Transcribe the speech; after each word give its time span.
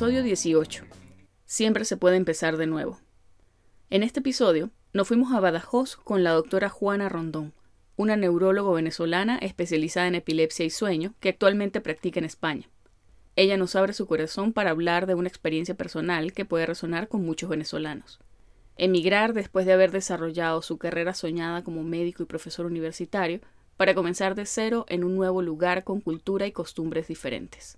Episodio 0.00 0.22
18. 0.22 0.84
Siempre 1.44 1.84
se 1.84 1.98
puede 1.98 2.16
empezar 2.16 2.56
de 2.56 2.66
nuevo. 2.66 2.98
En 3.90 4.02
este 4.02 4.20
episodio 4.20 4.70
nos 4.94 5.06
fuimos 5.06 5.30
a 5.34 5.40
Badajoz 5.40 5.96
con 5.96 6.24
la 6.24 6.30
doctora 6.30 6.70
Juana 6.70 7.10
Rondón, 7.10 7.52
una 7.96 8.16
neurólogo 8.16 8.72
venezolana 8.72 9.36
especializada 9.36 10.08
en 10.08 10.14
epilepsia 10.14 10.64
y 10.64 10.70
sueño 10.70 11.12
que 11.20 11.28
actualmente 11.28 11.82
practica 11.82 12.18
en 12.18 12.24
España. 12.24 12.70
Ella 13.36 13.58
nos 13.58 13.76
abre 13.76 13.92
su 13.92 14.06
corazón 14.06 14.54
para 14.54 14.70
hablar 14.70 15.04
de 15.04 15.16
una 15.16 15.28
experiencia 15.28 15.74
personal 15.74 16.32
que 16.32 16.46
puede 16.46 16.64
resonar 16.64 17.08
con 17.08 17.22
muchos 17.22 17.50
venezolanos. 17.50 18.20
Emigrar 18.78 19.34
después 19.34 19.66
de 19.66 19.74
haber 19.74 19.90
desarrollado 19.90 20.62
su 20.62 20.78
carrera 20.78 21.12
soñada 21.12 21.62
como 21.62 21.82
médico 21.82 22.22
y 22.22 22.26
profesor 22.26 22.64
universitario 22.64 23.40
para 23.76 23.94
comenzar 23.94 24.34
de 24.34 24.46
cero 24.46 24.86
en 24.88 25.04
un 25.04 25.14
nuevo 25.14 25.42
lugar 25.42 25.84
con 25.84 26.00
cultura 26.00 26.46
y 26.46 26.52
costumbres 26.52 27.06
diferentes. 27.06 27.76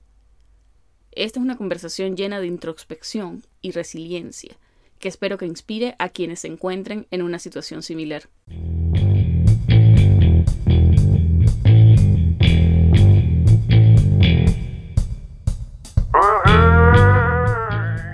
Esta 1.14 1.38
es 1.38 1.44
una 1.44 1.58
conversación 1.58 2.16
llena 2.16 2.40
de 2.40 2.46
introspección 2.46 3.42
y 3.60 3.72
resiliencia, 3.72 4.56
que 4.98 5.08
espero 5.08 5.36
que 5.36 5.44
inspire 5.44 5.94
a 5.98 6.08
quienes 6.08 6.40
se 6.40 6.48
encuentren 6.48 7.06
en 7.10 7.20
una 7.20 7.38
situación 7.38 7.82
similar. 7.82 8.30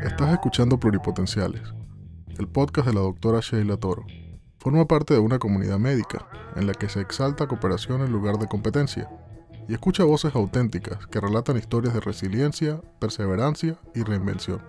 Estás 0.05 0.33
escuchando 0.33 0.81
Pluripotenciales, 0.81 1.63
el 2.37 2.49
podcast 2.49 2.89
de 2.89 2.95
la 2.95 3.01
doctora 3.01 3.39
Sheila 3.41 3.77
Toro. 3.77 4.07
Forma 4.59 4.89
parte 4.89 5.15
de 5.15 5.21
una 5.21 5.39
comunidad 5.39 5.79
médica 5.79 6.29
en 6.57 6.67
la 6.67 6.75
que 6.75 6.89
se 6.89 7.01
exalta 7.01 7.47
cooperación 7.47 8.03
en 8.03 8.11
lugar 8.11 8.39
de 8.39 8.49
competencia 8.49 9.09
y 9.69 9.75
escucha 9.75 10.03
voces 10.05 10.35
auténticas 10.35 11.07
que 11.07 11.21
relatan 11.21 11.59
historias 11.59 11.93
de 11.93 12.01
resiliencia, 12.01 12.81
perseverancia 12.99 13.77
y 13.95 14.03
reinvención. 14.03 14.63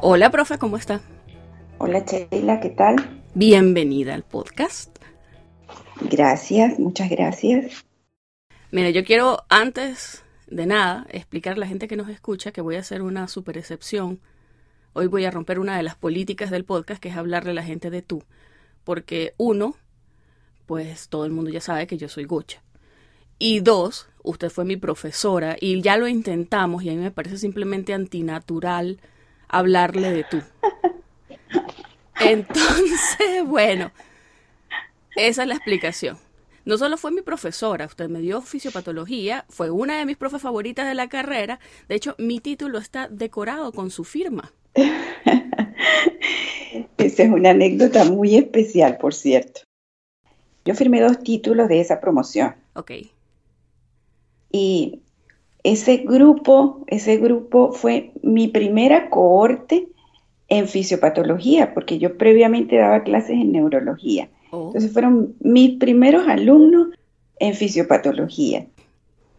Hola, 0.00 0.30
profe, 0.30 0.58
¿cómo 0.58 0.76
está? 0.76 1.00
Hola, 1.78 2.04
Sheila, 2.06 2.60
¿qué 2.60 2.70
tal? 2.70 3.22
Bienvenida 3.34 4.14
al 4.14 4.22
podcast. 4.22 4.98
Gracias, 6.02 6.78
muchas 6.78 7.08
gracias. 7.08 7.84
Mira, 8.70 8.90
yo 8.90 9.02
quiero 9.04 9.44
antes 9.48 10.24
de 10.46 10.66
nada 10.66 11.06
explicar 11.10 11.54
a 11.54 11.56
la 11.56 11.66
gente 11.66 11.88
que 11.88 11.96
nos 11.96 12.08
escucha 12.08 12.52
que 12.52 12.60
voy 12.60 12.76
a 12.76 12.80
hacer 12.80 13.00
una 13.00 13.28
super 13.28 13.56
excepción 13.56 14.20
Hoy 14.92 15.06
voy 15.06 15.24
a 15.24 15.30
romper 15.30 15.58
una 15.58 15.76
de 15.76 15.82
las 15.82 15.96
políticas 15.96 16.50
del 16.50 16.64
podcast, 16.64 17.00
que 17.00 17.08
es 17.08 17.16
hablarle 17.16 17.50
a 17.50 17.54
la 17.54 17.62
gente 17.62 17.90
de 17.90 18.02
tú. 18.02 18.24
Porque 18.84 19.34
uno, 19.36 19.76
pues 20.66 21.08
todo 21.08 21.24
el 21.24 21.30
mundo 21.30 21.50
ya 21.50 21.60
sabe 21.60 21.86
que 21.86 21.98
yo 21.98 22.08
soy 22.08 22.24
gocha. 22.24 22.62
Y 23.38 23.60
dos, 23.60 24.08
usted 24.22 24.50
fue 24.50 24.64
mi 24.64 24.76
profesora 24.76 25.56
y 25.60 25.80
ya 25.80 25.96
lo 25.96 26.08
intentamos 26.08 26.82
y 26.82 26.88
a 26.88 26.92
mí 26.92 26.98
me 26.98 27.10
parece 27.10 27.38
simplemente 27.38 27.94
antinatural 27.94 29.00
hablarle 29.46 30.10
de 30.10 30.24
tú. 30.24 30.42
Entonces, 32.20 33.44
bueno, 33.46 33.92
esa 35.14 35.42
es 35.42 35.48
la 35.48 35.54
explicación. 35.54 36.18
No 36.64 36.76
solo 36.76 36.96
fue 36.96 37.12
mi 37.12 37.22
profesora, 37.22 37.86
usted 37.86 38.08
me 38.08 38.20
dio 38.20 38.42
fisiopatología, 38.42 39.46
fue 39.48 39.70
una 39.70 39.98
de 39.98 40.04
mis 40.04 40.16
profes 40.16 40.42
favoritas 40.42 40.86
de 40.86 40.94
la 40.94 41.08
carrera. 41.08 41.60
De 41.88 41.94
hecho, 41.94 42.14
mi 42.18 42.40
título 42.40 42.78
está 42.78 43.08
decorado 43.08 43.72
con 43.72 43.90
su 43.90 44.04
firma. 44.04 44.52
Esa 46.98 47.22
es 47.22 47.30
una 47.30 47.50
anécdota 47.50 48.04
muy 48.04 48.36
especial, 48.36 48.98
por 48.98 49.14
cierto. 49.14 49.62
Yo 50.64 50.74
firmé 50.74 51.00
dos 51.00 51.20
títulos 51.20 51.68
de 51.68 51.80
esa 51.80 52.00
promoción. 52.00 52.54
Ok. 52.74 52.92
Y 54.52 55.00
ese 55.62 55.98
grupo, 55.98 56.84
ese 56.86 57.16
grupo 57.16 57.72
fue 57.72 58.12
mi 58.22 58.48
primera 58.48 59.10
cohorte 59.10 59.88
en 60.48 60.68
fisiopatología, 60.68 61.74
porque 61.74 61.98
yo 61.98 62.16
previamente 62.16 62.76
daba 62.76 63.02
clases 63.02 63.30
en 63.30 63.52
neurología. 63.52 64.28
Oh. 64.50 64.68
Entonces 64.68 64.92
fueron 64.92 65.34
mis 65.40 65.78
primeros 65.78 66.26
alumnos 66.26 66.88
en 67.38 67.54
fisiopatología. 67.54 68.66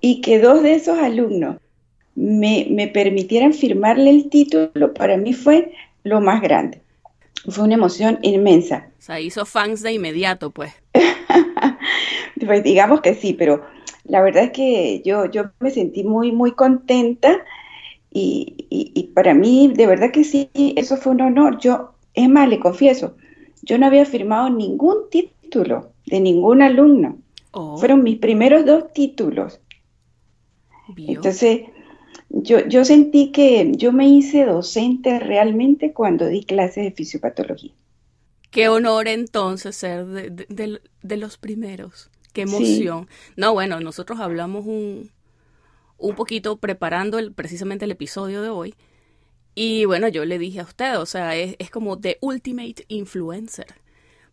Y 0.02 0.22
que 0.22 0.40
dos 0.40 0.64
de 0.64 0.76
esos 0.76 0.98
alumnos 0.98 1.58
me, 2.16 2.90
permitieran 2.94 3.54
firmarle 3.54 4.10
el 4.10 4.30
título, 4.30 4.94
para 4.94 5.18
mí 5.18 5.34
fue 5.34 5.72
lo 6.04 6.22
más 6.22 6.42
grande. 6.42 6.82
Fue 7.48 7.64
una 7.64 7.76
emoción 7.76 8.20
inmensa. 8.22 8.90
O 9.00 9.02
sea, 9.02 9.20
hizo 9.20 9.46
fans 9.46 9.82
de 9.82 9.94
inmediato, 9.94 10.52
pues. 10.52 10.74
pues 12.46 12.64
digamos 12.64 13.02
que 13.02 13.16
sí, 13.16 13.34
pero 13.34 13.64
la 14.04 14.22
verdad 14.22 14.46
es 14.46 14.52
que 14.52 15.02
yo, 15.06 15.26
yo 15.26 15.52
me 15.60 15.72
sentí 15.72 16.04
muy, 16.04 16.32
muy 16.32 16.52
contenta 16.52 17.46
y, 18.12 18.66
y, 18.70 19.04
para 19.14 19.34
mí, 19.34 19.72
de 19.74 19.86
verdad 19.86 20.12
que 20.12 20.24
sí, 20.24 20.50
eso 20.54 20.98
fue 20.98 21.14
un 21.14 21.22
honor. 21.22 21.60
Yo, 21.60 21.94
es 22.16 22.28
más, 22.28 22.50
le 22.50 22.60
confieso, 22.60 23.16
yo 23.62 23.78
no 23.78 23.86
había 23.86 24.06
firmado 24.06 24.50
ningún 24.50 25.10
título 25.12 25.92
de 26.08 26.20
ningún 26.20 26.62
alumno. 26.62 27.20
Oh. 27.52 27.78
Fueron 27.78 28.04
mis 28.04 28.18
primeros 28.18 28.66
dos 28.66 28.92
títulos. 28.94 29.62
Entonces, 30.98 31.62
yo, 32.30 32.66
yo 32.68 32.86
sentí 32.86 33.32
que 33.32 33.72
yo 33.76 33.92
me 33.92 34.08
hice 34.08 34.46
docente 34.46 35.20
realmente 35.20 35.94
cuando 35.94 36.28
di 36.28 36.44
clases 36.44 36.84
de 36.86 36.92
fisiopatología. 36.92 37.72
Qué 38.52 38.68
honor 38.68 39.08
entonces 39.08 39.76
ser 39.76 40.06
de, 40.06 41.18
los 41.18 41.38
primeros. 41.38 42.10
Qué 42.34 42.42
emoción. 42.42 43.08
No, 43.36 43.54
bueno, 43.54 43.80
nosotros 43.80 44.20
hablamos 44.20 44.66
un, 44.66 45.12
un 45.98 46.16
poquito 46.16 46.58
preparando 46.58 47.20
el, 47.20 47.34
precisamente 47.34 47.86
el 47.86 47.92
episodio 47.92 48.42
de 48.42 48.50
hoy. 48.50 48.76
Y 49.54 49.86
bueno, 49.86 50.08
yo 50.08 50.26
le 50.26 50.40
dije 50.40 50.62
a 50.62 50.64
usted, 50.64 50.98
o 51.00 51.06
sea, 51.06 51.36
es, 51.36 51.56
es 51.60 51.70
como 51.70 52.00
The 52.00 52.18
Ultimate 52.22 52.86
Influencer. 52.88 53.68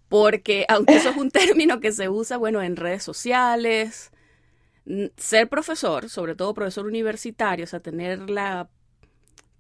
Porque 0.09 0.65
aunque 0.69 0.97
eso 0.97 1.11
es 1.11 1.17
un 1.17 1.31
término 1.33 1.81
que 1.81 1.93
se 1.93 2.09
usa, 2.09 2.37
bueno, 2.37 2.63
en 2.63 2.77
redes 2.77 3.03
sociales, 3.03 4.13
ser 5.17 5.49
profesor, 5.49 6.09
sobre 6.09 6.35
todo 6.35 6.55
profesor 6.55 6.87
universitario, 6.87 7.65
o 7.65 7.69
sea, 7.69 7.81
tener 7.81 8.31
la 8.31 8.69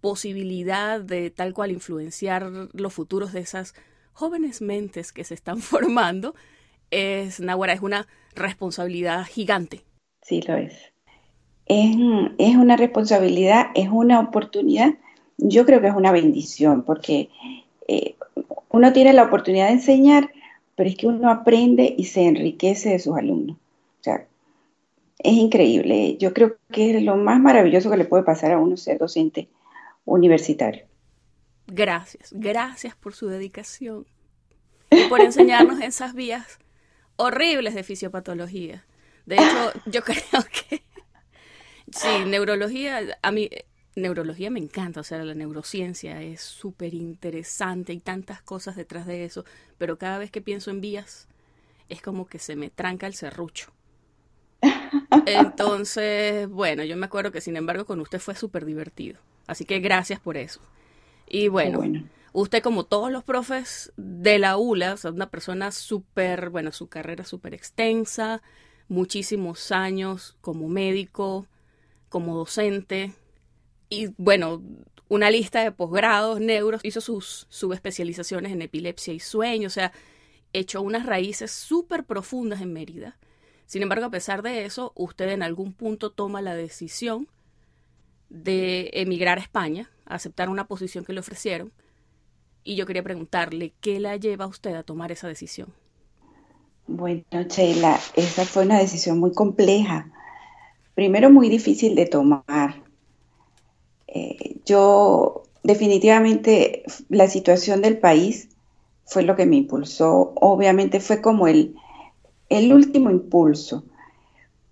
posibilidad 0.01 1.01
de 1.01 1.31
tal 1.31 1.53
cual 1.53 1.73
influenciar 1.73 2.51
los 2.73 2.95
futuros 2.95 3.33
de 3.33 3.41
esas 3.41 3.75
jóvenes 4.13 4.63
mentes 4.63 5.13
que 5.13 5.25
se 5.25 5.35
están 5.35 5.59
formando, 5.73 6.35
es, 6.91 7.41
Nahuara, 7.41 7.73
es 7.73 7.81
una 7.81 8.07
responsabilidad 8.35 9.25
gigante. 9.27 9.83
Sí, 10.23 10.43
lo 10.43 10.57
es. 10.57 10.75
es. 11.67 11.97
Es 12.39 12.57
una 12.57 12.77
responsabilidad, 12.77 13.67
es 13.75 13.89
una 13.91 14.21
oportunidad, 14.21 14.95
yo 15.39 15.67
creo 15.67 15.81
que 15.81 15.89
es 15.89 15.95
una 15.95 16.13
bendición, 16.13 16.83
porque 16.85 17.29
eh, 17.89 18.15
uno 18.71 18.93
tiene 18.93 19.13
la 19.13 19.25
oportunidad 19.25 19.67
de 19.67 19.75
enseñar, 19.75 20.31
pero 20.77 20.89
es 20.89 20.97
que 20.97 21.07
uno 21.07 21.31
aprende 21.31 21.95
y 21.97 22.05
se 22.05 22.27
enriquece 22.27 22.91
de 22.91 22.99
sus 22.99 23.17
alumnos. 23.17 23.57
O 24.01 24.03
sea, 24.03 24.27
es 25.19 25.33
increíble. 25.33 26.17
Yo 26.19 26.33
creo 26.33 26.57
que 26.71 26.97
es 26.97 27.03
lo 27.03 27.17
más 27.17 27.41
maravilloso 27.41 27.91
que 27.91 27.97
le 27.97 28.05
puede 28.05 28.23
pasar 28.23 28.53
a 28.53 28.59
uno 28.59 28.77
ser 28.77 28.99
docente 28.99 29.49
universitario. 30.05 30.87
Gracias, 31.67 32.33
gracias 32.33 32.95
por 32.95 33.15
su 33.15 33.27
dedicación 33.27 34.07
y 34.91 35.09
por 35.09 35.21
enseñarnos 35.21 35.81
esas 35.83 36.15
vías 36.15 36.59
horribles 37.17 37.75
de 37.75 37.83
fisiopatología. 37.83 38.85
De 39.25 39.37
hecho, 39.37 39.73
yo 39.87 40.03
creo 40.03 40.45
que 40.53 40.83
sí, 41.91 42.09
neurología, 42.27 43.01
a 43.23 43.33
mí 43.33 43.51
neurología 43.97 44.51
me 44.51 44.61
encanta, 44.61 45.01
o 45.01 45.05
sea, 45.05 45.25
la 45.25 45.35
neurociencia 45.35 46.23
es 46.23 46.43
súper 46.43 46.95
interesante, 46.95 47.93
y 47.95 47.99
tantas 47.99 48.43
cosas 48.43 48.77
detrás 48.77 49.07
de 49.07 49.25
eso, 49.25 49.45
pero 49.79 49.99
cada 49.99 50.19
vez 50.19 50.31
que 50.31 50.43
pienso 50.43 50.71
en 50.71 50.81
vías 50.81 51.27
es 51.89 52.03
como 52.03 52.27
que 52.27 52.39
se 52.39 52.57
me 52.57 52.71
tranca 52.71 53.07
el 53.07 53.15
serrucho. 53.15 53.73
Entonces, 55.27 56.49
bueno, 56.49 56.85
yo 56.85 56.97
me 56.97 57.07
acuerdo 57.07 57.33
que 57.33 57.41
sin 57.41 57.57
embargo 57.57 57.85
con 57.85 58.01
usted 58.01 58.19
fue 58.19 58.35
súper 58.35 58.65
divertido. 58.65 59.19
Así 59.47 59.65
que 59.65 59.79
gracias 59.81 60.21
por 60.21 60.37
eso. 60.37 60.61
Y 61.29 61.49
bueno, 61.49 61.81
usted 62.33 62.63
como 62.63 62.85
todos 62.85 63.11
los 63.11 63.25
profes 63.25 63.93
de 63.97 64.39
la 64.39 64.57
ULA, 64.57 64.95
o 64.95 64.97
sea, 64.97 65.11
una 65.11 65.31
persona 65.31 65.73
súper, 65.73 66.51
bueno, 66.51 66.73
su 66.73 66.89
carrera 66.89 67.25
súper 67.25 67.55
extensa, 67.55 68.43
muchísimos 68.89 69.73
años 69.73 70.37
como 70.41 70.69
médico, 70.69 71.47
como 72.09 72.37
docente, 72.37 73.13
y 73.89 74.09
bueno, 74.17 74.63
una 75.09 75.31
lista 75.31 75.63
de 75.63 75.73
posgrados, 75.73 76.41
neuros, 76.41 76.85
hizo 76.85 77.01
sus 77.01 77.47
subespecializaciones 77.49 78.53
en 78.53 78.63
epilepsia 78.63 79.15
y 79.15 79.21
sueño, 79.21 79.69
o 79.69 79.71
sea, 79.71 79.93
echó 80.53 80.83
unas 80.83 81.07
raíces 81.07 81.51
súper 81.53 82.05
profundas 82.05 82.61
en 82.61 82.73
Mérida 82.73 83.17
sin 83.67 83.83
embargo, 83.83 84.07
a 84.07 84.11
pesar 84.11 84.43
de 84.43 84.65
eso, 84.65 84.93
usted 84.95 85.29
en 85.31 85.43
algún 85.43 85.73
punto 85.73 86.11
toma 86.11 86.41
la 86.41 86.55
decisión 86.55 87.29
de 88.29 88.91
emigrar 88.95 89.39
a 89.39 89.41
España, 89.43 89.91
aceptar 90.05 90.49
una 90.49 90.67
posición 90.67 91.05
que 91.05 91.13
le 91.13 91.21
ofrecieron. 91.21 91.73
y 92.65 92.75
yo 92.75 92.85
quería 92.85 93.05
preguntarle, 93.05 93.75
¿qué 93.81 94.01
la 94.01 94.17
lleva 94.17 94.45
a 94.45 94.49
usted 94.49 94.75
a 94.75 94.83
tomar 94.83 95.13
esa 95.13 95.29
decisión? 95.29 95.73
Bueno, 96.89 97.25
Sheila, 97.31 97.99
esa 98.17 98.45
fue 98.45 98.65
una 98.65 98.79
decisión 98.79 99.21
muy 99.21 99.33
compleja. 99.33 100.11
Primero, 100.95 101.31
muy 101.31 101.49
difícil 101.49 101.95
de 101.95 102.07
tomar. 102.07 102.83
Eh, 104.09 104.57
yo 104.65 105.45
definitivamente 105.63 106.83
la 107.09 107.29
situación 107.29 107.83
del 107.83 107.99
país 107.99 108.49
fue 109.05 109.23
lo 109.23 109.37
que 109.37 109.47
me 109.47 109.57
impulsó. 109.57 110.33
Obviamente 110.37 110.99
fue 111.01 111.21
como 111.21 111.47
el, 111.47 111.77
el 112.49 112.73
último 112.73 113.11
impulso. 113.11 113.85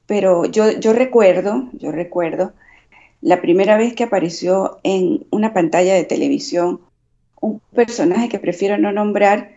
Pero 0.06 0.44
yo, 0.44 0.70
yo 0.72 0.92
recuerdo, 0.92 1.68
yo 1.72 1.90
recuerdo 1.92 2.52
la 3.20 3.40
primera 3.40 3.76
vez 3.76 3.94
que 3.94 4.04
apareció 4.04 4.78
en 4.82 5.26
una 5.30 5.54
pantalla 5.54 5.94
de 5.94 6.04
televisión 6.04 6.80
un 7.40 7.60
personaje 7.74 8.28
que 8.28 8.38
prefiero 8.38 8.78
no 8.78 8.92
nombrar, 8.92 9.54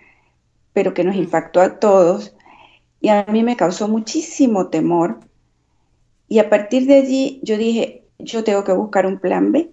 pero 0.74 0.94
que 0.94 1.04
nos 1.04 1.16
impactó 1.16 1.62
a 1.62 1.80
todos 1.80 2.36
y 3.00 3.10
a 3.10 3.26
mí 3.26 3.44
me 3.44 3.56
causó 3.56 3.88
muchísimo 3.88 4.68
temor. 4.68 5.20
Y 6.28 6.40
a 6.40 6.50
partir 6.50 6.86
de 6.86 6.96
allí 6.96 7.40
yo 7.44 7.58
dije, 7.58 8.04
yo 8.20 8.44
tengo 8.44 8.64
que 8.64 8.74
buscar 8.74 9.06
un 9.06 9.20
plan 9.20 9.52
B. 9.52 9.72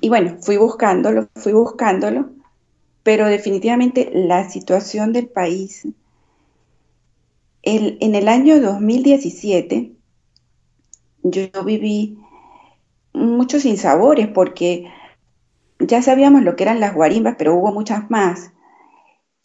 Y 0.00 0.08
bueno, 0.08 0.36
fui 0.40 0.56
buscándolo, 0.56 1.28
fui 1.36 1.52
buscándolo, 1.52 2.30
pero 3.02 3.26
definitivamente 3.26 4.10
la 4.12 4.50
situación 4.50 5.12
del 5.12 5.28
país, 5.28 5.86
en 7.64 8.14
el 8.14 8.28
año 8.28 8.60
2017, 8.60 9.92
yo 11.22 11.64
viví 11.64 12.18
muchos 13.14 13.62
sinsabores 13.62 14.28
porque 14.28 14.86
ya 15.78 16.02
sabíamos 16.02 16.42
lo 16.42 16.56
que 16.56 16.64
eran 16.64 16.80
las 16.80 16.94
guarimbas, 16.94 17.36
pero 17.38 17.54
hubo 17.54 17.72
muchas 17.72 18.10
más. 18.10 18.52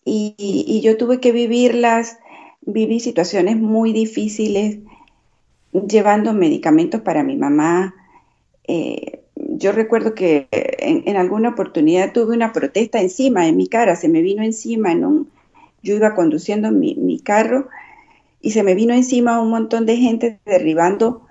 Y, 0.06 0.82
yo 0.84 0.98
tuve 0.98 1.20
que 1.20 1.32
vivirlas, 1.32 2.18
viví 2.62 3.00
situaciones 3.00 3.58
muy 3.58 3.94
difíciles, 3.94 4.80
llevando 5.72 6.34
medicamentos 6.34 7.02
para 7.02 7.24
mi 7.24 7.38
mamá. 7.38 7.94
Eh, 8.68 9.22
yo 9.36 9.72
recuerdo 9.72 10.16
que 10.16 10.48
en, 10.52 11.16
alguna 11.16 11.50
oportunidad 11.50 12.12
tuve 12.12 12.36
una 12.36 12.54
protesta 12.54 13.02
encima 13.02 13.46
de 13.46 13.54
mi 13.54 13.68
cara, 13.68 13.96
se 13.96 14.10
me 14.10 14.22
vino 14.22 14.44
encima 14.44 14.92
en 14.92 15.28
yo 15.82 15.96
iba 15.96 16.16
conduciendo 16.16 16.72
mi, 16.72 17.20
carro 17.22 17.70
y 18.42 18.52
se 18.52 18.64
me 18.64 18.76
vino 18.76 18.94
encima 18.94 19.42
un 19.42 19.50
montón 19.50 19.86
de 19.86 19.98
gente 19.98 20.40
derribando 20.46 21.26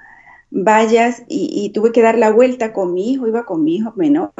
vallas 0.50 1.24
y, 1.28 1.50
y, 1.52 1.70
tuve 1.70 1.92
que 1.92 2.02
dar 2.02 2.16
la 2.16 2.30
vuelta 2.30 2.72
con 2.72 2.94
mi 2.94 3.12
hijo, 3.12 3.26
iba 3.26 3.44
con 3.44 3.64
mi 3.64 3.76
hijo 3.76 3.92
menor 3.96 4.32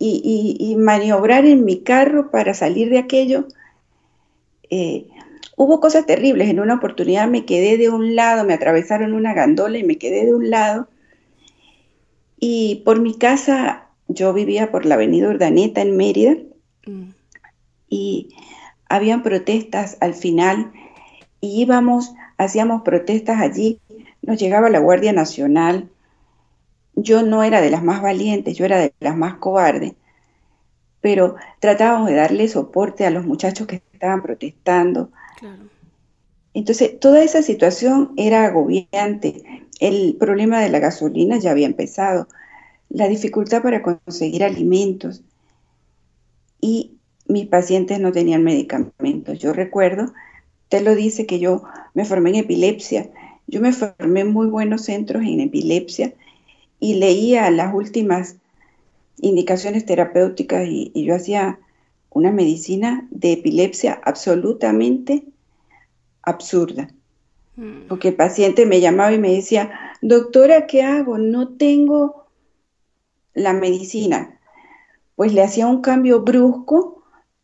y, 0.00 0.76
maniobrar 0.78 1.44
en 1.44 1.64
mi 1.64 1.82
carro 1.82 2.30
para 2.30 2.54
salir 2.54 2.88
de 2.88 2.98
aquello. 2.98 3.46
Eh, 4.70 5.06
hubo 5.56 5.80
cosas 5.80 6.06
terribles. 6.06 6.48
En 6.48 6.60
una 6.60 6.76
oportunidad 6.76 7.28
me 7.28 7.44
quedé 7.44 7.76
de 7.76 7.90
un 7.90 8.16
lado, 8.16 8.44
me 8.44 8.54
atravesaron 8.54 9.12
una 9.12 9.34
gandola 9.34 9.76
y 9.78 9.84
me 9.84 9.98
quedé 9.98 10.24
de 10.24 10.34
un 10.34 10.48
lado. 10.48 10.88
Y 12.38 12.82
por 12.86 13.00
mi 13.00 13.18
casa, 13.18 13.88
yo 14.08 14.32
vivía 14.32 14.70
por 14.70 14.86
la 14.86 14.94
avenida 14.94 15.28
Urdaneta 15.28 15.82
en 15.82 15.96
Mérida. 15.96 16.36
Mm. 16.86 17.10
Y 17.90 18.34
habían 18.88 19.22
protestas 19.22 19.98
al 20.00 20.14
final 20.14 20.72
y 21.40 21.62
íbamos, 21.62 22.12
hacíamos 22.38 22.82
protestas 22.82 23.40
allí. 23.40 23.80
Nos 24.22 24.38
llegaba 24.38 24.70
la 24.70 24.78
Guardia 24.78 25.12
Nacional 25.12 25.88
yo 27.02 27.22
no 27.22 27.42
era 27.42 27.60
de 27.60 27.70
las 27.70 27.82
más 27.82 28.02
valientes, 28.02 28.56
yo 28.56 28.64
era 28.64 28.78
de 28.78 28.94
las 29.00 29.16
más 29.16 29.34
cobardes, 29.34 29.94
pero 31.00 31.36
tratábamos 31.60 32.08
de 32.08 32.16
darle 32.16 32.48
soporte 32.48 33.06
a 33.06 33.10
los 33.10 33.24
muchachos 33.24 33.66
que 33.66 33.82
estaban 33.92 34.22
protestando. 34.22 35.10
Entonces, 36.52 36.98
toda 36.98 37.22
esa 37.22 37.42
situación 37.42 38.12
era 38.16 38.44
agobiante. 38.44 39.66
El 39.78 40.16
problema 40.18 40.60
de 40.60 40.68
la 40.68 40.78
gasolina 40.78 41.38
ya 41.38 41.52
había 41.52 41.66
empezado, 41.66 42.28
la 42.88 43.08
dificultad 43.08 43.62
para 43.62 43.82
conseguir 43.82 44.44
alimentos 44.44 45.22
y 46.60 46.96
mis 47.26 47.46
pacientes 47.46 48.00
no 48.00 48.12
tenían 48.12 48.42
medicamentos. 48.42 49.38
Yo 49.38 49.52
recuerdo, 49.52 50.12
te 50.70 50.80
lo 50.80 50.94
dice 50.94 51.26
que 51.26 51.40
yo 51.40 51.64
me 51.94 52.06
formé 52.06 52.30
en 52.30 52.36
epilepsia. 52.36 53.10
Yo 53.48 53.60
me 53.60 53.72
formé 53.72 54.20
en 54.20 54.32
muy 54.32 54.46
buenos 54.46 54.84
centros 54.84 55.22
en 55.24 55.40
epilepsia 55.40 56.14
y 56.78 56.94
leía 56.94 57.50
las 57.50 57.74
últimas 57.74 58.36
indicaciones 59.20 59.84
terapéuticas 59.84 60.66
y, 60.66 60.92
yo 60.94 61.16
hacía 61.16 61.58
una 62.08 62.30
medicina 62.30 63.06
de 63.10 63.32
epilepsia 63.32 64.00
absolutamente 64.04 65.24
absurda. 66.22 66.88
Mm. 67.56 67.88
Porque 67.88 68.08
el 68.08 68.14
paciente 68.14 68.64
me 68.64 68.80
llamaba 68.80 69.12
y 69.12 69.18
me 69.18 69.34
decía, 69.34 69.72
doctora, 70.00 70.68
¿qué 70.68 70.82
hago? 70.82 71.18
No 71.18 71.48
tengo 71.48 72.26
la 73.34 73.52
medicina. 73.54 74.38
Pues 75.16 75.34
le 75.34 75.42
hacía 75.42 75.66
un 75.66 75.82
cambio 75.82 76.22
brusco, 76.22 76.99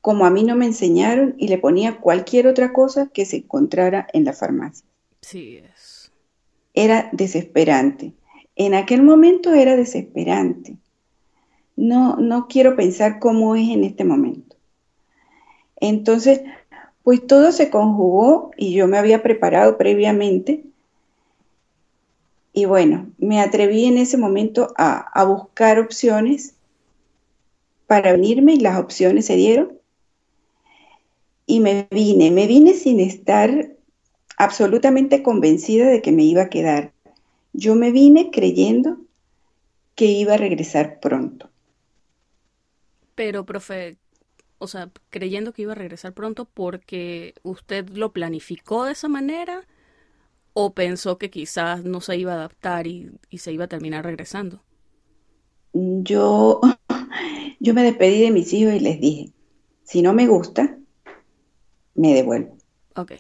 como 0.07 0.25
a 0.25 0.31
mí 0.31 0.45
no 0.45 0.55
me 0.55 0.67
enseñaron, 0.67 1.35
y 1.37 1.49
le 1.49 1.59
ponía 1.59 1.99
cualquier 1.99 2.47
otra 2.47 2.73
cosa 2.73 3.11
que 3.13 3.27
se 3.27 3.39
encontrara 3.39 4.07
en 4.13 4.25
la 4.25 4.33
farmacia. 4.33 4.87
Sí, 5.21 5.57
es. 5.57 6.13
Era 6.75 7.11
desesperante. 7.11 8.13
En 8.55 8.75
aquel 8.75 9.03
momento 9.03 9.53
era 9.53 9.75
desesperante. 9.75 10.77
No, 11.75 12.19
no 12.19 12.47
quiero 12.47 12.77
pensar 12.77 13.19
cómo 13.19 13.57
es 13.57 13.69
en 13.69 13.83
este 13.83 14.05
momento. 14.05 14.55
Entonces, 15.75 16.43
pues 17.03 17.27
todo 17.27 17.51
se 17.51 17.69
conjugó 17.69 18.53
y 18.57 18.75
yo 18.75 18.87
me 18.87 18.99
había 18.99 19.25
preparado 19.25 19.77
previamente. 19.77 20.63
Y 22.53 22.67
bueno, 22.67 23.11
me 23.19 23.41
atreví 23.41 23.87
en 23.87 23.99
ese 23.99 24.19
momento 24.19 24.73
a, 24.77 24.99
a 24.99 25.25
buscar 25.25 25.81
opciones 25.81 26.55
para 27.89 28.13
venirme 28.13 28.53
y 28.53 28.61
las 28.61 28.79
opciones 28.79 29.27
se 29.27 29.35
dieron. 29.35 29.76
Y 31.47 31.61
me 31.61 31.87
vine, 31.91 32.31
me 32.31 32.47
vine 32.47 32.75
sin 32.75 33.01
estar 33.01 33.77
absolutamente 34.37 35.23
convencida 35.23 35.89
de 35.89 36.03
que 36.03 36.13
me 36.13 36.25
iba 36.25 36.43
a 36.43 36.51
quedar. 36.51 36.93
Yo 37.53 37.75
me 37.75 37.93
vine 37.93 38.31
creyendo 38.31 38.99
que 39.95 40.07
iba 40.07 40.35
a 40.35 40.39
regresar 40.39 41.01
pronto. 41.01 41.49
Pero, 43.15 43.47
profe, 43.47 43.97
o 44.59 44.67
sea, 44.69 44.91
creyendo 45.11 45.53
que 45.53 45.63
iba 45.63 45.73
a 45.73 45.77
regresar 45.77 46.13
pronto 46.13 46.45
porque 46.45 47.35
usted 47.43 47.89
lo 47.91 48.13
planificó 48.13 48.85
de 48.85 48.93
esa 48.93 49.09
manera 49.09 49.67
o 50.53 50.73
pensó 50.75 51.19
que 51.19 51.31
quizás 51.31 51.85
no 51.85 52.01
se 52.01 52.17
iba 52.17 52.33
a 52.33 52.37
adaptar 52.37 52.87
y, 52.87 53.11
se 53.37 53.53
iba 53.53 53.65
a 53.65 53.69
terminar 53.69 54.05
regresando. 54.05 54.63
Yo, 55.73 56.61
yo 57.61 57.75
me 57.75 57.83
despedí 57.83 58.23
de 58.23 58.31
mis 58.31 58.53
hijos 58.55 58.75
y 58.75 58.81
les 58.81 59.01
dije, 59.01 59.33
si 59.83 60.01
no 60.01 60.15
me 60.15 60.27
gusta, 60.27 60.79
me 61.97 62.15
devuelvo. 62.15 62.57
Ok. 62.95 63.13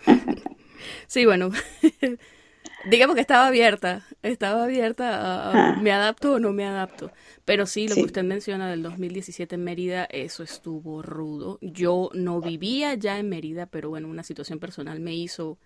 sí, 1.06 1.24
bueno, 1.24 1.50
digamos 2.90 3.14
que 3.14 3.20
estaba 3.20 3.46
abierta, 3.46 4.06
estaba 4.22 4.64
abierta 4.64 5.16
a, 5.16 5.50
ah. 5.72 5.76
me 5.80 5.92
adapto 5.92 6.34
o 6.34 6.38
no 6.38 6.52
me 6.52 6.64
adapto. 6.64 7.10
Pero 7.44 7.66
sí, 7.66 7.88
lo 7.88 7.94
que 7.94 8.02
usted 8.02 8.24
menciona 8.24 8.68
del 8.68 8.82
2017 8.82 9.54
en 9.54 9.64
Mérida, 9.64 10.04
eso 10.10 10.42
estuvo 10.42 11.02
rudo. 11.02 11.58
Yo 11.62 12.10
no 12.14 12.40
vivía 12.40 12.94
ya 12.94 13.18
en 13.18 13.28
Mérida, 13.28 13.66
pero 13.66 13.90
bueno, 13.90 14.08
una 14.08 14.22
situación 14.22 14.58
personal 14.58 15.00
me 15.00 15.14
hizo, 15.14 15.58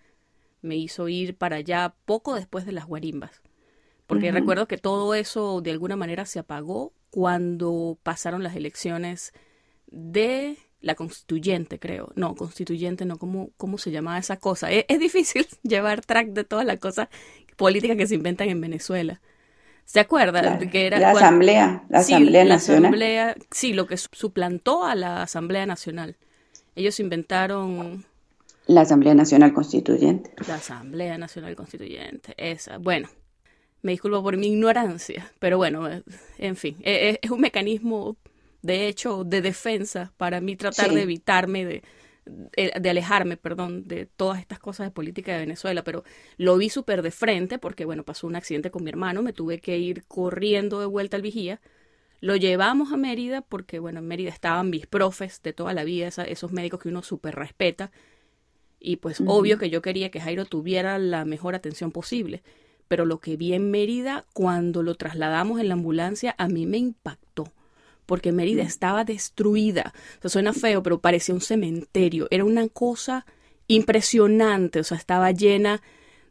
me 0.61 0.77
hizo 0.77 1.09
ir 1.09 1.37
para 1.37 1.57
allá 1.57 1.95
poco 2.05 2.35
después 2.35 2.67
de 2.67 2.73
las 2.73 2.87
guarimbas. 2.87 3.43
Porque 4.07 4.31
recuerdo 4.31 4.69
que 4.69 4.77
todo 4.77 5.15
eso 5.15 5.63
de 5.63 5.71
alguna 5.71 5.97
manera 5.97 6.27
se 6.27 6.39
apagó 6.39 6.93
cuando 7.11 7.99
pasaron 8.03 8.43
las 8.43 8.55
elecciones 8.57 9.33
de 9.87 10.59
la 10.83 10.95
constituyente, 10.95 11.79
creo. 11.79 12.13
No, 12.17 12.35
constituyente, 12.35 13.05
no, 13.07 13.17
¿cómo, 13.17 13.51
cómo 13.57 13.79
se 13.79 13.91
llamaba 13.91 14.19
esa 14.19 14.37
cosa? 14.37 14.71
Es, 14.71 14.99
difícil 14.99 15.47
llevar 15.63 16.05
track 16.05 16.29
de 16.29 16.45
todas 16.45 16.67
las 16.67 16.79
cosas 16.79 17.09
políticas 17.57 17.97
que 17.97 18.07
se 18.07 18.17
inventan 18.17 18.49
en 18.49 18.61
Venezuela. 18.61 19.21
¿Se 19.85 20.01
acuerda? 20.01 20.59
que 20.59 20.87
era 20.87 20.99
la 20.99 21.11
Asamblea, 21.11 21.85
la 21.89 21.99
Asamblea 21.99 22.45
Nacional. 22.45 23.37
sí, 23.51 23.73
lo 23.73 23.87
que 23.87 23.97
suplantó 23.97 24.85
a 24.85 24.95
la 24.95 25.23
Asamblea 25.23 25.67
Nacional. 25.67 26.17
Ellos 26.77 27.01
inventaron... 27.01 28.05
La 28.67 28.83
Asamblea 28.83 29.15
Nacional 29.15 29.53
Constituyente. 29.53 30.33
La 30.47 30.55
Asamblea 30.55 31.19
Nacional 31.19 31.57
Constituyente, 31.57 32.33
esa. 32.37 32.79
Bueno, 32.79 33.09
me 33.83 33.93
disculpo 33.93 34.23
por 34.23 34.37
mi 34.37 34.47
ignorancia, 34.47 35.33
pero 35.41 35.57
bueno, 35.59 35.89
en 36.39 36.57
fin, 36.57 36.77
e, 36.83 37.11
e, 37.11 37.19
es 37.21 37.31
un 37.31 37.41
mecanismo 37.41 38.17
de 38.63 38.87
hecho, 38.87 39.25
de 39.25 39.43
defensa 39.43 40.13
para 40.17 40.41
mí 40.41 40.57
tratar 40.57 40.93
de 40.93 41.03
evitarme 41.03 41.65
de, 41.65 41.83
de, 42.25 42.91
alejarme, 42.91 43.37
perdón, 43.37 43.87
de 43.89 44.07
todas 44.07 44.41
estas 44.41 44.59
cosas 44.59 44.87
de 44.87 44.91
política 44.93 45.33
de 45.33 45.41
Venezuela, 45.41 45.83
pero 45.83 46.05
lo 46.37 46.57
vi 46.57 46.69
súper 46.69 47.03
de 47.03 47.11
frente 47.11 47.59
porque, 47.59 47.85
bueno, 47.85 48.05
pasó 48.05 48.27
un 48.27 48.37
accidente 48.37 48.71
con 48.71 48.85
mi 48.85 48.91
hermano, 48.91 49.23
me 49.23 49.33
tuve 49.33 49.59
que 49.59 49.79
ir 49.79 50.05
corriendo 50.07 50.81
de 50.81 50.87
vuelta 50.87 51.17
al 51.17 51.23
vigía, 51.23 51.61
Lo 52.21 52.37
llevamos 52.37 52.93
a 52.93 52.97
Mérida 52.97 53.43
porque, 53.43 53.81
bueno, 53.81 53.99
en 53.99 54.07
Mérida 54.07 54.31
estaban 54.31 54.71
mis 54.71 54.87
profes 54.87 55.43
de 55.43 55.53
toda 55.53 55.75
la 55.75 55.83
vida, 55.83 56.07
esos 56.07 56.53
médicos 56.53 56.81
que 56.81 56.89
uno 56.89 57.03
súper 57.03 57.35
respeta. 57.35 57.91
Y 58.79 58.97
pues 58.97 59.21
obvio 59.27 59.59
que 59.59 59.71
yo 59.71 59.83
quería 59.83 60.11
que 60.11 60.21
Jairo 60.21 60.45
tuviera 60.45 60.99
la 60.99 61.25
mejor 61.25 61.55
atención 61.55 61.91
posible. 61.91 62.43
Pero 62.89 63.07
lo 63.07 63.19
que 63.21 63.37
vi 63.37 63.55
en 63.55 63.71
Mérida 63.71 64.25
cuando 64.35 64.83
lo 64.83 64.95
trasladamos 64.95 65.61
en 65.61 65.69
la 65.69 65.75
ambulancia 65.75 66.35
a 66.39 66.49
mí 66.49 66.67
me 66.67 66.79
impactó. 66.79 67.53
Porque 68.07 68.33
Mérida 68.33 68.63
estaba 68.63 69.05
destruida. 69.05 69.93
O 70.19 70.23
sea, 70.23 70.31
suena 70.31 70.53
feo, 70.53 70.83
pero 70.83 71.01
parecía 71.01 71.35
un 71.35 71.41
cementerio. 71.41 72.27
Era 72.31 72.45
una 72.45 72.69
cosa 72.69 73.27
impresionante. 73.69 74.81
O 74.81 74.85
sea, 74.85 74.97
estaba 74.97 75.31
llena 75.31 75.81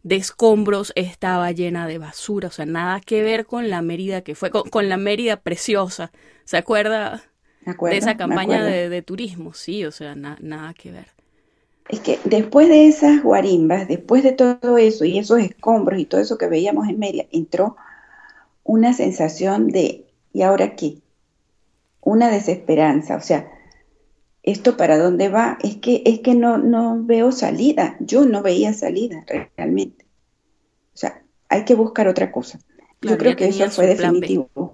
de 0.04 0.16
escombros, 0.16 0.92
estaba 0.96 1.51
llena 1.51 1.88
de 1.88 1.98
basura, 1.98 2.48
o 2.48 2.51
sea, 2.51 2.66
nada 2.66 3.00
que 3.01 3.22
ver 3.22 3.46
con 3.46 3.70
la 3.70 3.82
Mérida 3.82 4.22
que 4.22 4.36
fue, 4.36 4.50
con, 4.50 4.90
la 4.90 4.98
Mérida 4.98 5.38
preciosa. 5.38 6.12
¿Se 6.44 6.58
acuerda 6.58 7.24
de 7.66 7.98
esa 7.98 8.18
campaña 8.18 8.63
de, 8.63 9.01
turismo? 9.01 9.54
Sí, 9.54 9.86
o 9.86 9.92
sea, 9.92 10.16
nada 10.16 10.74
que 10.74 10.92
ver. 10.92 11.08
Es 11.90 12.00
que 12.00 12.20
después 12.24 12.70
de 12.70 12.88
esas 12.88 13.22
guarimbas, 13.22 13.88
después 13.88 14.24
de 14.24 14.32
todo 14.32 14.78
eso 14.78 15.04
y 15.06 15.18
esos 15.20 15.40
escombros 15.40 16.00
y 16.00 16.06
todo 16.06 16.22
eso 16.22 16.38
que 16.38 16.48
veíamos 16.48 16.88
en 16.88 17.00
Mérida, 17.00 17.25
entró 17.32 17.75
una 18.63 18.94
sensación 18.94 19.68
de 19.68 20.06
¿y 20.34 20.42
ahora 20.42 20.75
qué? 20.75 20.98
Una 22.01 22.29
desesperanza, 22.29 23.15
o 23.15 23.22
sea, 23.22 23.51
¿esto 24.43 24.75
para 24.77 24.98
dónde 24.98 25.29
va? 25.29 25.58
Es 25.63 25.77
que, 25.77 26.01
es 26.05 26.20
que 26.20 26.34
no, 26.34 26.58
no 26.58 27.03
veo 27.03 27.31
salida. 27.31 27.96
Yo 28.00 28.25
no 28.25 28.41
veía 28.41 28.74
salida 28.74 29.24
realmente. 29.55 30.05
O 30.93 30.98
sea, 30.98 31.24
hay 31.48 31.63
que 31.65 31.75
buscar 31.75 32.08
otra 32.08 32.31
cosa. 32.31 32.60
Yo 33.01 33.17
creo 33.17 33.36
que 33.36 33.48
eso 33.48 33.70
fue 33.70 33.88
definitivo. 33.88 34.74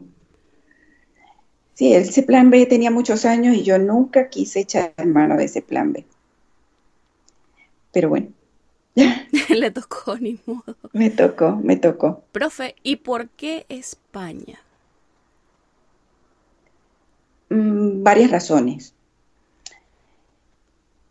Sí, 1.73 1.93
ese 1.93 2.23
plan 2.23 2.49
B 2.49 2.65
tenía 2.65 2.89
muchos 2.89 3.23
años 3.25 3.55
y 3.55 3.63
yo 3.63 3.77
nunca 3.77 4.29
quise 4.29 4.61
echar 4.61 4.93
mano 5.05 5.37
de 5.37 5.45
ese 5.45 5.61
plan 5.61 5.93
B. 5.93 6.05
Pero 7.91 8.09
bueno. 8.09 8.29
Le 9.49 9.71
tocó, 9.71 10.17
ni 10.17 10.39
modo. 10.45 10.75
Me 10.91 11.11
tocó, 11.11 11.55
me 11.55 11.77
tocó. 11.77 12.23
Profe, 12.31 12.75
¿y 12.81 12.97
por 12.97 13.29
qué 13.29 13.65
España? 13.69 14.59
Mm, 17.49 18.03
varias 18.03 18.31
razones. 18.31 18.93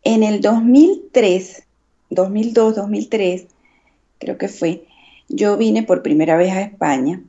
En 0.05 0.23
el 0.23 0.40
2003, 0.40 1.64
2002, 2.11 2.76
2003, 2.76 3.47
creo 4.19 4.38
que 4.38 4.49
fue, 4.49 4.85
yo 5.28 5.57
vine 5.57 5.83
por 5.83 6.02
primera 6.02 6.37
vez 6.37 6.52
a 6.52 6.62
España 6.62 7.23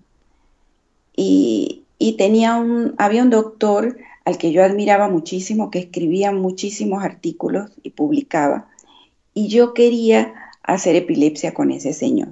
y, 1.15 1.83
tenía 2.17 2.55
un, 2.55 2.95
había 2.97 3.23
un 3.23 3.29
doctor 3.29 3.97
al 4.25 4.37
que 4.37 4.51
yo 4.51 4.63
admiraba 4.63 5.07
muchísimo, 5.07 5.71
que 5.71 5.79
escribía 5.79 6.31
muchísimos 6.31 7.03
artículos 7.03 7.71
y 7.83 7.91
publicaba, 7.91 8.67
y 9.33 9.47
yo 9.47 9.73
quería 9.73 10.33
hacer 10.63 10.95
epilepsia 10.95 11.53
con 11.53 11.71
ese 11.71 11.93
señor. 11.93 12.29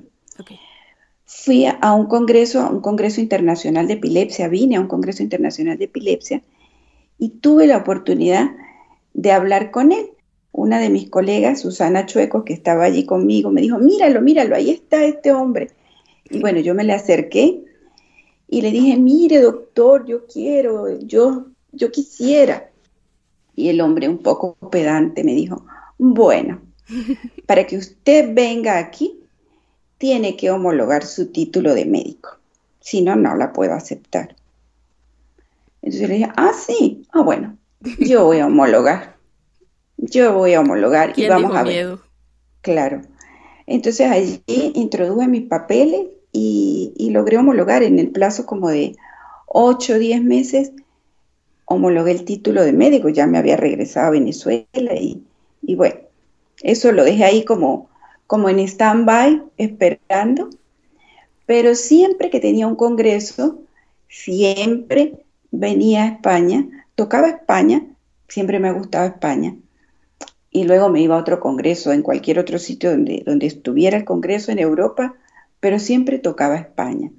Fui 1.25 1.65
a 1.65 1.94
un 1.94 2.08
congreso, 2.08 2.62
a 2.62 2.70
un 2.70 2.82
congreso 2.82 3.22
internacional 3.22 3.88
de 3.88 3.94
epilepsia, 3.94 4.48
vine 4.48 4.75
a 4.75 4.82
un 4.82 4.88
congreso 4.88 5.24
internacional 5.24 5.77
de 5.77 5.86
epilepsia 5.86 6.41
y 7.17 7.29
tuve 7.29 7.67
la 7.67 7.77
oportunidad 7.77 8.51
de 9.13 9.31
hablar 9.31 9.72
con 9.72 9.91
él 9.91 10.10
una 10.55 10.79
de 10.79 10.89
mis 10.89 11.10
colegas, 11.10 11.62
Susana 11.62 12.05
Chueco, 12.05 12.45
que 12.45 12.53
estaba 12.53 12.86
allí 12.86 13.05
conmigo, 13.05 13.51
me 13.51 13.62
dijo, 13.62 13.77
míralo, 13.77 14.22
míralo, 14.22 14.55
ahí 14.55 14.69
está 14.69 15.03
este 15.03 15.34
hombre. 15.34 15.72
Y 16.29 16.39
bueno, 16.39 16.60
yo 16.60 16.74
me 16.74 16.86
le 16.86 16.93
acerqué 16.93 17.62
y 18.48 18.62
le 18.62 18.72
dije, 18.72 18.98
mire 18.98 19.41
doctor, 19.41 20.05
yo 20.05 20.25
quiero, 20.27 20.98
yo, 21.01 21.48
yo 21.74 21.91
quisiera. 21.91 22.69
Y 23.53 23.67
el 23.67 23.81
hombre 23.81 24.07
un 24.07 24.19
poco 24.19 24.55
pedante 24.72 25.25
me 25.25 25.34
dijo, 25.34 25.65
bueno, 25.98 26.62
para 27.45 27.67
que 27.67 27.77
usted 27.77 28.34
venga 28.34 28.77
aquí, 28.77 29.19
tiene 29.98 30.38
que 30.38 30.51
homologar 30.51 31.05
su 31.05 31.34
título 31.34 31.74
de 31.74 31.86
médico. 31.86 32.29
Si 32.79 33.01
no, 33.01 33.17
no 33.17 33.36
la 33.36 33.51
puedo 33.51 33.74
aceptar. 33.74 34.38
Entonces 35.86 36.10
le 36.10 36.15
dije, 36.15 36.30
ah, 36.36 36.51
sí, 36.54 37.08
ah, 37.13 37.22
bueno, 37.22 37.58
yo 38.00 38.25
voy 38.25 38.39
a 38.39 38.48
homologar 38.48 39.15
yo 39.98 40.34
voy 40.34 40.54
a 40.54 40.62
homologar 40.62 41.13
y 41.15 41.27
vamos 41.27 41.56
a 41.56 41.63
ver. 41.63 41.74
Miedo? 41.74 42.01
Claro. 42.62 43.01
Entonces 43.68 44.10
allí 44.10 44.42
introduje 44.48 45.27
mis 45.27 45.48
papeles 45.48 46.08
y, 46.32 47.10
logré 47.12 47.38
homologar 47.38 47.82
en 47.84 47.98
el 47.98 48.10
plazo 48.10 48.46
como 48.46 48.70
de 48.70 48.96
8 49.48 49.94
o 49.94 50.00
10 50.00 50.24
meses. 50.24 50.72
Homologué 51.65 52.12
el 52.12 52.25
título 52.25 52.63
de 52.63 52.74
médico, 52.74 53.10
ya 53.10 53.25
me 53.25 53.38
había 53.38 53.56
regresado 53.56 54.08
a 54.08 54.12
Venezuela 54.12 54.94
y, 55.00 55.24
y 55.62 55.75
bueno, 55.75 55.96
eso 56.62 56.92
lo 56.92 57.04
dejé 57.04 57.24
ahí 57.24 57.46
como, 57.46 57.89
como 58.27 58.50
en 58.50 58.60
stand-by, 58.60 59.42
esperando. 59.58 60.50
Pero 61.46 61.74
siempre 61.75 62.30
que 62.30 62.39
tenía 62.39 62.68
un 62.68 62.75
congreso, 62.75 63.62
siempre 64.10 65.25
venía 65.59 66.03
a 66.03 66.07
España, 66.07 66.67
tocaba 66.95 67.27
España, 67.27 67.83
siempre 68.27 68.59
me 68.59 68.69
ha 68.69 68.74
gustado 68.74 69.07
España 69.07 69.55
y 70.55 70.63
luego 70.63 70.88
me 70.88 71.01
iba 71.01 71.17
a 71.17 71.19
otro 71.19 71.41
congreso 71.41 71.91
en 71.91 72.01
cualquier 72.01 72.39
otro 72.39 72.59
sitio 72.59 72.91
donde, 72.91 73.24
donde 73.25 73.45
estuviera 73.45 73.97
el 73.97 74.05
congreso 74.05 74.53
en 74.53 74.59
Europa, 74.59 75.15
pero 75.59 75.79
siempre 75.79 76.17
tocaba 76.17 76.55
España. 76.55 77.12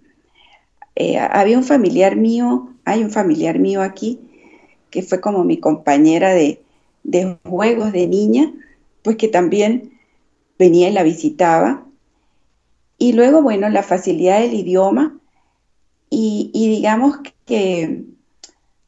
Eh, 0.95 1.19
había 1.19 1.59
un 1.59 1.65
familiar 1.65 2.17
mío, 2.17 2.73
hay 2.87 3.05
un 3.05 3.11
familiar 3.11 3.59
mío 3.59 3.83
aquí, 3.83 4.21
que 4.89 5.03
fue 5.03 5.21
como 5.21 5.45
mi 5.45 5.59
compañera 5.61 6.33
de, 6.33 6.63
juegos 7.45 7.93
de 7.93 8.07
niña, 8.07 8.55
pues 9.03 9.17
que 9.17 9.29
también 9.29 9.93
venía 10.59 10.89
y 10.89 10.93
la 10.93 11.03
visitaba. 11.03 11.85
Y 12.97 13.13
luego, 13.13 13.43
bueno, 13.43 13.69
la 13.69 13.83
facilidad 13.83 14.41
del 14.41 14.55
idioma 14.55 15.21
y 16.09 16.51
digamos 16.55 17.19
que 17.45 18.07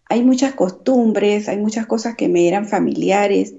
hay 0.09 0.23
muchas 0.23 0.55
costumbres, 0.55 1.49
hay 1.49 1.59
muchas 1.59 1.87
cosas 1.87 2.17
que 2.17 2.29
me 2.29 2.49
eran 2.49 2.67
familiares 2.67 3.55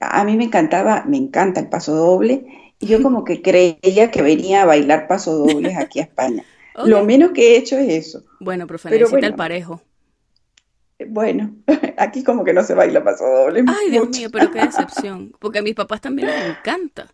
a 0.00 0.24
mí 0.24 0.36
me 0.36 0.44
encantaba, 0.44 1.04
me 1.06 1.16
encanta 1.16 1.60
el 1.60 1.68
paso 1.68 1.94
doble, 1.94 2.46
y 2.78 2.86
yo 2.86 3.02
como 3.02 3.24
que 3.24 3.42
creía 3.42 4.10
que 4.10 4.22
venía 4.22 4.62
a 4.62 4.66
bailar 4.66 5.08
paso 5.08 5.36
dobles 5.36 5.76
aquí 5.76 6.00
a 6.00 6.04
España. 6.04 6.44
Lo 6.84 7.04
menos 7.04 7.32
que 7.32 7.54
he 7.54 7.56
hecho 7.56 7.78
es 7.78 8.06
eso. 8.06 8.24
Bueno, 8.40 8.66
profe, 8.66 8.90
Pero 8.90 9.06
necesita 9.06 9.26
el 9.26 9.34
parejo. 9.34 9.80
Bueno, 11.08 11.56
aquí 11.96 12.22
como 12.22 12.44
que 12.44 12.52
no 12.52 12.62
se 12.62 12.74
baila 12.74 13.02
paso 13.02 13.24
doble. 13.24 13.64
Ay, 13.66 13.90
Dios 13.90 14.08
mío, 14.10 14.28
pero 14.30 14.50
qué 14.50 14.60
decepción. 14.60 15.32
Porque 15.38 15.60
a 15.60 15.62
mis 15.62 15.74
papás 15.74 16.00
también 16.00 16.28
les 16.28 16.58
encanta. 16.58 17.12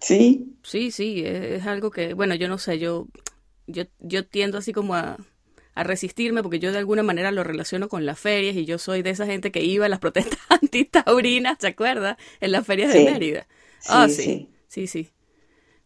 Sí. 0.00 0.56
Sí, 0.62 0.90
sí, 0.90 1.22
es, 1.24 1.64
algo 1.66 1.90
que, 1.90 2.14
bueno, 2.14 2.34
yo 2.34 2.48
no 2.48 2.58
sé, 2.58 2.78
yo, 2.78 3.06
yo, 3.66 3.84
yo 4.00 4.26
tiendo 4.26 4.58
así 4.58 4.72
como 4.72 4.94
a, 4.94 5.16
a 5.74 5.82
resistirme 5.82 6.42
porque 6.42 6.58
yo 6.58 6.72
de 6.72 6.78
alguna 6.78 7.02
manera 7.02 7.30
lo 7.30 7.44
relaciono 7.44 7.88
con 7.88 8.06
las 8.06 8.18
ferias 8.18 8.56
y 8.56 8.64
yo 8.64 8.78
soy 8.78 9.02
de 9.02 9.10
esa 9.10 9.26
gente 9.26 9.50
que 9.50 9.62
iba 9.62 9.86
a 9.86 9.88
las 9.88 9.98
protestas 9.98 10.38
antitaurinas, 10.48 11.58
¿se 11.60 11.68
acuerda? 11.68 12.16
En 12.40 12.52
las 12.52 12.66
ferias 12.66 12.92
de 12.92 13.04
Mérida. 13.04 13.46
Ah, 13.88 14.08
sí, 14.08 14.48
sí, 14.68 14.86
sí, 14.86 15.10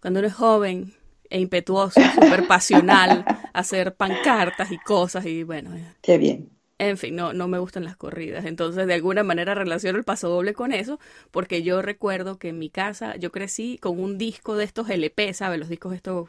Cuando 0.00 0.21
uno 0.21 0.28
es 0.28 0.35
joven 0.35 0.95
e 1.30 1.40
impetuoso, 1.40 2.00
súper 2.14 2.47
pasional, 2.47 3.25
hacer 3.52 3.95
pancartas 3.95 4.71
y 4.73 4.78
cosas 4.78 5.26
y 5.26 5.42
bueno. 5.42 5.75
Eh. 5.75 5.85
Qué 6.00 6.18
bien. 6.18 6.50
En 6.78 6.97
fin, 6.97 7.16
no, 7.16 7.33
no 7.33 7.49
me 7.49 7.59
gustan 7.59 7.85
las 7.85 7.97
corridas. 7.97 8.45
Entonces, 8.45 8.87
de 8.87 8.95
alguna 8.95 9.25
manera 9.25 9.54
relaciono 9.54 9.99
el 9.99 10.04
paso 10.04 10.28
doble 10.28 10.54
con 10.54 10.73
eso, 10.73 11.00
porque 11.33 11.64
yo 11.64 11.83
recuerdo 11.83 12.38
que 12.38 12.50
en 12.50 12.59
mi 12.61 12.71
casa 12.71 13.16
yo 13.16 13.33
crecí 13.33 13.78
con 13.78 13.99
un 13.99 14.16
disco 14.16 14.57
de 14.57 14.64
estos 14.64 14.88
LP, 14.88 15.35
¿sabes? 15.35 15.59
Los 15.59 15.68
discos 15.68 15.92
estos 15.92 16.28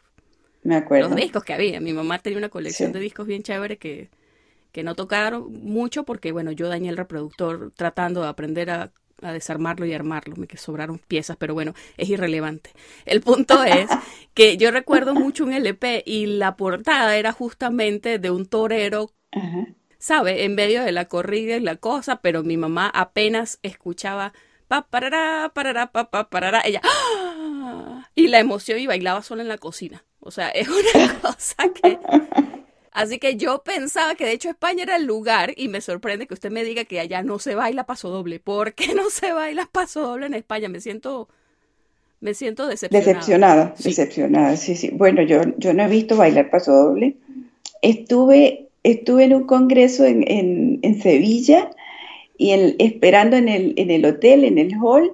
me 0.63 0.75
acuerdo. 0.75 1.10
Los 1.10 1.18
discos 1.18 1.44
que 1.44 1.54
había. 1.54 1.80
Mi 1.80 1.94
mamá 1.94 2.20
tenía 2.20 2.38
una 2.38 2.50
colección 2.50 2.92
de 2.92 3.00
discos 3.00 3.28
bien 3.28 3.44
chévere 3.44 3.78
que, 3.78 4.10
que 4.72 4.84
no 4.84 4.96
tocaron 4.96 5.51
mucho 5.51 6.04
porque, 6.04 6.32
bueno, 6.32 6.51
yo 6.51 6.68
dañé 6.68 6.89
el 6.89 6.98
reproductor 6.98 7.72
tratando 7.75 8.22
de 8.22 8.28
aprender 8.28 8.70
a, 8.70 8.92
desarmarlo 9.22 9.86
y 9.86 9.94
armarlo. 9.94 10.36
Me 10.38 10.48
que 10.48 10.58
sobraron 10.58 11.00
piezas, 11.00 11.36
pero 11.38 11.54
bueno, 11.54 11.74
es 11.98 12.10
irrelevante. 12.10 12.72
El 13.06 13.22
punto 13.22 13.63
es 13.63 13.89
que 14.34 14.58
yo 14.58 14.72
recuerdo 14.72 15.13
mucho 15.13 15.44
un 15.44 15.54
LP 15.54 16.04
y 16.06 16.25
la 16.25 16.56
portada 16.56 17.18
era 17.18 17.32
justamente 17.32 18.20
de 18.20 18.32
un 18.32 18.46
torero. 18.46 19.12
¿Sabe? 19.98 20.46
En 20.46 20.56
medio 20.56 20.82
de 20.82 20.94
la 20.94 21.06
corrida 21.06 21.58
y 21.58 21.60
la 21.60 21.75
cosa, 21.75 22.22
pero 22.22 22.42
mi 22.42 22.56
mamá 22.56 22.89
apenas 22.94 23.60
escuchaba 23.63 24.32
pa 24.70 24.88
parará, 24.88 25.51
parará, 25.54 25.92
pa, 25.92 26.10
pa 26.10 26.30
parará, 26.30 26.62
ella 26.63 26.80
¡ah! 26.84 28.08
y 28.16 28.28
la 28.28 28.39
emoción 28.39 28.80
y 28.80 28.88
bailaba 28.88 29.22
sola 29.22 29.42
en 29.42 29.50
la 29.50 29.58
cocina. 29.58 30.06
O 30.20 30.32
sea, 30.32 30.50
es 30.56 30.68
una 30.68 31.20
cosa 31.20 31.56
que... 31.74 31.98
Así 32.92 33.20
que 33.20 33.38
yo 33.38 33.64
pensaba 33.64 34.16
que 34.16 34.26
de 34.26 34.32
hecho 34.34 34.50
España 34.50 34.84
era 34.84 34.96
el 34.96 35.06
lugar 35.06 35.54
y 35.56 35.68
me 35.68 35.80
sorprende 35.80 36.28
que 36.28 36.34
usted 36.34 36.52
me 36.52 36.64
diga 36.64 36.86
que 36.86 37.00
allá 37.00 37.22
no 37.22 37.40
se 37.40 37.56
baila 37.56 37.86
paso 37.86 38.10
doble. 38.10 38.40
¿Por 38.40 38.74
qué 38.74 38.94
no 38.94 39.10
se 39.10 39.32
baila 39.32 39.70
paso 39.72 40.02
doble 40.02 40.26
en 40.26 40.34
España? 40.34 40.70
Me 40.70 40.82
siento 40.82 41.30
me 42.20 42.34
siento 42.34 42.68
decepcionada. 42.68 43.06
Decepcionada, 43.06 43.76
decepcionada, 43.78 44.58
sí, 44.58 44.76
sí. 44.76 44.90
Bueno, 44.92 45.22
yo, 45.22 45.42
yo 45.58 45.74
no 45.74 45.84
he 45.84 45.88
visto 45.88 46.18
bailar 46.18 46.50
paso 46.50 46.74
doble. 46.74 47.16
Estuve 47.82 48.70
estuve 48.84 49.26
en 49.26 49.34
un 49.34 49.44
congreso 49.44 50.06
en, 50.06 51.02
Sevilla 51.02 51.70
y 52.38 52.52
esperando 52.80 53.38
en 53.38 53.50
el, 53.50 53.74
en 53.78 53.92
el 53.92 54.06
hotel, 54.06 54.44
en 54.46 54.58
el 54.58 54.74
hall, 54.82 55.14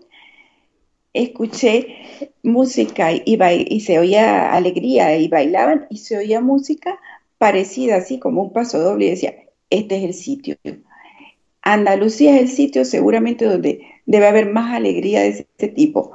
escuché 1.15 2.31
música 2.43 3.11
y, 3.11 3.23
y 3.25 3.79
se 3.81 3.99
oía 3.99 4.53
alegría 4.53 5.17
y 5.17 5.27
bailaban 5.27 5.87
y 5.89 5.97
se 5.97 6.17
oía 6.17 6.41
música 6.41 6.99
parecida 7.37 7.97
así 7.97 8.19
como 8.19 8.43
un 8.43 8.53
paso 8.53 8.79
doble 8.79 9.05
y 9.05 9.09
decía, 9.11 9.35
este 9.69 9.97
es 9.97 10.03
el 10.03 10.13
sitio. 10.13 10.55
Andalucía 11.61 12.35
es 12.35 12.41
el 12.43 12.49
sitio 12.49 12.85
seguramente 12.85 13.45
donde 13.45 13.81
debe 14.05 14.27
haber 14.27 14.51
más 14.51 14.73
alegría 14.73 15.21
de 15.21 15.29
ese 15.29 15.67
tipo. 15.69 16.11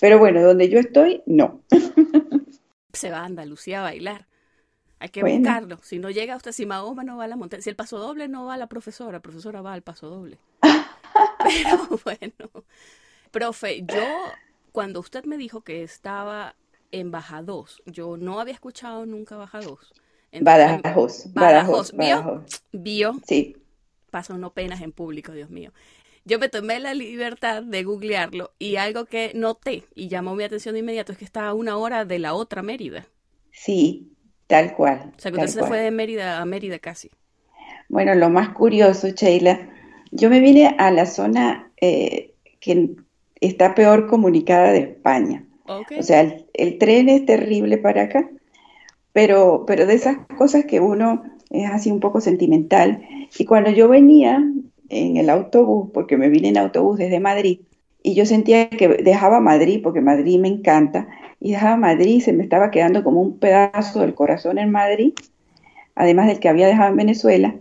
Pero 0.00 0.18
bueno, 0.18 0.42
donde 0.42 0.68
yo 0.68 0.78
estoy, 0.78 1.22
no. 1.26 1.60
Se 2.92 3.10
va 3.10 3.18
a 3.18 3.24
Andalucía 3.24 3.80
a 3.80 3.82
bailar. 3.82 4.26
Hay 4.98 5.08
que 5.08 5.24
buscarlo. 5.24 5.78
Si 5.82 5.98
no 5.98 6.10
llega 6.10 6.36
usted, 6.36 6.52
si 6.52 6.64
Mahoma 6.64 7.02
no 7.02 7.16
va 7.16 7.24
a 7.24 7.28
la 7.28 7.34
montaña, 7.34 7.62
si 7.62 7.70
el 7.70 7.74
paso 7.74 7.98
doble 7.98 8.28
no 8.28 8.44
va 8.44 8.54
a 8.54 8.56
la 8.56 8.68
profesora, 8.68 9.12
la 9.12 9.20
profesora 9.20 9.60
va 9.60 9.72
al 9.72 9.82
paso 9.82 10.08
doble. 10.08 10.38
Pero 11.44 12.00
bueno, 12.04 12.64
profe, 13.32 13.82
yo 13.82 14.04
cuando 14.70 15.00
usted 15.00 15.24
me 15.24 15.36
dijo 15.36 15.62
que 15.62 15.82
estaba 15.82 16.54
en 16.92 17.10
Baja 17.10 17.42
2, 17.42 17.82
yo 17.86 18.16
no 18.16 18.38
había 18.38 18.54
escuchado 18.54 19.04
nunca 19.06 19.36
Baja 19.36 19.60
2. 19.60 19.94
Badajoz, 20.40 21.32
Badajoz, 21.34 21.92
¿Vio? 21.92 22.44
¿Vio? 22.72 23.20
Sí. 23.26 23.56
Pasa 24.10 24.34
uno 24.34 24.52
penas 24.52 24.80
en 24.80 24.92
público, 24.92 25.32
Dios 25.32 25.50
mío. 25.50 25.72
Yo 26.24 26.38
me 26.38 26.48
tomé 26.48 26.78
la 26.78 26.94
libertad 26.94 27.62
de 27.62 27.82
googlearlo 27.82 28.52
y 28.58 28.76
algo 28.76 29.06
que 29.06 29.32
noté 29.34 29.84
y 29.94 30.08
llamó 30.08 30.34
mi 30.34 30.44
atención 30.44 30.74
de 30.74 30.80
inmediato 30.80 31.12
es 31.12 31.18
que 31.18 31.24
está 31.24 31.48
a 31.48 31.54
una 31.54 31.76
hora 31.76 32.04
de 32.04 32.18
la 32.18 32.34
otra 32.34 32.62
Mérida. 32.62 33.06
Sí, 33.50 34.12
tal 34.46 34.74
cual. 34.74 35.12
O 35.16 35.20
sea, 35.20 35.32
que 35.32 35.38
usted 35.38 35.60
se 35.60 35.66
fue 35.66 35.80
de 35.80 35.90
Mérida 35.90 36.40
a 36.40 36.44
Mérida 36.44 36.78
casi. 36.78 37.10
Bueno, 37.88 38.14
lo 38.14 38.30
más 38.30 38.50
curioso, 38.50 39.08
Sheila, 39.08 39.68
yo 40.12 40.30
me 40.30 40.40
vine 40.40 40.76
a 40.78 40.90
la 40.90 41.06
zona 41.06 41.72
eh, 41.80 42.34
que 42.60 42.94
está 43.48 43.74
peor 43.74 44.06
comunicada 44.06 44.72
de 44.72 44.78
España. 44.78 45.44
O 45.66 46.02
sea, 46.02 46.36
el, 46.54 46.78
tren 46.78 47.08
es 47.08 47.24
terrible 47.24 47.78
para 47.78 48.02
acá, 48.02 48.28
pero, 49.12 49.64
pero 49.66 49.86
de 49.86 49.94
esas 49.94 50.18
cosas 50.38 50.64
que 50.64 50.80
uno 50.80 51.22
es 51.50 51.70
así 51.70 51.90
un 51.90 52.00
poco 52.00 52.20
sentimental. 52.20 53.02
Y 53.38 53.44
cuando 53.44 53.70
yo 53.70 53.88
venía 53.88 54.44
en 54.88 55.16
el 55.16 55.30
autobús, 55.30 55.90
porque 55.92 56.16
me 56.16 56.28
vine 56.28 56.48
en 56.48 56.58
autobús 56.58 56.98
desde 56.98 57.20
Madrid, 57.20 57.60
y 58.02 58.14
yo 58.14 58.26
sentía 58.26 58.68
que 58.68 58.88
dejaba 58.88 59.40
Madrid, 59.40 59.80
porque 59.82 60.00
Madrid 60.00 60.40
me 60.40 60.48
encanta, 60.48 61.08
y 61.40 61.52
dejaba 61.52 61.76
Madrid, 61.76 62.20
se 62.20 62.32
me 62.32 62.42
estaba 62.42 62.70
quedando 62.70 63.04
como 63.04 63.20
un 63.20 63.38
pedazo 63.38 64.00
del 64.00 64.14
corazón 64.14 64.58
en 64.58 64.70
Madrid, 64.70 65.12
además 65.94 66.26
del 66.26 66.40
que 66.40 66.48
había 66.48 66.66
dejado 66.66 66.90
en 66.90 66.96
Venezuela. 66.96 67.54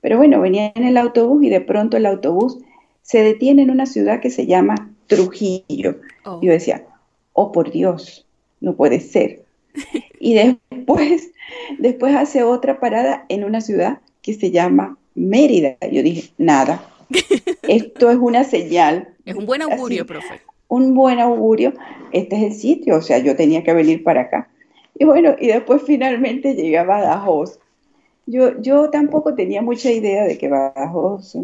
Pero 0.00 0.16
bueno, 0.16 0.40
venía 0.40 0.72
en 0.74 0.84
el 0.84 0.96
autobús 0.96 1.42
y 1.44 1.50
de 1.50 1.60
pronto 1.60 1.96
el 1.96 2.06
autobús 2.06 2.58
se 3.02 3.22
detiene 3.22 3.62
en 3.62 3.70
una 3.70 3.86
ciudad 3.86 4.20
que 4.20 4.30
se 4.30 4.46
llama 4.46 4.90
Trujillo. 5.10 5.96
Oh. 6.24 6.40
Yo 6.40 6.52
decía, 6.52 6.86
oh 7.32 7.52
por 7.52 7.70
Dios, 7.70 8.26
no 8.60 8.74
puede 8.74 9.00
ser. 9.00 9.44
Y 10.22 10.34
después, 10.34 11.30
después 11.78 12.14
hace 12.14 12.42
otra 12.42 12.78
parada 12.78 13.24
en 13.30 13.42
una 13.42 13.62
ciudad 13.62 14.00
que 14.20 14.34
se 14.34 14.50
llama 14.50 14.98
Mérida. 15.14 15.78
Yo 15.90 16.02
dije, 16.02 16.30
nada, 16.36 16.84
esto 17.62 18.10
es 18.10 18.18
una 18.18 18.44
señal. 18.44 19.08
Es 19.24 19.34
un 19.34 19.46
buen 19.46 19.62
augurio, 19.62 20.04
profe. 20.04 20.42
Un 20.68 20.94
buen 20.94 21.20
augurio, 21.20 21.72
este 22.12 22.36
es 22.36 22.42
el 22.42 22.52
sitio, 22.52 22.96
o 22.96 23.00
sea, 23.00 23.18
yo 23.18 23.34
tenía 23.34 23.64
que 23.64 23.72
venir 23.72 24.04
para 24.04 24.20
acá. 24.22 24.50
Y 24.98 25.06
bueno, 25.06 25.34
y 25.40 25.46
después 25.46 25.82
finalmente 25.86 26.54
llegué 26.54 26.76
a 26.76 26.84
Badajoz. 26.84 27.58
Yo, 28.26 28.60
yo 28.60 28.90
tampoco 28.90 29.34
tenía 29.34 29.62
mucha 29.62 29.90
idea 29.90 30.24
de 30.24 30.36
que 30.36 30.48
Badajoz 30.48 31.38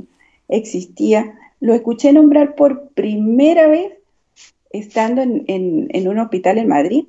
existía. 0.48 1.34
Lo 1.60 1.74
escuché 1.74 2.12
nombrar 2.12 2.54
por 2.54 2.90
primera 2.90 3.66
vez 3.66 3.92
estando 4.70 5.22
en, 5.22 6.08
un 6.08 6.18
hospital 6.18 6.58
en 6.58 6.68
Madrid, 6.68 7.04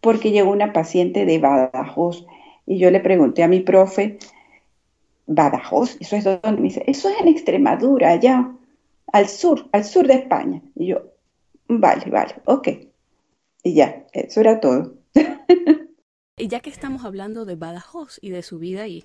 porque 0.00 0.30
llegó 0.30 0.50
una 0.50 0.72
paciente 0.72 1.24
de 1.24 1.38
Badajoz 1.38 2.26
y 2.66 2.78
yo 2.78 2.90
le 2.90 3.00
pregunté 3.00 3.42
a 3.42 3.48
mi 3.48 3.60
profe, 3.60 4.18
Badajoz, 5.26 5.96
eso 6.00 6.16
es 6.16 6.24
donde 6.24 6.52
me 6.52 6.68
dice, 6.68 6.84
eso 6.86 7.08
es 7.08 7.20
en 7.20 7.28
Extremadura, 7.28 8.10
allá, 8.10 8.50
al 9.12 9.28
sur, 9.28 9.68
al 9.72 9.84
sur 9.84 10.06
de 10.06 10.14
España. 10.14 10.62
Y 10.74 10.86
yo, 10.86 11.02
vale, 11.68 12.10
vale, 12.10 12.36
ok. 12.44 12.68
Y 13.62 13.74
ya, 13.74 14.06
eso 14.12 14.40
era 14.40 14.60
todo. 14.60 14.94
y 16.36 16.48
ya 16.48 16.60
que 16.60 16.70
estamos 16.70 17.04
hablando 17.04 17.44
de 17.44 17.56
Badajoz 17.56 18.18
y 18.22 18.30
de 18.30 18.42
su 18.42 18.58
vida 18.58 18.82
ahí, 18.82 19.04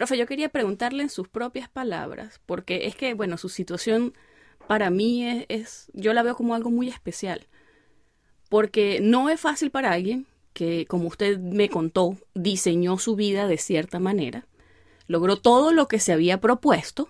profe, 0.00 0.18
yo 0.18 0.26
quería 0.26 0.48
preguntarle 0.48 1.02
en 1.02 1.10
sus 1.10 1.28
propias 1.28 1.68
palabras, 1.68 2.40
porque 2.46 2.86
es 2.86 2.96
que, 2.96 3.14
bueno, 3.14 3.36
su 3.38 3.48
situación 3.48 4.14
para 4.66 4.90
mí 4.90 5.44
es, 5.48 5.90
yo 5.94 6.12
la 6.12 6.22
veo 6.22 6.36
como 6.36 6.54
algo 6.54 6.70
muy 6.70 6.88
especial, 6.88 7.46
porque 8.48 9.00
no 9.00 9.28
es 9.28 9.40
fácil 9.40 9.70
para 9.70 9.92
alguien 9.92 10.26
que, 10.52 10.86
como 10.86 11.06
usted 11.08 11.38
me 11.38 11.68
contó, 11.68 12.16
diseñó 12.34 12.98
su 12.98 13.14
vida 13.14 13.46
de 13.46 13.58
cierta 13.58 14.00
manera 14.00 14.46
logró 15.10 15.36
todo 15.36 15.72
lo 15.72 15.88
que 15.88 15.98
se 15.98 16.12
había 16.12 16.40
propuesto 16.40 17.08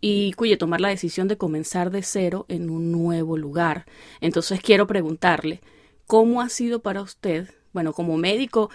y 0.00 0.32
cuye 0.32 0.56
tomar 0.56 0.80
la 0.80 0.88
decisión 0.88 1.28
de 1.28 1.36
comenzar 1.36 1.90
de 1.90 2.02
cero 2.02 2.46
en 2.48 2.70
un 2.70 2.90
nuevo 2.90 3.36
lugar. 3.36 3.84
Entonces 4.22 4.60
quiero 4.62 4.86
preguntarle, 4.86 5.60
¿cómo 6.06 6.40
ha 6.40 6.48
sido 6.48 6.80
para 6.80 7.02
usted, 7.02 7.50
bueno, 7.74 7.92
como 7.92 8.16
médico 8.16 8.70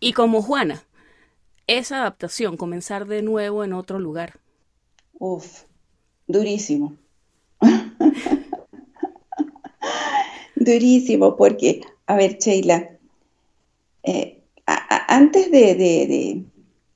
y 0.00 0.14
como 0.14 0.42
Juana, 0.42 0.82
esa 1.78 2.00
adaptación, 2.00 2.56
comenzar 2.56 3.06
de 3.06 3.22
nuevo 3.22 3.64
en 3.64 3.72
otro 3.72 3.98
lugar? 3.98 4.40
Uf, 5.18 5.62
durísimo. 6.26 6.96
durísimo, 10.56 11.36
porque, 11.36 11.82
a 12.06 12.16
ver, 12.16 12.38
Sheila, 12.38 12.90
eh, 14.02 14.42
antes 14.66 15.50
de, 15.50 16.44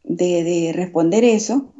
de, 0.02 0.72
responder 0.74 1.24
eso, 1.24 1.72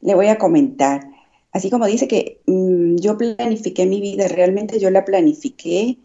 le 0.00 0.14
voy 0.14 0.26
a 0.26 0.38
comentar. 0.38 1.10
Así 1.52 1.70
como 1.70 1.86
dice 1.86 2.08
que 2.08 2.40
mm, 2.46 2.96
yo 2.96 3.18
planifiqué 3.18 3.86
mi 3.86 4.00
vida, 4.00 4.28
realmente 4.28 4.78
yo 4.78 4.90
la 4.90 5.04
planifiqué. 5.04 5.98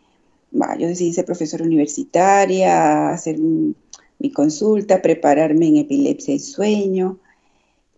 yo 0.51 0.87
decidí 0.87 1.13
ser 1.13 1.25
profesora 1.25 1.63
universitaria, 1.63 3.09
hacer 3.09 3.37
mi 4.19 4.31
consulta, 4.31 5.01
prepararme 5.01 5.67
en 5.67 5.77
epilepsia 5.77 6.33
y 6.35 6.39
sueño. 6.39 7.19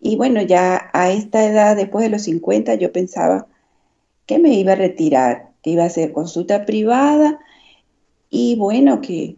Y 0.02 0.16
bueno, 0.16 0.42
ya 0.42 0.90
a 0.94 1.12
esta 1.12 1.46
edad, 1.46 1.76
después 1.76 2.04
de 2.04 2.10
los 2.10 2.24
50, 2.24 2.76
yo 2.76 2.92
pensaba 2.92 3.48
que 4.26 4.40
me 4.40 4.54
iba 4.54 4.74
a 4.74 4.76
retirar, 4.76 5.52
que 5.64 5.72
iba 5.72 5.84
a 5.84 5.88
hacer 5.88 6.14
consulta 6.14 6.66
privada 6.66 7.40
y 8.30 8.56
bueno, 8.56 9.02
que, 9.02 9.36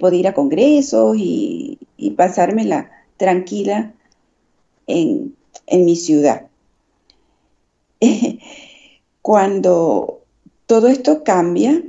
podía 0.00 0.20
ir 0.20 0.28
a 0.28 0.34
congresos 0.34 1.16
y, 1.16 1.78
y 1.96 2.10
pasármela 2.10 2.90
tranquila 3.16 3.94
en, 4.86 5.34
mi 5.72 5.96
ciudad. 5.96 6.48
Cuando 9.22 10.22
todo 10.66 10.88
esto 10.88 11.24
cambia, 11.24 11.82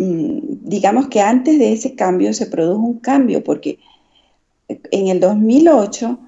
digamos 0.00 1.08
que 1.08 1.20
antes 1.20 1.58
de 1.58 1.72
ese 1.72 1.94
cambio 1.94 2.32
se 2.32 2.46
produjo 2.46 2.80
un 2.80 3.00
cambio, 3.00 3.44
porque 3.44 3.78
en 4.68 5.08
el 5.08 5.20
2008 5.20 6.18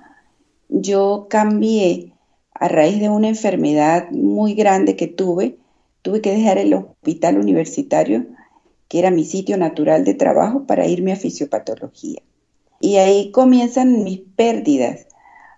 yo 0.69 1.27
cambié 1.31 2.13
a 2.53 2.69
raíz 2.69 3.01
de 3.01 3.09
una 3.09 3.29
enfermedad 3.29 4.11
muy 4.11 4.55
grande 4.55 4.95
que 4.97 5.07
tuve, 5.07 5.57
tuve 6.03 6.21
que 6.21 6.33
dejar 6.33 6.59
el 6.59 6.75
hospital 6.75 7.39
universitario, 7.39 8.27
que 8.89 8.99
era 8.99 9.11
mi 9.11 9.25
sitio 9.25 9.57
natural 9.57 10.05
de 10.05 10.15
trabajo, 10.15 10.67
para 10.67 10.87
irme 10.87 11.13
a 11.13 11.17
fisiopatología. 11.17 12.21
Y 12.81 12.97
ahí 12.97 13.31
comienzan 13.31 14.05
mis 14.05 14.21
pérdidas, 14.21 15.07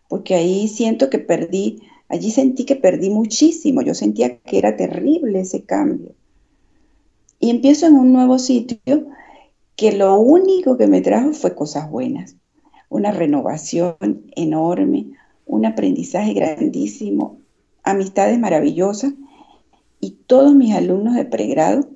porque 0.09 0.35
ahí 0.35 0.69
siento 0.69 1.11
que 1.11 1.19
perdí, 1.19 1.83
allí 2.09 2.31
sentí 2.31 2.65
que 2.65 2.77
perdí 2.77 3.11
muchísimo, 3.11 3.83
yo 3.83 3.95
sentía 3.95 4.39
que 4.39 4.59
era 4.59 4.77
terrible 4.77 5.41
ese 5.41 5.65
cambio. 5.65 6.15
Y 7.45 7.51
empiezo 7.51 7.85
en 7.87 7.97
un 7.97 8.15
nuevo 8.15 8.39
sitio 8.39 9.07
que 9.77 9.93
lo 9.93 10.19
único 10.19 10.79
que 10.79 10.87
me 10.87 11.03
trajo 11.03 11.35
fue 11.35 11.55
cosas 11.55 11.91
buenas, 11.91 12.37
una 12.89 13.11
renovación 13.11 13.97
enorme, 14.35 15.09
un 15.45 15.67
aprendizaje 15.67 16.33
grandísimo, 16.33 17.37
amistades 17.83 18.39
maravillosas 18.39 19.13
y 20.01 20.13
todos 20.27 20.55
mis 20.55 20.75
alumnos 20.75 21.17
de 21.17 21.27
pregrado, 21.27 21.87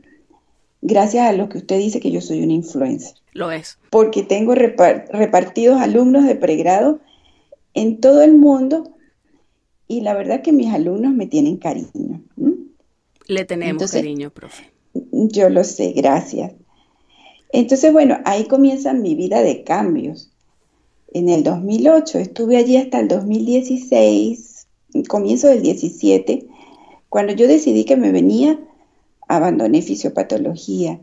gracias 0.83 1.27
a 1.27 1.33
lo 1.33 1.49
que 1.49 1.57
usted 1.57 1.79
dice 1.79 1.99
que 1.99 2.11
yo 2.11 2.21
soy 2.21 2.43
una 2.43 2.53
influencer. 2.53 3.15
Lo 3.33 3.51
es. 3.51 3.79
Porque 3.89 4.23
tengo 4.23 4.55
repartidos 4.55 5.81
alumnos 5.81 6.27
de 6.27 6.35
pregrado 6.35 7.01
en 7.73 8.03
todo 8.03 8.21
el 8.21 8.37
mundo 8.37 8.93
y 9.87 10.03
la 10.03 10.13
verdad 10.13 10.43
que 10.43 10.53
mis 10.53 10.75
alumnos 10.75 11.15
me 11.15 11.27
tienen 11.27 11.57
cariño. 11.57 12.21
Le 13.27 13.47
tenemos 13.47 13.91
cariño, 13.91 14.29
profe. 14.29 14.77
Yo 14.95 15.49
lo 15.49 15.65
sé, 15.65 15.93
gracias. 15.93 16.53
Entonces, 17.53 17.93
bueno, 17.93 18.19
ahí 18.25 18.45
comienza 18.45 18.93
mi 18.93 19.15
vida 19.15 19.43
de 19.43 19.65
cambios. 19.65 20.31
en 21.13 21.29
el 21.31 21.43
2008. 21.43 22.19
Estuve 22.19 22.59
allí 22.59 22.77
hasta 22.77 23.01
el 23.01 23.09
2016, 23.09 24.67
comienzo 25.09 25.49
del 25.49 25.63
17. 25.63 26.47
Cuando 27.09 27.33
yo 27.33 27.49
decidí 27.49 27.85
que 27.85 27.97
me 27.97 28.13
venía, 28.13 28.59
abandoné 29.27 29.81
fisiopatología. 29.83 31.01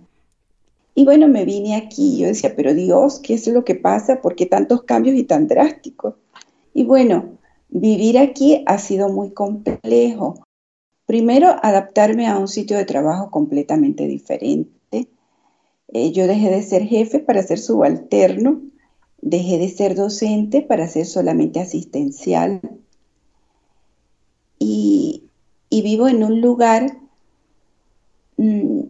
Y 0.93 1.05
bueno, 1.05 1.27
me 1.27 1.43
vine 1.43 1.75
aquí. 1.75 2.17
Yo 2.19 2.27
decía, 2.27 2.55
pero 2.55 2.73
Dios, 2.73 3.19
¿qué 3.19 3.33
es 3.33 3.47
lo 3.47 3.65
que 3.65 3.75
pasa? 3.75 4.21
¿Por 4.21 4.35
qué 4.35 4.45
tantos 4.45 4.83
cambios 4.83 5.15
y 5.15 5.23
tan 5.23 5.47
drásticos? 5.47 6.15
Y 6.73 6.83
bueno, 6.83 7.37
vivir 7.69 8.17
aquí 8.17 8.63
ha 8.67 8.77
sido 8.77 9.09
muy 9.09 9.31
complejo. 9.31 10.44
Primero, 11.05 11.55
adaptarme 11.61 12.27
a 12.27 12.37
un 12.37 12.47
sitio 12.47 12.77
de 12.77 12.85
trabajo 12.85 13.29
completamente 13.29 14.07
diferente. 14.07 15.09
Eh, 15.89 16.11
yo 16.11 16.27
dejé 16.27 16.49
de 16.49 16.63
ser 16.63 16.83
jefe 16.83 17.19
para 17.19 17.43
ser 17.43 17.59
subalterno 17.59 18.61
Dejé 19.25 19.57
de 19.57 19.69
ser 19.69 19.95
docente 19.95 20.61
para 20.61 20.87
ser 20.87 21.07
solamente 21.07 21.59
asistencial 21.59 22.61
y, 24.59 25.23
vivo 25.71 26.07
en 26.07 26.23
un 26.23 26.41
lugar 26.41 26.99
mm, 28.37 28.81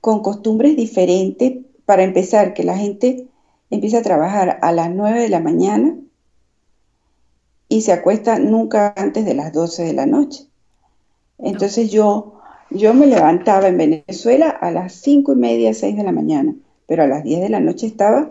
con 0.00 0.22
costumbres 0.22 0.76
diferentes. 0.76 1.58
Para 1.84 2.02
empezar, 2.02 2.52
que 2.52 2.64
la 2.64 2.76
gente 2.76 3.28
empieza 3.70 3.98
a 3.98 4.02
trabajar 4.02 4.58
a 4.60 4.72
las 4.72 4.90
9 4.90 5.20
de 5.20 5.28
la 5.28 5.38
mañana 5.38 5.96
y 7.68 7.82
se 7.82 7.92
acuesta 7.92 8.40
nunca 8.40 8.92
antes 8.96 9.24
de 9.24 9.34
las 9.34 9.52
12 9.52 9.84
de 9.84 9.92
la 9.92 10.06
noche. 10.06 10.48
Entonces 11.38 11.90
yo, 11.90 12.40
yo 12.70 12.94
me 12.94 13.06
levantaba 13.06 13.68
en 13.68 13.76
Venezuela 13.76 14.48
a 14.48 14.70
las 14.70 14.94
5 14.94 15.32
y 15.32 15.36
media, 15.36 15.74
6 15.74 15.96
de 15.96 16.02
la 16.02 16.12
mañana, 16.12 16.54
pero 16.86 17.02
a 17.02 17.06
las 17.06 17.24
10 17.24 17.40
de 17.40 17.48
la 17.48 17.60
noche 17.60 17.86
estaba 17.86 18.30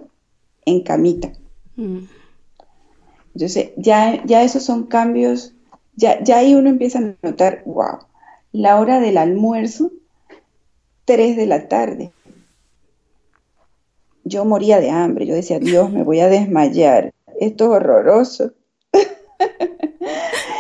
en 0.66 0.82
camita. 0.82 1.32
Mm. 1.76 2.00
Entonces, 3.36 3.72
ya, 3.78 4.24
ya 4.26 4.44
esos 4.44 4.64
son 4.64 4.86
cambios, 4.88 5.54
ya, 5.96 6.24
ya 6.24 6.38
ahí 6.38 6.56
uno 6.56 6.70
empieza 6.70 7.00
a 7.00 7.16
notar, 7.22 7.64
wow, 7.66 8.00
la 8.52 8.80
hora 8.80 9.00
del 9.00 9.18
almuerzo, 9.18 9.92
3 11.04 11.36
de 11.36 11.46
la 11.46 11.68
tarde. 11.68 12.12
Yo 14.24 14.46
moría 14.46 14.80
de 14.80 14.90
hambre, 14.90 15.28
yo 15.28 15.36
decía, 15.36 15.60
Dios, 15.60 15.92
me 15.92 16.04
voy 16.04 16.22
a 16.22 16.30
desmayar, 16.30 17.14
esto 17.40 17.66
es 17.66 17.70
horroroso. 17.70 18.54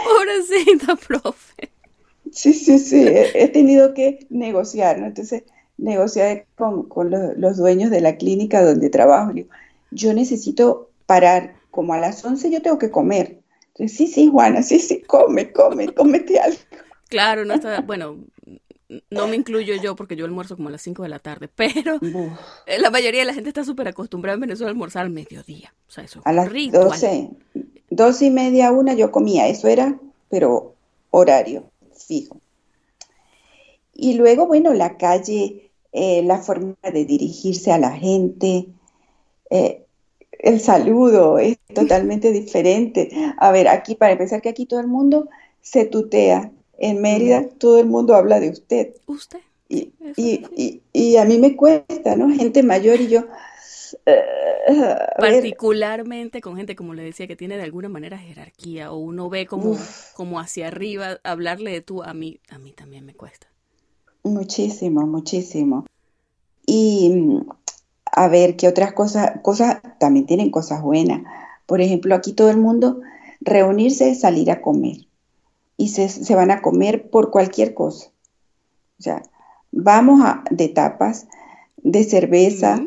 Pobrecita, 0.03 0.95
profe. 0.95 1.74
Sí, 2.35 2.51
sí, 2.51 2.79
sí, 2.79 3.01
he, 3.07 3.47
tenido 3.47 3.93
que 3.93 4.27
negociar, 4.29 4.99
¿no? 4.99 5.07
Entonces, 5.07 5.43
negociar 5.77 6.45
con, 6.55 6.85
los, 7.09 7.37
los, 7.37 7.55
dueños 7.55 7.89
de 7.89 8.01
la 8.01 8.17
clínica 8.17 8.61
donde 8.61 8.89
trabajo. 8.89 9.31
Yo 9.91 10.13
necesito 10.13 10.89
parar, 11.05 11.55
como 11.71 11.93
a 11.93 11.97
las 11.97 12.25
11 12.25 12.51
yo 12.51 12.61
tengo 12.61 12.77
que 12.77 12.91
comer. 12.91 13.39
Entonces, 13.67 13.95
sí, 13.95 14.07
sí, 14.07 14.27
Juana, 14.27 14.63
sí, 14.63 14.79
sí, 14.79 15.01
come, 15.07 15.53
come, 15.53 15.93
cómete 15.93 16.37
algo. 16.37 16.57
Claro, 17.07 17.45
no 17.45 17.53
está, 17.53 17.79
bueno, 17.79 18.17
no 19.09 19.27
me 19.29 19.37
incluyo 19.37 19.75
yo 19.81 19.95
porque 19.95 20.17
yo 20.17 20.25
almuerzo 20.25 20.57
como 20.57 20.67
a 20.67 20.73
las 20.73 20.81
5 20.81 21.03
de 21.03 21.09
la 21.09 21.19
tarde, 21.19 21.47
pero 21.55 21.99
la 22.01 22.89
mayoría 22.89 23.21
de 23.21 23.27
la 23.27 23.33
gente 23.33 23.49
está 23.49 23.63
súper 23.63 23.87
acostumbrada 23.87 24.33
en 24.33 24.41
Venezuela 24.41 24.71
a 24.71 24.71
almorzar 24.71 25.05
al 25.05 25.11
mediodía. 25.11 25.73
O 25.87 25.91
sea, 25.91 26.03
eso 26.03 26.21
a 26.25 26.33
las 26.33 26.51
12, 26.51 27.29
12 27.91 28.25
y 28.25 28.29
media, 28.29 28.73
una 28.73 28.93
yo 28.93 29.09
comía, 29.09 29.47
eso 29.47 29.69
era, 29.69 29.97
pero 30.29 30.75
horario 31.11 31.63
fijo. 31.95 32.39
Y 33.93 34.13
luego, 34.15 34.45
bueno, 34.47 34.73
la 34.73 34.97
calle, 34.97 35.71
eh, 35.93 36.21
la 36.23 36.39
forma 36.39 36.75
de 36.83 37.05
dirigirse 37.05 37.71
a 37.71 37.77
la 37.77 37.91
gente, 37.91 38.67
eh, 39.49 39.85
el 40.39 40.59
saludo 40.59 41.39
es 41.39 41.57
totalmente 41.73 42.31
diferente. 42.33 43.09
A 43.37 43.51
ver, 43.51 43.67
aquí 43.67 43.95
para 43.95 44.13
empezar 44.13 44.41
que 44.41 44.49
aquí 44.49 44.65
todo 44.65 44.79
el 44.79 44.87
mundo 44.87 45.29
se 45.61 45.85
tutea. 45.85 46.51
En 46.77 47.01
Mérida 47.01 47.47
todo 47.57 47.79
el 47.79 47.85
mundo 47.85 48.15
habla 48.15 48.41
de 48.41 48.49
usted. 48.49 48.95
Usted. 49.07 49.39
Y, 49.69 49.93
y, 50.17 50.81
y, 50.93 51.15
a 51.15 51.25
mí 51.25 51.39
me 51.39 51.55
cuesta, 51.55 52.15
¿no? 52.15 52.29
Gente 52.29 52.61
mayor 52.61 53.01
y 53.01 53.07
yo... 53.07 53.25
Particularmente 55.19 56.41
con 56.41 56.57
gente, 56.57 56.75
como 56.75 56.93
le 56.93 57.03
decía, 57.03 57.27
que 57.27 57.35
tiene 57.35 57.57
de 57.57 57.63
alguna 57.63 57.89
manera 57.89 58.17
jerarquía 58.17 58.91
o 58.91 58.97
uno 58.97 59.29
ve 59.29 59.45
como, 59.45 59.77
como 60.13 60.39
hacia 60.39 60.67
arriba, 60.67 61.19
hablarle 61.23 61.71
de 61.71 61.81
tú, 61.81 62.03
a 62.03 62.13
mí, 62.13 62.39
a 62.49 62.59
mí 62.59 62.71
también 62.71 63.05
me 63.05 63.13
cuesta. 63.13 63.47
Muchísimo, 64.23 65.05
muchísimo. 65.05 65.85
Y 66.65 67.39
a 68.05 68.27
ver 68.27 68.55
qué 68.55 68.67
otras 68.67 68.93
cosas, 68.93 69.39
cosas 69.41 69.81
también 69.99 70.25
tienen 70.25 70.51
cosas 70.51 70.81
buenas. 70.81 71.23
Por 71.65 71.81
ejemplo, 71.81 72.15
aquí 72.15 72.33
todo 72.33 72.49
el 72.49 72.57
mundo 72.57 73.01
reunirse 73.41 74.09
es 74.09 74.21
salir 74.21 74.49
a 74.51 74.61
comer 74.61 75.07
y 75.77 75.89
se, 75.89 76.35
van 76.35 76.51
a 76.51 76.61
comer 76.61 77.09
por 77.09 77.31
cualquier 77.31 77.73
cosa. 77.73 78.09
O 78.99 79.03
sea, 79.03 79.23
vamos 79.71 80.21
a, 80.23 80.43
de 80.49 80.69
tapas, 80.69 81.27
de 81.77 82.03
cerveza 82.03 82.81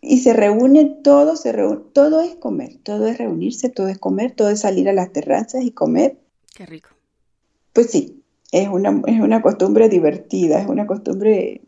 y 0.00 0.20
se 0.20 0.32
reúnen 0.32 1.02
todos, 1.02 1.40
se 1.40 1.52
todo 1.92 2.20
es 2.20 2.36
comer, 2.36 2.76
todo 2.82 3.06
es 3.06 3.18
reunirse, 3.18 3.68
todo 3.68 3.88
es 3.88 3.98
comer, 3.98 4.32
todo 4.32 4.50
es 4.50 4.60
salir 4.60 4.88
a 4.88 4.92
las 4.92 5.12
terrazas 5.12 5.64
y 5.64 5.70
comer. 5.70 6.18
Qué 6.54 6.66
rico. 6.66 6.90
Pues 7.72 7.90
sí, 7.90 8.22
es 8.52 8.68
una, 8.68 9.02
es 9.06 9.20
una 9.20 9.42
costumbre 9.42 9.88
divertida, 9.88 10.60
es 10.60 10.68
una 10.68 10.86
costumbre 10.86 11.60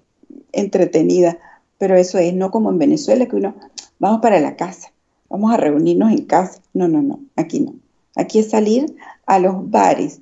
entretenida 0.53 1.39
pero 1.81 1.97
eso 1.97 2.19
es 2.19 2.35
no 2.35 2.51
como 2.51 2.69
en 2.69 2.79
Venezuela 2.79 3.25
que 3.25 3.37
uno, 3.37 3.55
vamos 3.99 4.21
para 4.21 4.39
la 4.39 4.55
casa, 4.55 4.93
vamos 5.31 5.51
a 5.51 5.57
reunirnos 5.57 6.13
en 6.13 6.27
casa. 6.27 6.61
No, 6.75 6.89
no, 6.89 7.01
no, 7.01 7.21
aquí 7.37 7.59
no. 7.59 7.73
Aquí 8.17 8.39
es 8.39 8.51
salir 8.51 8.95
a 9.25 9.39
los 9.39 9.71
bares. 9.71 10.21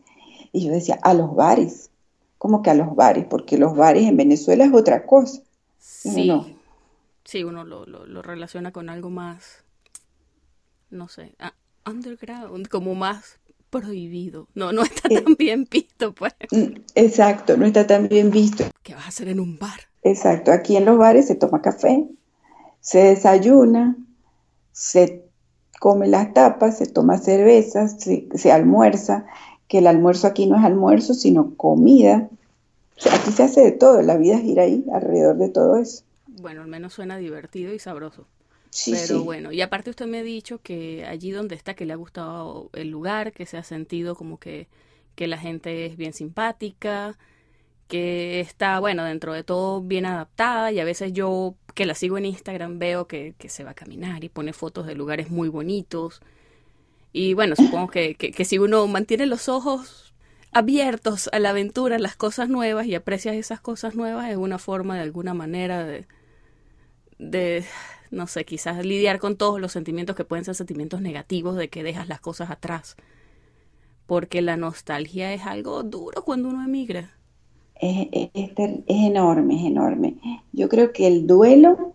Y 0.53 0.64
yo 0.64 0.71
decía, 0.71 1.01
a 1.03 1.14
los 1.14 1.35
bares. 1.35 1.90
¿Cómo 2.38 2.62
que 2.62 2.71
a 2.71 2.75
los 2.75 2.94
bares? 2.94 3.25
Porque 3.29 3.59
los 3.59 3.75
bares 3.75 4.05
en 4.05 4.16
Venezuela 4.16 4.64
es 4.64 4.73
otra 4.73 5.05
cosa. 5.05 5.42
Sí, 5.81 6.31
sí 7.29 7.45
uno 7.45 7.62
lo, 7.64 7.85
lo, 7.85 8.23
relaciona 8.23 8.73
con 8.73 8.88
algo 8.88 9.11
más, 9.11 9.62
no 10.88 11.09
sé, 11.09 11.35
underground, 11.87 12.69
como 12.69 12.95
más 12.95 13.38
prohibido. 13.69 14.49
No, 14.55 14.73
no 14.73 14.83
está 14.83 15.09
eh, 15.11 15.21
tan 15.21 15.35
bien 15.35 15.67
visto, 15.71 16.14
pues. 16.14 16.33
Mm, 16.51 16.81
exacto, 16.95 17.59
no 17.59 17.67
está 17.67 17.87
tan 17.87 18.09
bien 18.09 18.31
visto. 18.31 18.64
¿Qué 18.83 18.95
vas 18.95 19.05
a 19.05 19.09
hacer 19.09 19.29
en 19.29 19.41
un 19.41 19.59
bar? 19.59 19.81
Exacto, 20.03 20.53
aquí 20.53 20.77
en 20.77 20.87
los 20.87 20.97
bares 20.97 21.27
se 21.27 21.35
toma 21.35 21.61
café, 21.61 22.09
se 22.81 22.99
desayuna, 22.99 23.95
se 24.73 25.23
come 25.81 26.09
las 26.09 26.33
tapas, 26.33 26.79
se 26.79 26.87
toma 26.87 27.19
cerveza, 27.19 27.88
se, 27.88 28.51
almuerza, 28.51 29.27
que 29.69 29.79
el 29.79 29.87
almuerzo 29.87 30.29
aquí 30.29 30.47
no 30.47 30.57
es 30.57 30.64
almuerzo, 30.64 31.12
sino 31.12 31.55
comida. 31.57 32.31
aquí 33.12 33.33
se 33.33 33.43
hace 33.43 33.61
de 33.61 33.73
todo, 33.73 34.01
la 34.01 34.17
vida 34.17 34.38
gira 34.38 34.62
ahí, 34.62 34.87
alrededor 34.95 35.37
de 35.37 35.51
todo 35.51 35.77
eso. 35.77 36.08
Bueno, 36.40 36.62
al 36.62 36.68
menos 36.68 36.94
suena 36.94 37.16
divertido 37.16 37.72
y 37.72 37.79
sabroso. 37.79 38.27
Sí, 38.70 38.92
Pero 38.92 39.24
bueno, 39.24 39.51
y 39.51 39.62
aparte 39.62 39.90
usted 39.90 40.07
me 40.07 40.18
ha 40.18 40.22
dicho 40.22 40.61
que 40.61 41.07
allí 41.07 41.31
donde 41.31 41.55
está, 41.55 41.74
que 41.74 41.87
le 41.87 41.94
ha 41.94 41.96
gustado 41.96 42.70
el 42.74 42.90
lugar, 42.90 43.33
que 43.33 43.46
se 43.46 43.57
ha 43.57 43.62
sentido 43.62 44.14
como 44.14 44.38
que, 44.38 44.68
que 45.14 45.27
la 45.27 45.38
gente 45.38 45.87
es 45.87 45.96
bien 45.96 46.12
simpática, 46.12 47.16
que 47.88 48.40
está, 48.40 48.79
bueno, 48.79 49.05
dentro 49.05 49.33
de 49.33 49.42
todo 49.42 49.81
bien 49.81 50.07
adaptada 50.07 50.70
y 50.70 50.81
a 50.81 50.85
veces 50.85 51.12
yo 51.12 51.55
que 51.74 51.87
la 51.87 51.94
sigo 51.94 52.18
en 52.18 52.27
Instagram 52.27 52.79
veo 52.79 53.07
que, 53.09 53.35
se 53.48 53.64
va 53.64 53.70
a 53.70 53.74
caminar 53.74 54.22
y 54.24 54.29
pone 54.29 54.53
fotos 54.53 54.87
de 54.87 54.94
lugares 54.94 55.31
muy 55.31 55.48
bonitos. 55.48 56.20
Y 57.12 57.35
bueno, 57.35 57.57
supongo 57.57 57.88
que, 57.88 58.14
que, 58.14 58.44
si 58.44 58.59
uno 58.59 58.87
mantiene 58.87 59.27
los 59.27 59.48
ojos 59.48 60.12
abiertos 60.53 61.31
a 61.33 61.38
la 61.38 61.51
aventura, 61.51 61.96
a 61.96 61.98
las 61.98 62.16
cosas 62.16 62.48
nuevas 62.51 62.87
y 62.87 62.94
aprecias 62.94 63.37
esas 63.37 63.61
cosas 63.61 63.94
nuevas, 63.94 64.31
es 64.31 64.37
una 64.37 64.59
forma 64.59 64.96
de 64.96 65.03
alguna 65.03 65.35
manera 65.35 65.85
de, 65.85 66.07
de, 67.18 67.64
no 68.11 68.26
sé, 68.26 68.44
quizás 68.44 68.85
lidiar 68.85 69.18
con 69.18 69.37
todos 69.37 69.61
los 69.61 69.72
sentimientos 69.72 70.16
que 70.16 70.24
pueden 70.24 70.44
ser 70.44 70.54
sentimientos 70.54 71.00
negativos 71.00 71.57
de 71.57 71.68
que 71.68 71.83
dejas 71.83 72.09
las 72.09 72.20
cosas 72.20 72.50
atrás. 72.50 72.96
Porque 74.07 74.42
la 74.42 74.57
nostalgia 74.57 75.35
es 75.35 75.42
algo 75.46 75.83
duro 75.83 76.24
cuando 76.24 76.48
uno 76.48 76.64
emigra 76.64 77.18
es, 77.81 78.28
enorme, 78.87 79.57
es 79.57 79.66
enorme. 79.66 80.16
Yo 80.52 80.68
creo 80.68 80.92
que 80.92 81.07
el 81.07 81.26
duelo, 81.26 81.94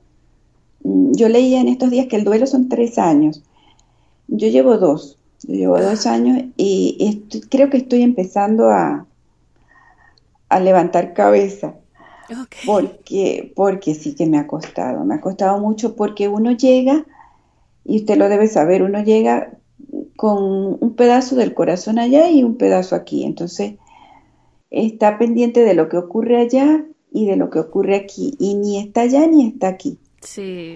mm, 0.83 1.13
yo 1.13 1.29
leía 1.29 1.61
en 1.61 1.67
estos 1.67 1.89
días 1.91 2.07
que 2.07 2.15
el 2.15 2.23
duelo 2.23 2.47
son 2.47 2.69
tres 2.69 2.97
años. 2.97 3.43
Yo 4.27 4.47
llevo 4.47 4.77
dos, 4.77 5.19
yo 5.43 5.53
llevo 5.55 5.81
dos 5.81 6.05
años 6.05 6.45
y 6.57 7.23
creo 7.49 7.69
que 7.69 7.77
estoy 7.77 8.01
empezando 8.01 8.69
a, 8.69 9.05
a 10.49 10.59
levantar 10.59 11.13
cabeza. 11.13 11.75
Porque, 12.65 13.51
porque 13.55 13.95
sí 13.95 14.15
que 14.15 14.25
me 14.25 14.37
ha 14.37 14.47
costado, 14.47 15.03
me 15.05 15.15
ha 15.15 15.21
costado 15.21 15.59
mucho 15.59 15.95
porque 15.95 16.27
uno 16.27 16.51
llega, 16.51 17.05
y 17.85 17.97
usted 17.97 18.17
lo 18.17 18.29
debe 18.29 18.47
saber, 18.47 18.83
uno 18.83 19.03
llega 19.03 19.57
con 20.15 20.77
un 20.79 20.95
pedazo 20.95 21.35
del 21.35 21.53
corazón 21.53 21.99
allá 21.99 22.29
y 22.29 22.43
un 22.43 22.55
pedazo 22.55 22.95
aquí. 22.95 23.25
Entonces, 23.25 23.75
está 24.69 25.17
pendiente 25.17 25.61
de 25.61 25.73
lo 25.73 25.89
que 25.89 25.97
ocurre 25.97 26.37
allá 26.37 26.85
y 27.11 27.25
de 27.27 27.35
lo 27.35 27.49
que 27.49 27.59
ocurre 27.59 27.95
aquí, 27.95 28.35
y 28.39 28.55
ni 28.55 28.79
está 28.79 29.01
allá 29.01 29.27
ni 29.27 29.47
está 29.47 29.67
aquí. 29.67 29.99
Sí, 30.21 30.75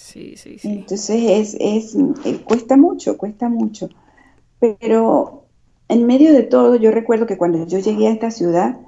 Sí, 0.00 0.34
sí, 0.38 0.58
sí. 0.58 0.66
Entonces 0.66 1.22
es, 1.22 1.56
es, 1.60 1.94
eh, 2.24 2.40
cuesta 2.42 2.78
mucho, 2.78 3.18
cuesta 3.18 3.50
mucho. 3.50 3.90
Pero 4.58 5.44
en 5.88 6.06
medio 6.06 6.32
de 6.32 6.42
todo, 6.42 6.76
yo 6.76 6.90
recuerdo 6.90 7.26
que 7.26 7.36
cuando 7.36 7.66
yo 7.66 7.78
llegué 7.78 8.08
a 8.08 8.12
esta 8.12 8.30
ciudad, 8.30 8.78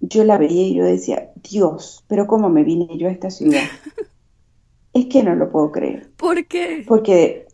yo 0.00 0.24
la 0.24 0.38
veía 0.38 0.62
y 0.62 0.74
yo 0.74 0.84
decía, 0.84 1.30
Dios, 1.48 2.04
pero 2.06 2.26
¿cómo 2.26 2.48
me 2.48 2.64
vine 2.64 2.88
yo 2.96 3.08
a 3.08 3.12
esta 3.12 3.30
ciudad? 3.30 3.62
es 4.92 5.06
que 5.06 5.22
no 5.22 5.34
lo 5.34 5.50
puedo 5.50 5.72
creer. 5.72 6.10
¿Por 6.16 6.46
qué? 6.46 6.84
Porque, 6.86 7.46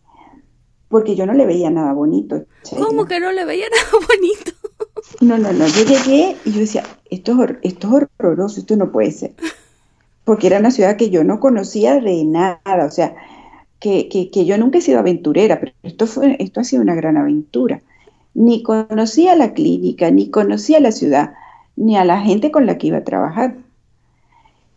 porque 0.89 1.15
yo 1.15 1.25
no 1.25 1.33
le 1.33 1.45
veía 1.45 1.69
nada 1.69 1.93
bonito. 1.93 2.45
¿Cómo 2.77 3.05
que 3.05 3.19
no 3.19 3.31
le 3.31 3.45
veía 3.45 3.65
nada 3.71 4.05
bonito? 4.07 4.51
no, 5.21 5.37
no, 5.37 5.53
no. 5.53 5.67
Yo 5.67 5.83
llegué 5.83 6.35
y 6.45 6.51
yo 6.51 6.59
decía, 6.59 6.83
esto 7.09 7.43
es, 7.43 7.57
esto 7.61 7.87
es 7.87 8.07
horroroso, 8.19 8.59
esto 8.59 8.75
no 8.75 8.91
puede 8.91 9.11
ser. 9.11 9.33
Porque 10.23 10.47
era 10.47 10.59
una 10.59 10.71
ciudad 10.71 10.95
que 10.95 11.09
yo 11.09 11.23
no 11.23 11.39
conocía 11.39 11.99
de 11.99 12.23
nada, 12.23 12.85
o 12.85 12.91
sea, 12.91 13.15
que, 13.79 14.07
que, 14.07 14.31
que 14.31 14.45
yo 14.45 14.57
nunca 14.57 14.77
he 14.77 14.81
sido 14.81 14.99
aventurera, 14.99 15.59
pero 15.59 15.73
esto, 15.83 16.07
fue, 16.07 16.37
esto 16.39 16.61
ha 16.61 16.63
sido 16.63 16.81
una 16.81 16.95
gran 16.95 17.17
aventura. 17.17 17.81
Ni 18.33 18.63
conocía 18.63 19.35
la 19.35 19.53
clínica, 19.53 20.09
ni 20.11 20.29
conocía 20.29 20.79
la 20.79 20.93
ciudad 20.93 21.33
ni 21.75 21.97
a 21.97 22.05
la 22.05 22.21
gente 22.21 22.51
con 22.51 22.65
la 22.65 22.77
que 22.77 22.87
iba 22.87 22.97
a 22.97 23.03
trabajar. 23.03 23.55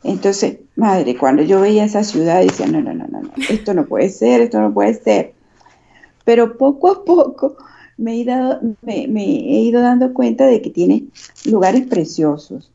Entonces, 0.02 0.59
madre, 0.76 1.16
cuando 1.16 1.42
yo 1.42 1.61
veía 1.61 1.85
esa 1.85 2.04
ciudad, 2.04 2.40
decía, 2.40 2.66
no, 2.66 2.80
no, 2.80 2.94
no, 2.94 3.06
no, 3.09 3.20
esto 3.50 3.74
no 3.74 3.87
puede 3.87 4.09
ser, 4.09 4.40
esto 4.40 4.61
no 4.61 4.72
puede 4.72 4.94
ser. 4.94 5.35
Pero 6.24 6.56
poco 6.56 6.90
a 6.90 7.04
poco 7.04 7.56
me 7.96 8.12
he, 8.12 8.16
ido, 8.16 8.61
me, 8.82 9.04
he 9.04 9.61
ido 9.61 9.80
dando 9.80 10.12
cuenta 10.12 10.46
de 10.46 10.61
que 10.61 10.70
tiene 10.70 11.04
lugares 11.44 11.87
preciosos. 11.87 12.70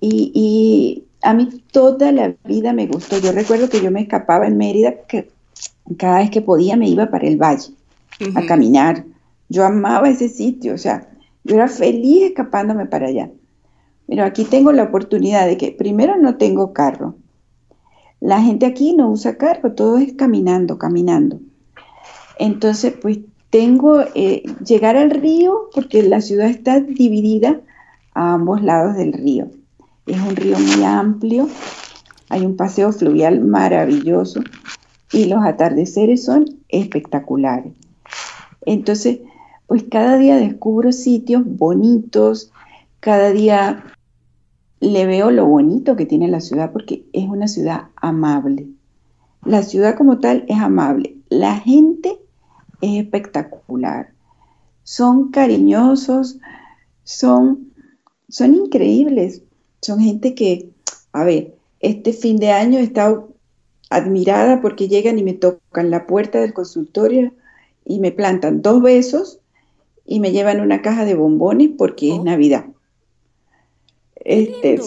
Y, 0.00 0.30
y, 0.34 1.04
a 1.22 1.34
mí 1.34 1.48
toda 1.72 2.12
la 2.12 2.34
vida 2.44 2.72
me 2.72 2.86
gustó. 2.86 3.18
Yo 3.18 3.32
recuerdo 3.32 3.68
que 3.68 3.80
yo 3.80 3.90
me 3.90 4.02
escapaba 4.02 4.46
en 4.46 4.56
Mérida, 4.56 4.94
que 5.08 5.28
cada 5.96 6.18
vez 6.18 6.30
que 6.30 6.42
podía 6.42 6.76
me 6.76 6.88
iba 6.88 7.10
para 7.10 7.26
el 7.26 7.36
valle 7.36 7.72
a 8.34 8.46
caminar. 8.46 9.04
Yo 9.48 9.64
amaba 9.64 10.08
ese 10.08 10.28
sitio, 10.28 10.74
o 10.74 10.78
sea, 10.78 11.08
yo 11.44 11.56
era 11.56 11.68
feliz 11.68 12.22
escapándome 12.22 12.86
para 12.86 13.08
allá. 13.08 13.30
Pero 14.06 14.24
aquí 14.24 14.44
tengo 14.44 14.72
la 14.72 14.84
oportunidad 14.84 15.46
de 15.46 15.56
que 15.56 15.72
primero 15.72 16.16
no 16.16 16.36
tengo 16.36 16.72
carro. 16.72 17.16
La 18.20 18.40
gente 18.40 18.66
aquí 18.66 18.94
no 18.96 19.10
usa 19.10 19.36
carro, 19.36 19.72
todo 19.72 19.98
es 19.98 20.14
caminando, 20.14 20.78
caminando. 20.78 21.40
Entonces, 22.38 22.94
pues 23.00 23.18
tengo 23.50 24.00
eh, 24.14 24.42
llegar 24.64 24.96
al 24.96 25.10
río 25.10 25.70
porque 25.74 26.02
la 26.02 26.20
ciudad 26.20 26.48
está 26.48 26.80
dividida 26.80 27.60
a 28.14 28.34
ambos 28.34 28.62
lados 28.62 28.96
del 28.96 29.12
río. 29.12 29.48
Es 30.06 30.20
un 30.20 30.36
río 30.36 30.58
muy 30.58 30.84
amplio, 30.84 31.48
hay 32.28 32.44
un 32.44 32.56
paseo 32.56 32.92
fluvial 32.92 33.40
maravilloso 33.40 34.40
y 35.12 35.26
los 35.26 35.44
atardeceres 35.44 36.24
son 36.24 36.58
espectaculares. 36.68 37.72
Entonces, 38.66 39.20
pues 39.68 39.84
cada 39.90 40.16
día 40.16 40.36
descubro 40.36 40.92
sitios 40.92 41.42
bonitos, 41.44 42.50
cada 43.00 43.30
día 43.32 43.84
le 44.80 45.04
veo 45.04 45.30
lo 45.30 45.44
bonito 45.44 45.94
que 45.94 46.06
tiene 46.06 46.26
la 46.26 46.40
ciudad 46.40 46.72
porque 46.72 47.04
es 47.12 47.28
una 47.28 47.48
ciudad 47.48 47.88
amable. 47.96 48.66
La 49.44 49.62
ciudad 49.62 49.94
como 49.94 50.20
tal 50.20 50.46
es 50.48 50.58
amable. 50.58 51.18
La 51.28 51.56
gente 51.58 52.18
es 52.80 52.98
espectacular. 52.98 54.14
Son 54.84 55.30
cariñosos, 55.30 56.38
son, 57.04 57.74
son 58.26 58.54
increíbles. 58.54 59.42
Son 59.82 60.00
gente 60.00 60.34
que, 60.34 60.70
a 61.12 61.24
ver, 61.24 61.58
este 61.80 62.14
fin 62.14 62.38
de 62.38 62.52
año 62.52 62.78
he 62.78 62.84
estado 62.84 63.34
admirada 63.90 64.62
porque 64.62 64.88
llegan 64.88 65.18
y 65.18 65.22
me 65.22 65.34
tocan 65.34 65.90
la 65.90 66.06
puerta 66.06 66.40
del 66.40 66.54
consultorio 66.54 67.34
y 67.84 68.00
me 68.00 68.12
plantan 68.12 68.62
dos 68.62 68.80
besos 68.82 69.40
y 70.08 70.20
me 70.20 70.32
llevan 70.32 70.60
una 70.60 70.80
caja 70.80 71.04
de 71.04 71.14
bombones 71.14 71.70
porque 71.76 72.08
es 72.12 72.18
oh. 72.18 72.24
Navidad. 72.24 72.64
Este, 74.16 74.80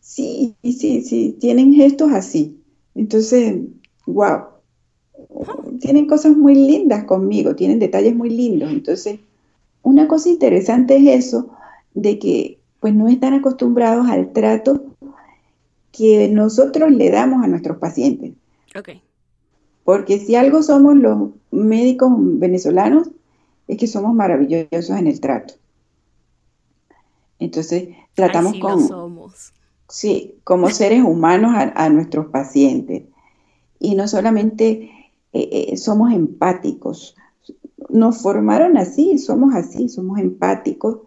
sí, 0.00 0.54
sí, 0.62 1.02
sí, 1.02 1.36
tienen 1.40 1.72
gestos 1.72 2.12
así. 2.12 2.60
Entonces, 2.94 3.56
wow, 4.06 4.42
tienen 5.80 6.06
cosas 6.06 6.36
muy 6.36 6.54
lindas 6.54 7.04
conmigo, 7.04 7.56
tienen 7.56 7.78
detalles 7.78 8.14
muy 8.14 8.28
lindos. 8.28 8.70
Entonces, 8.70 9.18
una 9.82 10.06
cosa 10.06 10.28
interesante 10.28 10.96
es 10.96 11.26
eso, 11.26 11.50
de 11.94 12.18
que 12.18 12.58
pues 12.80 12.94
no 12.94 13.08
están 13.08 13.32
acostumbrados 13.34 14.08
al 14.08 14.32
trato 14.32 14.84
que 15.90 16.28
nosotros 16.28 16.90
le 16.90 17.10
damos 17.10 17.42
a 17.42 17.48
nuestros 17.48 17.78
pacientes. 17.78 18.32
Okay. 18.78 19.02
Porque 19.84 20.18
si 20.18 20.34
algo 20.34 20.62
somos 20.62 20.96
los 20.96 21.30
médicos 21.50 22.12
venezolanos, 22.14 23.10
es 23.70 23.78
que 23.78 23.86
somos 23.86 24.14
maravillosos 24.14 24.90
en 24.90 25.06
el 25.06 25.20
trato. 25.20 25.54
Entonces, 27.38 27.90
tratamos 28.14 28.58
con... 28.58 29.30
Sí, 29.88 30.36
como 30.44 30.70
seres 30.70 31.02
humanos 31.04 31.52
a, 31.54 31.88
nuestros 31.88 32.26
pacientes. 32.26 33.04
Y 33.78 33.94
no 33.94 34.08
solamente 34.08 34.90
eh, 35.32 35.68
eh, 35.72 35.76
somos 35.76 36.12
empáticos, 36.12 37.16
nos 37.88 38.22
formaron 38.22 38.76
así, 38.76 39.18
somos 39.18 39.54
así, 39.54 39.88
somos 39.88 40.18
empáticos 40.18 40.98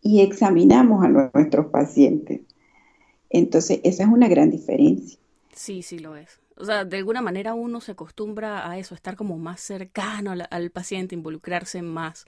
y 0.00 0.20
examinamos 0.20 1.04
a 1.04 1.08
nuestros 1.08 1.66
pacientes. 1.66 2.40
Entonces, 3.30 3.80
esa 3.82 4.04
es 4.04 4.08
una 4.08 4.28
gran 4.28 4.50
diferencia. 4.50 5.18
Sí, 5.52 5.82
sí 5.82 5.98
lo 5.98 6.16
es. 6.16 6.38
O 6.56 6.64
sea, 6.64 6.84
de 6.84 6.96
alguna 6.96 7.20
manera 7.20 7.54
uno 7.54 7.80
se 7.80 7.92
acostumbra 7.92 8.68
a 8.68 8.78
eso, 8.78 8.94
estar 8.94 9.14
como 9.14 9.38
más 9.38 9.60
cercano 9.60 10.34
al, 10.50 10.70
paciente, 10.70 11.14
involucrarse 11.14 11.82
más. 11.82 12.26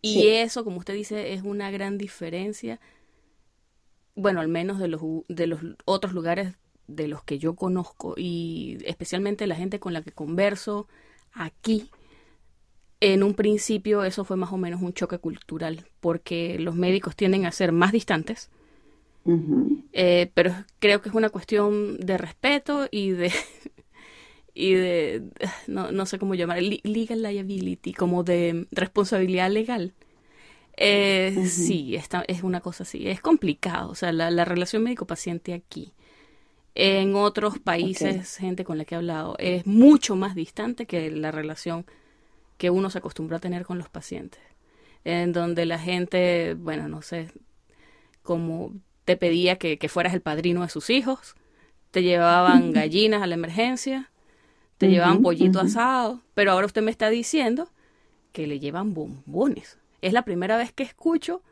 Y 0.00 0.28
eso, 0.28 0.64
como 0.64 0.78
usted 0.78 0.94
dice, 0.94 1.34
es 1.34 1.42
una 1.42 1.70
gran 1.70 1.98
diferencia. 1.98 2.80
Bueno, 4.14 4.40
al 4.40 4.48
menos 4.48 4.78
de 4.78 4.88
los, 4.88 5.02
de 5.28 5.46
los 5.46 5.60
otros 5.84 6.14
lugares 6.14 6.54
de 6.86 7.08
los 7.08 7.22
que 7.22 7.38
yo 7.38 7.54
conozco 7.54 8.14
y 8.16 8.78
especialmente 8.84 9.46
la 9.46 9.54
gente 9.54 9.80
con 9.80 9.92
la 9.92 10.02
que 10.02 10.12
converso 10.12 10.88
aquí. 11.32 11.90
En 13.00 13.22
un 13.22 13.34
principio 13.34 14.04
eso 14.04 14.24
fue 14.24 14.36
más 14.36 14.52
o 14.52 14.56
menos 14.56 14.80
un 14.80 14.92
choque 14.92 15.18
cultural, 15.18 15.88
porque 16.00 16.58
los 16.58 16.74
médicos 16.74 17.16
tienden 17.16 17.46
a 17.46 17.52
ser 17.52 17.72
más 17.72 17.92
distantes 17.92 18.50
eh, 19.92 20.30
pero 20.34 20.52
creo 20.78 21.00
que 21.00 21.08
es 21.08 21.14
una 21.14 21.30
cuestión 21.30 21.98
de 21.98 22.18
respeto 22.18 22.88
y 22.90 23.10
de 23.10 23.32
y 24.54 24.74
de 24.74 25.22
no, 25.66 26.06
sé 26.06 26.18
cómo 26.18 26.34
llamar 26.34 26.62
legal 26.62 27.22
liability 27.22 27.94
como 27.94 28.24
de 28.24 28.66
responsabilidad 28.70 29.50
legal. 29.50 29.94
Eh, 30.76 31.44
sí 31.46 31.96
esta, 31.96 32.24
es 32.26 32.42
una 32.42 32.60
cosa 32.62 32.84
así 32.84 33.06
es 33.06 33.20
complicado 33.20 33.90
o 33.90 33.94
sea 33.94 34.10
la, 34.10 34.44
relación 34.44 34.82
médico 34.82 35.06
paciente 35.06 35.54
aquí. 35.54 35.92
En 36.74 37.14
otros 37.14 37.58
países 37.58 38.36
gente 38.36 38.64
con 38.64 38.78
la 38.78 38.86
que 38.86 38.94
he 38.94 38.98
hablado 38.98 39.36
es 39.38 39.66
mucho 39.66 40.16
más 40.16 40.34
distante 40.34 40.86
que 40.86 41.10
la 41.10 41.30
relación 41.30 41.84
que 42.56 42.70
uno 42.70 42.88
se 42.90 42.98
acostumbra 42.98 43.36
a 43.36 43.40
tener 43.40 43.66
con 43.66 43.78
los 43.78 43.90
pacientes. 43.90 44.40
En 45.04 45.32
donde 45.32 45.66
la 45.66 45.78
gente 45.78 46.54
bueno 46.54 46.88
no 46.88 47.02
sé 47.02 47.28
como 48.22 48.72
te 49.04 49.16
pedía 49.16 49.56
que, 49.56 49.78
fueras 49.88 50.14
el 50.14 50.20
padrino 50.20 50.62
de 50.62 50.68
sus 50.68 50.90
hijos, 50.90 51.34
te 51.90 52.02
llevaban 52.02 52.72
gallinas 52.72 53.22
a 53.22 53.26
la 53.26 53.34
emergencia, 53.34 54.10
te 54.78 54.88
llevaban 54.88 55.22
pollito 55.22 55.60
asado, 55.60 56.20
pero 56.34 56.52
ahora 56.52 56.66
usted 56.66 56.82
me 56.82 56.90
está 56.90 57.08
diciendo 57.08 57.68
que 58.32 58.46
le 58.46 58.58
llevan 58.58 58.94
bombones. 58.94 59.78
Es 60.00 60.12
la 60.12 60.22
primera 60.22 60.56
vez 60.56 60.72
que 60.72 60.82
escucho 60.82 61.42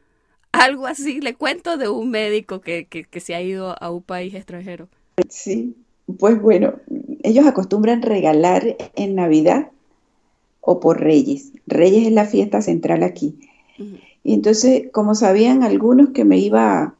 algo 0.52 0.86
así, 0.86 1.20
le 1.20 1.34
cuento 1.34 1.76
de 1.76 1.88
un 1.88 2.10
médico 2.10 2.60
que, 2.60 2.86
que, 2.86 3.20
se 3.20 3.34
ha 3.34 3.42
ido 3.42 3.80
a 3.80 3.90
un 3.90 4.02
país 4.02 4.34
extranjero. 4.34 4.88
Sí, 5.28 5.76
pues 6.18 6.40
bueno, 6.40 6.74
ellos 7.22 7.46
acostumbran 7.46 8.02
regalar 8.02 8.76
en 8.96 9.14
Navidad 9.14 9.70
o 10.60 10.80
por 10.80 11.00
Reyes. 11.00 11.52
Reyes 11.66 12.06
es 12.06 12.12
la 12.12 12.24
fiesta 12.24 12.62
central 12.62 13.02
aquí. 13.02 13.38
Y 14.22 14.34
entonces, 14.34 14.88
como 14.92 15.14
sabían 15.14 15.62
algunos 15.62 16.10
que 16.10 16.24
me 16.24 16.38
iba 16.38 16.94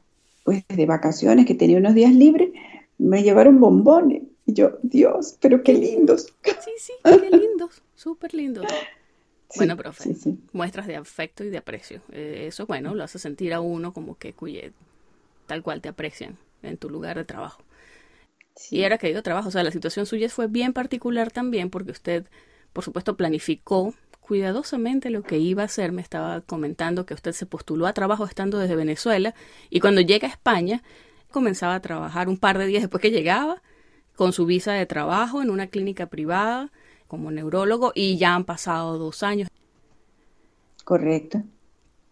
pues 0.45 0.65
de 0.69 0.87
vacaciones, 0.87 1.47
que 1.47 1.55
tenía 1.55 1.79
unos 1.79 1.95
días 1.95 2.13
libres, 2.13 2.51
me 2.99 3.23
llevaron 3.23 3.61
bombones. 3.61 4.23
Y 4.47 4.55
yo, 4.55 4.79
Dios, 4.83 5.37
pero 5.41 5.63
qué 5.63 5.75
lindos. 5.75 6.33
Sí, 6.45 6.71
sí, 6.79 6.93
qué 7.05 7.37
lindos, 7.37 7.83
súper 7.95 8.35
lindos. 8.35 8.67
bueno, 9.57 9.77
profe, 9.77 10.15
muestras 10.53 10.87
de 10.87 10.97
afecto 10.97 11.45
y 11.45 11.51
de 11.51 11.59
aprecio. 11.59 12.01
Eh, 12.13 12.47
eso, 12.49 12.67
bueno, 12.67 12.95
lo 12.95 13.05
hace 13.05 13.19
sentir 13.19 13.53
a 13.53 13.61
uno 13.61 13.93
como 13.93 14.17
que 14.19 14.33
cuye, 14.33 14.73
tal 15.47 15.63
cual 15.63 15.81
te 15.81 15.89
aprecian 15.89 16.37
en 16.63 16.77
tu 16.77 16.91
lugar 16.91 17.17
de 17.17 17.25
trabajo. 17.25 17.63
Y 18.71 18.83
era 18.83 18.99
que 18.99 19.07
digo 19.07 19.23
trabajo, 19.23 19.49
o 19.49 19.53
sea, 19.53 19.63
la 19.63 19.71
situación 19.71 20.07
suya 20.07 20.29
fue 20.29 20.47
bien 20.47 20.73
particular 20.73 21.31
también 21.31 21.71
porque 21.71 21.93
usted, 21.93 22.27
por 22.73 22.85
supuesto, 22.85 23.17
planificó 23.17 23.95
cuidadosamente 24.31 25.11
lo 25.11 25.25
que 25.25 25.39
iba 25.39 25.63
a 25.63 25.65
hacer. 25.65 25.91
Me 25.91 26.01
estaba 26.01 26.41
comentando 26.41 27.05
que 27.05 27.15
usted 27.15 27.33
se 27.33 27.47
postuló 27.47 27.89
a 27.89 27.93
trabajo 27.95 28.25
estando 28.25 28.59
desde 28.59 28.77
Venezuela 28.77 29.35
y 29.71 29.81
cuando 29.81 30.03
llega 30.03 30.29
a 30.29 30.31
España 30.31 30.85
comenzaba 31.33 31.75
a 31.75 31.81
trabajar 31.81 32.29
un 32.29 32.37
par 32.37 32.57
de 32.57 32.67
días 32.67 32.85
después 32.85 33.03
que 33.03 33.11
llegaba, 33.11 33.61
con 34.15 34.33
su 34.33 34.47
visa 34.47 34.73
de 34.73 34.87
trabajo 34.87 35.43
en 35.43 35.51
una 35.51 35.67
clínica 35.67 36.07
privada 36.07 36.71
como 37.09 37.33
neurólogo 37.33 37.91
y 37.93 38.19
ya 38.19 38.37
han 38.37 38.45
pasado 38.45 38.99
dos 38.99 39.25
años. 39.25 39.49
Correcto. 40.85 41.43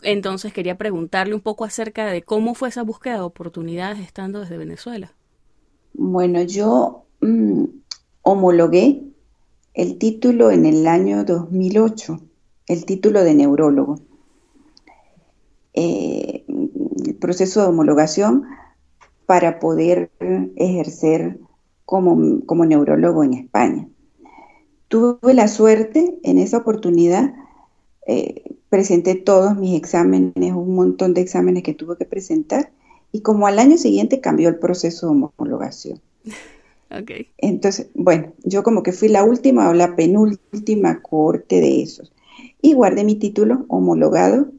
Entonces 0.03 0.53
quería 0.53 0.77
preguntarle 0.77 1.37
un 1.37 1.41
poco 1.41 1.65
acerca 1.65 2.07
de 2.07 2.23
cómo 2.23 2.57
fue 2.57 2.71
esa 2.71 2.83
búsqueda 2.83 3.15
de 3.15 3.21
oportunidades 3.21 4.01
estando 4.01 4.41
desde 4.41 4.59
Venezuela. 4.59 5.13
Bueno, 5.93 6.43
yo 6.43 7.05
mm, 7.21 7.63
homologué 8.23 9.05
el 9.79 9.97
título 9.97 10.51
en 10.51 10.67
el 10.67 10.89
año 10.89 11.23
2008, 11.23 12.21
el 12.67 12.85
título 12.85 13.23
de 13.23 13.35
neurólogo. 13.35 14.01
Eh, 15.73 16.45
el 17.07 17.15
proceso 17.15 17.63
de 17.63 17.69
homologación 17.69 18.45
para 19.25 19.61
poder 19.61 20.11
ejercer 20.57 21.39
como, 21.85 22.45
como 22.45 22.67
neurólogo 22.67 23.23
en 23.23 23.35
España. 23.35 23.89
Tuve 24.89 25.33
la 25.33 25.47
suerte 25.47 26.19
en 26.25 26.39
esa 26.39 26.59
oportunidad 26.59 27.35
eh, 28.09 28.57
presenté 28.71 29.15
todos 29.15 29.57
mis 29.57 29.77
exámenes, 29.77 30.55
un 30.55 30.75
montón 30.75 31.15
de 31.15 31.21
exámenes 31.21 31.63
que 31.63 31.75
tuve 31.75 31.97
que 31.97 32.05
presentar, 32.05 32.73
y 33.13 33.21
como 33.21 33.47
al 33.47 33.61
año 33.61 33.79
siguiente 33.79 34.21
cambió 34.21 34.49
el 34.49 34.59
proceso 34.59 35.07
de 35.07 35.13
homologación. 35.13 36.01
Okay. 36.91 37.29
Entonces, 37.37 37.91
bueno, 37.95 38.33
yo 38.45 38.63
como 38.63 38.83
que 38.83 38.93
fui 38.93 39.09
la 39.09 39.25
última 39.25 39.69
o 39.69 39.75
la 39.75 39.95
penúltima 39.95 41.03
corte 41.03 41.61
de 41.61 41.83
esos. 41.83 42.13
Y 42.63 42.73
guardé 42.73 43.05
mi 43.05 43.17
título 43.17 43.67
homologado 43.69 44.51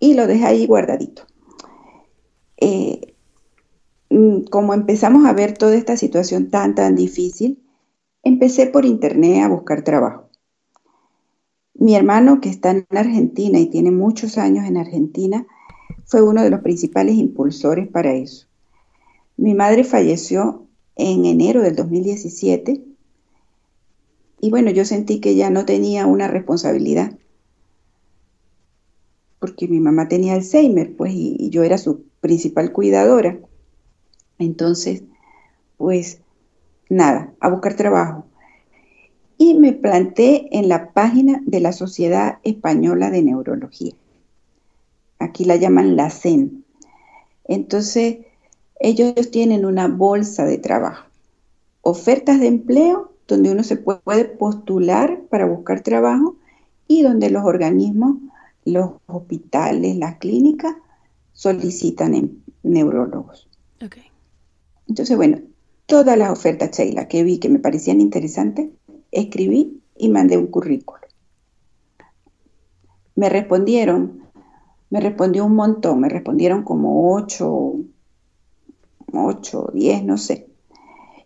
y 0.00 0.14
lo 0.14 0.26
dejé 0.26 0.44
ahí 0.44 0.66
guardadito. 0.66 1.22
Eh, 2.56 3.14
mm, 4.10 4.42
como 4.50 4.74
empezamos 4.74 5.24
a 5.26 5.32
ver 5.32 5.56
toda 5.56 5.76
esta 5.76 5.96
situación 5.96 6.50
tan, 6.50 6.74
tan 6.74 6.96
difícil, 6.96 7.62
empecé 8.22 8.66
por 8.66 8.84
internet 8.84 9.42
a 9.44 9.48
buscar 9.48 9.82
trabajo. 9.82 10.28
Mi 11.74 11.94
hermano, 11.94 12.40
que 12.40 12.48
está 12.48 12.72
en 12.72 12.86
Argentina 12.90 13.60
y 13.60 13.70
tiene 13.70 13.92
muchos 13.92 14.36
años 14.36 14.66
en 14.66 14.76
Argentina, 14.76 15.46
fue 16.04 16.22
uno 16.22 16.42
de 16.42 16.50
los 16.50 16.60
principales 16.60 17.14
impulsores 17.14 17.86
para 17.86 18.12
eso. 18.14 18.47
Mi 19.38 19.54
madre 19.54 19.84
falleció 19.84 20.66
en 20.96 21.24
enero 21.24 21.62
del 21.62 21.74
2017 21.74 22.84
y 24.40 24.50
bueno, 24.50 24.70
yo 24.70 24.84
sentí 24.84 25.20
que 25.20 25.34
ya 25.34 25.48
no 25.48 25.64
tenía 25.64 26.06
una 26.06 26.28
responsabilidad 26.28 27.16
porque 29.38 29.68
mi 29.68 29.80
mamá 29.80 30.08
tenía 30.08 30.34
Alzheimer, 30.34 30.94
pues, 30.96 31.14
y, 31.14 31.36
y 31.38 31.50
yo 31.50 31.62
era 31.62 31.78
su 31.78 32.02
principal 32.20 32.72
cuidadora. 32.72 33.38
Entonces, 34.38 35.04
pues, 35.76 36.20
nada, 36.90 37.32
a 37.40 37.48
buscar 37.48 37.74
trabajo 37.74 38.26
y 39.38 39.54
me 39.54 39.72
planté 39.72 40.48
en 40.58 40.68
la 40.68 40.92
página 40.92 41.40
de 41.46 41.60
la 41.60 41.72
Sociedad 41.72 42.38
Española 42.42 43.10
de 43.10 43.22
Neurología. 43.22 43.94
Aquí 45.20 45.44
la 45.44 45.54
llaman 45.54 45.94
la 45.96 46.10
CEN. 46.10 46.64
Entonces, 47.44 48.18
ellos 48.80 49.30
tienen 49.30 49.64
una 49.64 49.88
bolsa 49.88 50.44
de 50.44 50.58
trabajo, 50.58 51.06
ofertas 51.82 52.40
de 52.40 52.46
empleo 52.46 53.12
donde 53.26 53.52
uno 53.52 53.62
se 53.62 53.76
puede 53.76 54.24
postular 54.24 55.20
para 55.28 55.46
buscar 55.46 55.82
trabajo 55.82 56.36
y 56.86 57.02
donde 57.02 57.30
los 57.30 57.44
organismos, 57.44 58.16
los 58.64 58.92
hospitales, 59.06 59.96
las 59.96 60.16
clínicas 60.16 60.74
solicitan 61.32 62.42
neurólogos. 62.62 63.48
Entonces, 64.88 65.16
bueno, 65.16 65.38
todas 65.84 66.16
las 66.16 66.30
ofertas, 66.30 66.70
Sheila, 66.70 67.08
que 67.08 67.22
vi 67.22 67.38
que 67.38 67.50
me 67.50 67.58
parecían 67.58 68.00
interesantes, 68.00 68.70
escribí 69.10 69.82
y 69.96 70.08
mandé 70.08 70.38
un 70.38 70.46
currículo. 70.46 71.02
Me 73.14 73.28
respondieron, 73.28 74.22
me 74.88 75.00
respondió 75.00 75.44
un 75.44 75.54
montón, 75.54 76.00
me 76.00 76.08
respondieron 76.08 76.62
como 76.62 77.14
ocho, 77.14 77.74
ocho, 79.12 79.70
diez, 79.72 80.02
no 80.04 80.18
sé. 80.18 80.48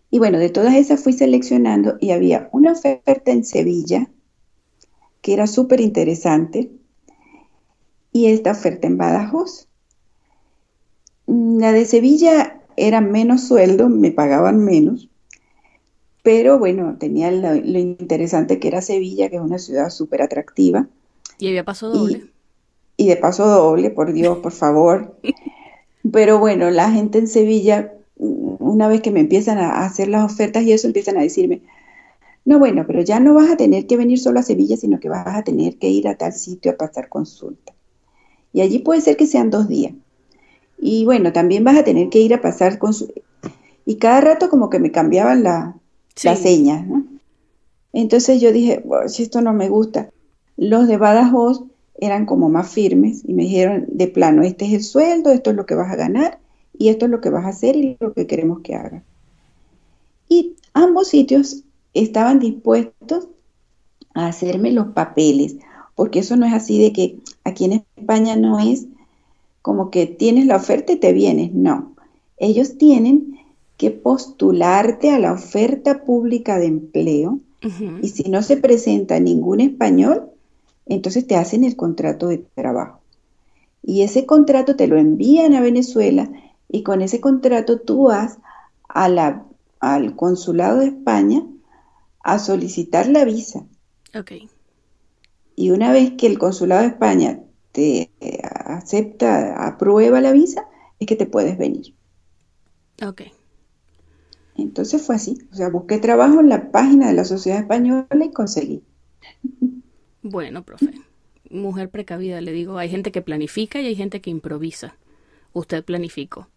Y 0.09 0.19
bueno, 0.19 0.37
de 0.37 0.49
todas 0.49 0.75
esas 0.75 1.03
fui 1.03 1.13
seleccionando 1.13 1.97
y 1.99 2.11
había 2.11 2.49
una 2.51 2.73
oferta 2.73 3.31
en 3.31 3.43
Sevilla 3.43 4.09
que 5.21 5.33
era 5.33 5.47
súper 5.47 5.79
interesante 5.79 6.71
y 8.11 8.27
esta 8.27 8.51
oferta 8.51 8.87
en 8.87 8.97
Badajoz. 8.97 9.67
La 11.25 11.71
de 11.71 11.85
Sevilla 11.85 12.61
era 12.75 13.01
menos 13.01 13.47
sueldo, 13.47 13.89
me 13.89 14.11
pagaban 14.11 14.63
menos, 14.63 15.09
pero 16.23 16.59
bueno, 16.59 16.97
tenía 16.99 17.31
lo, 17.31 17.55
interesante 17.55 18.59
que 18.59 18.67
era 18.69 18.81
Sevilla, 18.81 19.29
que 19.29 19.35
es 19.35 19.41
una 19.41 19.59
ciudad 19.59 19.89
súper 19.89 20.21
atractiva. 20.21 20.87
Y 21.39 21.47
había 21.49 21.65
paso 21.65 21.89
doble. 21.89 22.25
Y, 22.95 23.07
de 23.07 23.17
paso 23.17 23.45
doble, 23.45 23.89
por 23.89 24.13
Dios, 24.13 24.37
por 24.37 24.51
favor. 24.51 25.17
Pero 26.11 26.39
bueno, 26.39 26.69
la 26.69 26.91
gente 26.91 27.17
en 27.17 27.27
Sevilla, 27.27 27.93
una 28.17 28.87
vez 28.87 29.01
que 29.01 29.11
me 29.11 29.21
empiezan 29.21 29.57
a 29.57 29.85
hacer 29.85 30.07
las 30.07 30.23
ofertas 30.23 30.63
y 30.63 30.71
eso, 30.71 30.87
empiezan 30.87 31.17
a 31.17 31.21
decirme, 31.21 31.61
no, 32.45 32.59
bueno, 32.59 32.83
pero 32.85 33.01
ya 33.01 33.19
no 33.19 33.33
vas 33.33 33.49
a 33.49 33.57
tener 33.57 33.87
que 33.87 33.95
venir 33.95 34.19
solo 34.19 34.39
a 34.39 34.43
Sevilla, 34.43 34.75
sino 34.75 34.99
que 34.99 35.09
vas 35.09 35.27
a 35.27 35.43
tener 35.43 35.77
que 35.77 35.89
ir 35.89 36.07
a 36.07 36.15
tal 36.15 36.33
sitio 36.33 36.71
a 36.71 36.77
pasar 36.77 37.07
consulta. 37.07 37.73
Y 38.51 38.61
allí 38.61 38.79
puede 38.79 39.01
ser 39.01 39.15
que 39.15 39.27
sean 39.27 39.49
dos 39.49 39.67
días. 39.67 39.93
Y 40.77 41.05
bueno, 41.05 41.31
también 41.31 41.63
vas 41.63 41.77
a 41.77 41.83
tener 41.83 42.09
que 42.09 42.19
ir 42.19 42.33
a 42.33 42.41
pasar 42.41 42.77
consulta. 42.79 43.21
Y 43.85 43.95
cada 43.95 44.21
rato 44.21 44.49
como 44.49 44.69
que 44.69 44.79
me 44.79 44.91
cambiaban 44.91 45.43
la, 45.43 45.75
las 46.23 46.39
señas. 46.39 46.85
¿no? 46.85 47.05
Entonces 47.93 48.41
yo 48.41 48.51
dije, 48.51 48.83
si 49.07 49.23
esto 49.23 49.41
no 49.41 49.53
me 49.53 49.69
gusta. 49.69 50.09
Los 50.57 50.87
de 50.87 50.97
Badajoz 50.97 51.63
eran 51.95 52.25
como 52.25 52.49
más 52.49 52.69
firmes 52.69 53.23
y 53.25 53.33
me 53.33 53.43
dijeron 53.43 53.85
de 53.89 54.07
plano, 54.07 54.43
este 54.43 54.65
es 54.65 54.73
el 54.73 54.83
sueldo, 54.83 55.31
esto 55.31 55.51
es 55.51 55.55
lo 55.55 55.65
que 55.65 55.75
vas 55.75 55.91
a 55.91 55.95
ganar 55.95 56.39
y 56.77 56.89
esto 56.89 57.05
es 57.05 57.11
lo 57.11 57.21
que 57.21 57.29
vas 57.29 57.45
a 57.45 57.49
hacer 57.49 57.75
y 57.75 57.97
lo 57.99 58.13
que 58.13 58.27
queremos 58.27 58.61
que 58.61 58.75
hagas. 58.75 59.03
Y 60.27 60.55
ambos 60.73 61.09
sitios 61.09 61.63
estaban 61.93 62.39
dispuestos 62.39 63.27
a 64.15 64.27
hacerme 64.27 64.71
los 64.71 64.87
papeles, 64.87 65.57
porque 65.95 66.19
eso 66.19 66.35
no 66.35 66.45
es 66.45 66.53
así 66.53 66.81
de 66.81 66.93
que 66.93 67.19
aquí 67.43 67.65
en 67.65 67.83
España 67.97 68.35
no 68.35 68.59
es 68.59 68.87
como 69.61 69.91
que 69.91 70.07
tienes 70.07 70.45
la 70.45 70.57
oferta 70.57 70.93
y 70.93 70.97
te 70.97 71.13
vienes, 71.13 71.53
no. 71.53 71.95
Ellos 72.37 72.77
tienen 72.77 73.37
que 73.77 73.91
postularte 73.91 75.11
a 75.11 75.19
la 75.19 75.33
oferta 75.33 76.03
pública 76.03 76.57
de 76.57 76.65
empleo 76.65 77.39
y 78.01 78.09
si 78.09 78.29
no 78.29 78.41
se 78.41 78.57
presenta 78.57 79.21
ningún 79.21 79.61
español, 79.61 80.32
entonces 80.85 81.27
te 81.27 81.35
hacen 81.35 81.63
el 81.63 81.75
contrato 81.75 82.27
de 82.27 82.39
trabajo. 82.39 82.99
Y 83.81 84.01
ese 84.03 84.25
contrato 84.25 84.75
te 84.75 84.87
lo 84.87 84.97
envían 84.97 85.53
a 85.53 85.61
Venezuela 85.61 86.29
y 86.69 86.83
con 86.83 87.01
ese 87.01 87.19
contrato 87.19 87.79
tú 87.81 88.03
vas 88.03 88.39
a 88.87 89.09
la, 89.09 89.45
al 89.79 90.15
consulado 90.15 90.79
de 90.79 90.87
España 90.87 91.45
a 92.23 92.39
solicitar 92.39 93.07
la 93.07 93.25
visa. 93.25 93.65
Okay. 94.17 94.49
Y 95.55 95.71
una 95.71 95.91
vez 95.91 96.13
que 96.17 96.27
el 96.27 96.39
consulado 96.39 96.81
de 96.81 96.87
España 96.87 97.41
te 97.71 98.11
acepta, 98.65 99.67
aprueba 99.67 100.21
la 100.21 100.31
visa, 100.31 100.67
es 100.99 101.07
que 101.07 101.15
te 101.15 101.25
puedes 101.25 101.57
venir. 101.57 101.93
Okay. 103.05 103.31
Entonces 104.55 105.01
fue 105.01 105.15
así, 105.15 105.39
o 105.51 105.55
sea, 105.55 105.69
busqué 105.69 105.97
trabajo 105.97 106.39
en 106.39 106.49
la 106.49 106.71
página 106.71 107.07
de 107.07 107.13
la 107.13 107.25
Sociedad 107.25 107.59
Española 107.59 108.07
y 108.23 108.31
conseguí. 108.31 108.83
Bueno, 110.23 110.63
profe, 110.63 110.93
mujer 111.49 111.89
precavida, 111.89 112.39
le 112.41 112.53
digo, 112.53 112.77
hay 112.77 112.89
gente 112.89 113.11
que 113.11 113.21
planifica 113.21 113.81
y 113.81 113.87
hay 113.87 113.95
gente 113.95 114.21
que 114.21 114.29
improvisa. 114.29 114.95
Usted 115.51 115.83
planificó. 115.83 116.47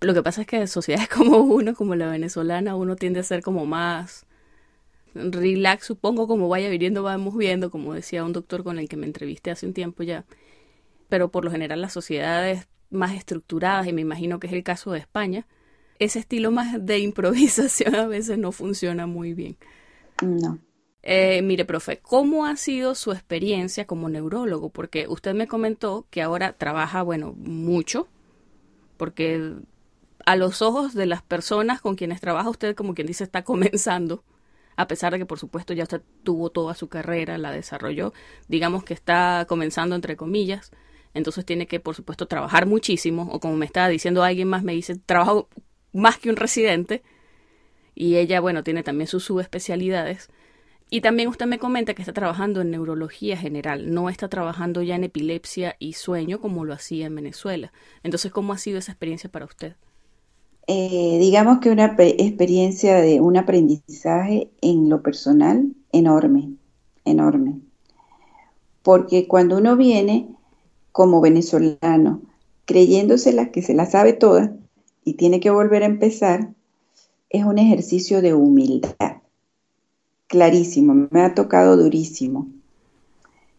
Lo 0.00 0.14
que 0.14 0.22
pasa 0.22 0.42
es 0.42 0.46
que 0.46 0.56
en 0.58 0.68
sociedades 0.68 1.08
como 1.14 1.38
uno, 1.38 1.74
como 1.74 1.94
la 1.94 2.08
venezolana, 2.08 2.76
uno 2.76 2.96
tiende 2.96 3.20
a 3.20 3.24
ser 3.24 3.42
como 3.42 3.66
más 3.66 4.26
relax, 5.14 5.86
supongo, 5.86 6.28
como 6.28 6.48
vaya 6.48 6.68
viviendo, 6.68 7.02
vamos 7.02 7.36
viendo, 7.36 7.70
como 7.70 7.94
decía 7.94 8.24
un 8.24 8.32
doctor 8.32 8.62
con 8.62 8.78
el 8.78 8.88
que 8.88 8.96
me 8.96 9.06
entrevisté 9.06 9.50
hace 9.50 9.66
un 9.66 9.72
tiempo 9.72 10.02
ya. 10.02 10.24
Pero 11.08 11.30
por 11.30 11.44
lo 11.44 11.50
general 11.50 11.80
las 11.80 11.94
sociedades 11.94 12.68
más 12.90 13.14
estructuradas, 13.14 13.86
y 13.86 13.92
me 13.92 14.02
imagino 14.02 14.38
que 14.38 14.46
es 14.46 14.52
el 14.52 14.62
caso 14.62 14.92
de 14.92 14.98
España, 14.98 15.46
ese 15.98 16.18
estilo 16.18 16.50
más 16.50 16.84
de 16.84 16.98
improvisación 17.00 17.94
a 17.94 18.06
veces 18.06 18.38
no 18.38 18.52
funciona 18.52 19.06
muy 19.06 19.32
bien. 19.34 19.56
No. 20.22 20.58
Eh, 21.10 21.40
mire, 21.40 21.64
profe, 21.64 22.00
¿cómo 22.00 22.44
ha 22.44 22.54
sido 22.56 22.94
su 22.94 23.12
experiencia 23.12 23.86
como 23.86 24.10
neurólogo? 24.10 24.68
Porque 24.68 25.06
usted 25.08 25.32
me 25.32 25.46
comentó 25.48 26.06
que 26.10 26.20
ahora 26.20 26.52
trabaja, 26.52 27.00
bueno, 27.00 27.32
mucho, 27.34 28.08
porque 28.98 29.54
a 30.26 30.36
los 30.36 30.60
ojos 30.60 30.92
de 30.92 31.06
las 31.06 31.22
personas 31.22 31.80
con 31.80 31.96
quienes 31.96 32.20
trabaja 32.20 32.50
usted, 32.50 32.74
como 32.74 32.94
quien 32.94 33.06
dice, 33.06 33.24
está 33.24 33.42
comenzando, 33.42 34.22
a 34.76 34.86
pesar 34.86 35.14
de 35.14 35.18
que, 35.18 35.24
por 35.24 35.38
supuesto, 35.38 35.72
ya 35.72 35.84
usted 35.84 36.02
tuvo 36.24 36.50
toda 36.50 36.74
su 36.74 36.88
carrera, 36.90 37.38
la 37.38 37.52
desarrolló, 37.52 38.12
digamos 38.48 38.84
que 38.84 38.92
está 38.92 39.46
comenzando 39.48 39.96
entre 39.96 40.14
comillas, 40.14 40.72
entonces 41.14 41.46
tiene 41.46 41.66
que, 41.66 41.80
por 41.80 41.94
supuesto, 41.94 42.26
trabajar 42.26 42.66
muchísimo, 42.66 43.30
o 43.32 43.40
como 43.40 43.56
me 43.56 43.64
estaba 43.64 43.88
diciendo 43.88 44.22
alguien 44.24 44.48
más, 44.48 44.62
me 44.62 44.74
dice, 44.74 44.96
trabajo 44.96 45.48
más 45.94 46.18
que 46.18 46.28
un 46.28 46.36
residente. 46.36 47.02
Y 47.94 48.16
ella, 48.16 48.40
bueno, 48.40 48.62
tiene 48.62 48.82
también 48.82 49.08
sus 49.08 49.24
subespecialidades. 49.24 50.28
Y 50.90 51.02
también 51.02 51.28
usted 51.28 51.46
me 51.46 51.58
comenta 51.58 51.92
que 51.92 52.00
está 52.00 52.14
trabajando 52.14 52.62
en 52.62 52.70
neurología 52.70 53.36
general, 53.36 53.92
no 53.92 54.08
está 54.08 54.28
trabajando 54.28 54.82
ya 54.82 54.94
en 54.94 55.04
epilepsia 55.04 55.76
y 55.78 55.92
sueño 55.92 56.40
como 56.40 56.64
lo 56.64 56.72
hacía 56.72 57.06
en 57.06 57.14
Venezuela. 57.14 57.72
Entonces, 58.02 58.32
¿cómo 58.32 58.54
ha 58.54 58.58
sido 58.58 58.78
esa 58.78 58.92
experiencia 58.92 59.30
para 59.30 59.44
usted? 59.44 59.74
Eh, 60.66 61.18
digamos 61.20 61.58
que 61.58 61.70
una 61.70 61.94
experiencia 61.98 62.96
de 63.00 63.20
un 63.20 63.36
aprendizaje 63.36 64.50
en 64.62 64.88
lo 64.88 65.02
personal 65.02 65.74
enorme, 65.92 66.54
enorme. 67.04 67.60
Porque 68.82 69.28
cuando 69.28 69.58
uno 69.58 69.76
viene 69.76 70.28
como 70.92 71.20
venezolano, 71.20 72.22
creyéndose 72.64 73.50
que 73.50 73.62
se 73.62 73.74
la 73.74 73.84
sabe 73.84 74.14
toda 74.14 74.54
y 75.04 75.14
tiene 75.14 75.40
que 75.40 75.50
volver 75.50 75.82
a 75.82 75.86
empezar, 75.86 76.54
es 77.28 77.44
un 77.44 77.58
ejercicio 77.58 78.22
de 78.22 78.32
humildad 78.32 79.18
clarísimo, 80.28 81.08
me 81.10 81.22
ha 81.22 81.34
tocado 81.34 81.76
durísimo. 81.76 82.46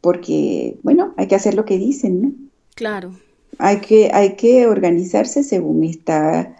Porque, 0.02 0.78
bueno, 0.84 1.14
hay 1.18 1.28
que 1.28 1.36
hacer 1.36 1.56
lo 1.56 1.66
que 1.66 1.78
dicen, 1.78 2.22
¿no? 2.22 2.32
Claro. 2.76 3.12
Hay 3.58 3.82
que, 3.82 4.12
hay 4.14 4.36
que 4.36 4.68
organizarse 4.68 5.44
según 5.44 5.84
está 5.84 6.56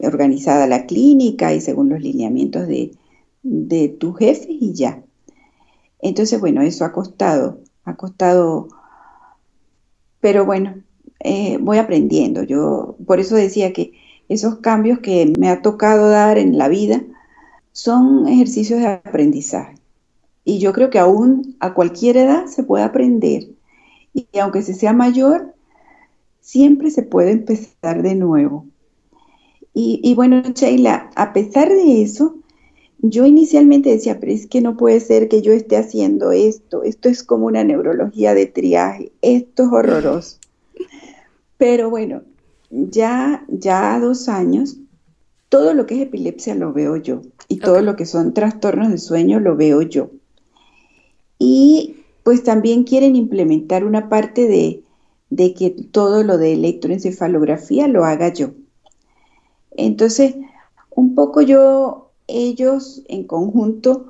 organizada 0.00 0.66
la 0.66 0.86
clínica 0.86 1.52
y 1.52 1.60
según 1.60 1.90
los 1.90 2.00
lineamientos 2.00 2.66
de, 2.66 2.92
de 3.42 3.88
tu 3.88 4.14
jefe 4.14 4.46
y 4.48 4.72
ya. 4.72 5.02
Entonces, 6.00 6.40
bueno, 6.40 6.62
eso 6.62 6.84
ha 6.84 6.92
costado, 6.92 7.60
ha 7.84 7.96
costado, 7.96 8.68
pero 10.20 10.44
bueno, 10.44 10.82
eh, 11.20 11.58
voy 11.60 11.78
aprendiendo. 11.78 12.42
Yo 12.42 12.96
por 13.06 13.20
eso 13.20 13.36
decía 13.36 13.72
que 13.72 13.92
esos 14.28 14.56
cambios 14.56 15.00
que 15.00 15.32
me 15.38 15.48
ha 15.48 15.62
tocado 15.62 16.08
dar 16.08 16.38
en 16.38 16.58
la 16.58 16.68
vida, 16.68 17.02
son 17.72 18.28
ejercicios 18.28 18.80
de 18.80 18.86
aprendizaje. 18.86 19.74
Y 20.44 20.58
yo 20.58 20.72
creo 20.72 20.90
que 20.90 20.98
aún 20.98 21.56
a 21.60 21.74
cualquier 21.74 22.16
edad 22.16 22.46
se 22.46 22.62
puede 22.62 22.84
aprender. 22.84 23.48
Y 24.12 24.26
aunque 24.38 24.62
se 24.62 24.74
sea 24.74 24.92
mayor, 24.92 25.54
siempre 26.40 26.90
se 26.90 27.02
puede 27.02 27.30
empezar 27.30 28.02
de 28.02 28.14
nuevo. 28.14 28.66
Y, 29.74 30.12
bueno, 30.14 30.42
Sheila, 30.42 31.10
a 31.16 31.32
pesar 31.32 31.70
de 31.70 32.02
eso, 32.02 32.36
yo 32.98 33.24
inicialmente 33.24 33.88
decía, 33.88 34.20
pero 34.20 34.30
es 34.30 34.46
que 34.46 34.60
no 34.60 34.76
puede 34.76 35.00
ser 35.00 35.28
que 35.28 35.40
yo 35.40 35.52
esté 35.52 35.78
haciendo 35.78 36.30
esto, 36.30 36.82
esto 36.82 37.08
es 37.08 37.22
como 37.22 37.46
una 37.46 37.64
neurología 37.64 38.34
de 38.34 38.44
triaje, 38.44 39.12
esto 39.22 39.62
es 39.62 39.68
horroroso. 39.72 40.36
Pero 41.56 41.88
bueno, 41.88 42.22
ya, 42.70 43.46
ya 43.48 43.98
dos 43.98 44.28
años 44.28 44.76
todo 45.52 45.74
lo 45.74 45.84
que 45.84 45.96
es 45.96 46.00
epilepsia 46.00 46.54
lo 46.54 46.72
veo 46.72 46.96
yo 46.96 47.20
y 47.46 47.58
todo 47.58 47.82
lo 47.82 47.94
que 47.94 48.06
son 48.06 48.32
trastornos 48.32 48.90
de 48.90 48.96
sueño 48.96 49.38
lo 49.38 49.54
veo 49.54 49.82
yo. 49.82 50.08
Y 51.38 51.96
pues 52.22 52.42
también 52.42 52.84
quieren 52.84 53.16
implementar 53.16 53.84
una 53.84 54.08
parte 54.08 54.48
de, 54.48 54.82
de 55.28 55.52
que 55.52 55.68
todo 55.68 56.22
lo 56.22 56.38
de 56.38 56.54
electroencefalografía 56.54 57.86
lo 57.86 58.06
haga 58.06 58.32
yo. 58.32 58.52
Entonces, 59.72 60.36
un 60.88 61.14
poco 61.14 61.42
yo, 61.42 62.12
ellos 62.28 63.02
en 63.08 63.24
conjunto, 63.24 64.06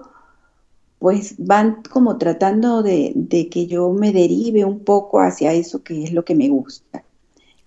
pues 1.01 1.35
van 1.39 1.83
como 1.91 2.19
tratando 2.19 2.85
de, 2.85 3.15
de, 3.17 3.49
que 3.49 3.67
yo 3.67 3.91
me 3.91 4.13
derive 4.13 4.65
un 4.65 4.79
poco 4.85 5.19
hacia 5.19 5.53
eso 5.53 5.83
que 5.83 6.05
es 6.05 6.13
lo 6.13 6.25
que 6.25 6.37
me 6.37 6.49
gusta 6.51 7.03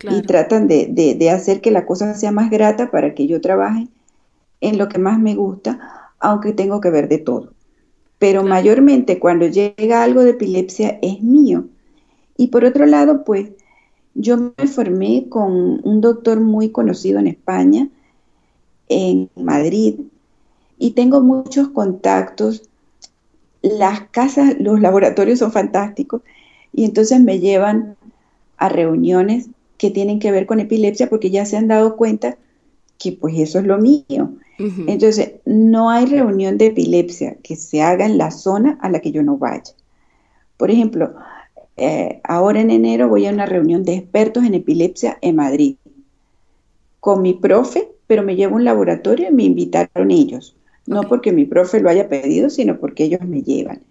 y 0.04 0.22
tratan 0.24 0.68
de, 0.68 1.30
hacer 1.32 1.62
que 1.62 1.72
la 1.72 1.86
cosa 1.86 2.14
sea 2.14 2.32
más 2.32 2.50
grata 2.50 2.92
para 2.92 3.14
que 3.14 3.28
yo 3.28 3.42
trabaje 3.42 3.88
en 4.62 4.78
lo 4.78 4.90
que 4.90 5.00
más 5.00 5.20
me 5.20 5.36
gusta, 5.36 6.12
aunque 6.20 6.54
tengo 6.54 6.82
que 6.82 6.90
ver 6.90 7.08
de 7.08 7.18
todo. 7.18 7.54
Pero 8.20 8.44
mayormente 8.44 9.20
cuando 9.20 9.48
llega 9.48 10.04
algo 10.04 10.24
de 10.24 10.32
epilepsia 10.32 11.00
es 11.02 11.22
mío. 11.22 11.66
Y 12.38 12.48
por 12.48 12.66
otro 12.66 12.86
lado, 12.86 13.24
pues 13.24 13.52
yo 14.14 14.38
me 14.38 14.68
formé 14.68 15.28
con 15.30 15.82
un 15.84 16.02
doctor 16.02 16.40
muy 16.40 16.70
conocido 16.70 17.20
en 17.20 17.28
España, 17.28 17.90
en 18.88 19.30
Madrid, 19.36 20.00
y 20.78 20.92
tengo 20.92 21.22
muchos 21.22 21.70
contactos. 21.70 22.70
Las 23.62 24.10
casas, 24.10 24.56
los 24.60 24.80
laboratorios 24.82 25.40
son 25.40 25.52
fantásticos 25.52 26.22
y 26.74 26.86
entonces 26.86 27.20
me 27.22 27.40
llevan 27.40 27.96
a 28.58 28.70
reuniones 28.70 29.50
que 29.78 29.92
tienen 29.92 30.20
que 30.20 30.32
ver 30.32 30.46
con 30.46 30.60
epilepsia 30.60 31.10
porque 31.10 31.30
ya 31.30 31.46
se 31.46 31.58
han 31.58 31.68
dado 31.68 31.96
cuenta 31.96 32.38
que 32.98 33.12
pues 33.12 33.38
eso 33.38 33.60
es 33.60 33.66
lo 33.66 33.78
mío. 33.78 34.34
Entonces, 34.58 35.34
no 35.44 35.90
hay 35.90 36.06
reunión 36.06 36.58
de 36.58 36.68
epilepsia 36.68 37.36
que 37.44 37.58
se 37.58 37.82
haga 37.82 38.06
en 38.06 38.18
la 38.18 38.32
zona 38.32 38.78
a 38.82 38.90
la 38.90 39.02
que 39.02 39.12
yo 39.12 39.22
no 39.22 39.38
vaya. 39.38 39.74
Por 40.56 40.72
ejemplo, 40.72 41.14
eh, 41.76 42.22
ahora 42.24 42.62
en 42.62 42.72
enero 42.72 43.10
voy 43.10 43.26
a 43.26 43.32
una 43.32 43.46
reunión 43.46 43.84
de 43.84 43.96
expertos 43.96 44.46
en 44.46 44.54
epilepsia 44.54 45.18
en 45.22 45.36
Madrid 45.36 45.76
con 47.02 47.22
mi 47.22 47.34
profe, 47.34 47.90
pero 48.08 48.24
me 48.24 48.36
llevo 48.36 48.56
un 48.56 48.64
laboratorio 48.64 49.30
y 49.30 49.34
me 49.34 49.44
invitaron 49.44 50.10
ellos. 50.10 50.56
No 50.88 51.04
porque 51.04 51.32
mi 51.32 51.46
profe 51.46 51.80
lo 51.80 51.90
haya 51.90 52.08
pedido, 52.08 52.50
sino 52.50 52.80
porque 52.80 53.04
ellos 53.04 53.22
me 53.22 53.42
llevan. 53.42 53.82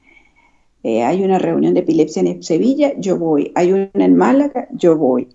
Eh, 0.82 1.02
hay 1.02 1.22
una 1.22 1.38
reunión 1.38 1.74
de 1.74 1.80
epilepsia 1.80 2.22
en 2.22 2.42
Sevilla, 2.42 2.92
yo 2.98 3.16
voy. 3.18 3.52
Hay 3.54 3.72
una 3.72 4.04
en 4.04 4.16
Málaga, 4.16 4.68
yo 4.72 4.96
voy. 4.96 5.28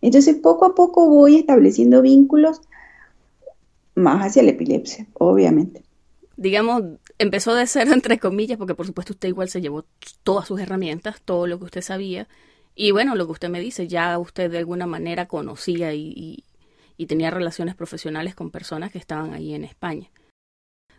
Entonces, 0.00 0.36
poco 0.36 0.64
a 0.64 0.74
poco 0.74 1.08
voy 1.08 1.36
estableciendo 1.36 2.02
vínculos 2.02 2.60
más 3.94 4.24
hacia 4.24 4.42
la 4.42 4.50
epilepsia, 4.50 5.06
obviamente. 5.14 5.82
Digamos, 6.36 6.82
empezó 7.18 7.54
de 7.54 7.66
cero, 7.66 7.90
entre 7.94 8.18
comillas, 8.18 8.58
porque 8.58 8.74
por 8.74 8.86
supuesto 8.86 9.12
usted 9.12 9.28
igual 9.28 9.48
se 9.48 9.60
llevó 9.60 9.84
todas 10.22 10.46
sus 10.46 10.60
herramientas, 10.60 11.20
todo 11.22 11.46
lo 11.46 11.58
que 11.58 11.64
usted 11.66 11.82
sabía. 11.82 12.28
Y 12.74 12.92
bueno, 12.92 13.16
lo 13.16 13.26
que 13.26 13.32
usted 13.32 13.48
me 13.48 13.60
dice, 13.60 13.88
ya 13.88 14.16
usted 14.18 14.50
de 14.50 14.58
alguna 14.58 14.86
manera 14.86 15.26
conocía 15.26 15.92
y, 15.94 16.44
tenía 17.08 17.30
relaciones 17.30 17.74
profesionales 17.74 18.34
con 18.34 18.50
personas 18.50 18.92
que 18.92 18.98
estaban 18.98 19.32
ahí 19.32 19.54
en 19.54 19.64
España. 19.64 20.10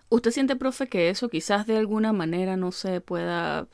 ¿Usted 0.09 0.31
siente, 0.31 0.55
profe, 0.55 0.87
que 0.87 1.09
eso 1.09 1.29
quizás 1.29 1.67
de 1.67 1.77
alguna 1.77 2.13
manera 2.13 2.57
no 2.57 2.71
se 2.71 2.99
pueda 2.99 3.67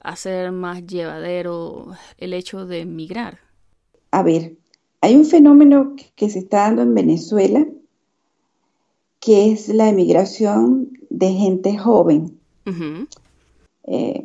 hacer 0.00 0.52
más 0.52 0.86
llevadero 0.86 1.96
el 2.18 2.34
hecho 2.34 2.66
de 2.66 2.80
emigrar? 2.80 3.40
A 4.12 4.22
ver, 4.22 4.56
hay 5.00 5.16
un 5.16 5.24
fenómeno 5.24 5.96
que 6.14 6.30
se 6.30 6.38
está 6.38 6.58
dando 6.58 6.82
en 6.82 6.94
Venezuela, 6.94 7.66
que 9.18 9.50
es 9.50 9.68
la 9.68 9.88
emigración 9.88 10.92
de 11.08 11.32
gente 11.32 11.76
joven. 11.78 12.38
Eh, 13.84 14.24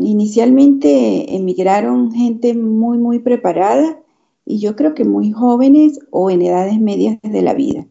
inicialmente 0.00 1.36
emigraron 1.36 2.12
gente 2.12 2.54
muy, 2.54 2.98
muy 2.98 3.18
preparada 3.18 4.00
y 4.46 4.58
yo 4.58 4.74
creo 4.74 4.94
que 4.94 5.04
muy 5.04 5.30
jóvenes 5.30 6.00
o 6.10 6.30
en 6.30 6.42
edades 6.42 6.80
medias 6.80 7.18
de 7.22 7.42
la 7.42 7.54
vida. 7.54 7.86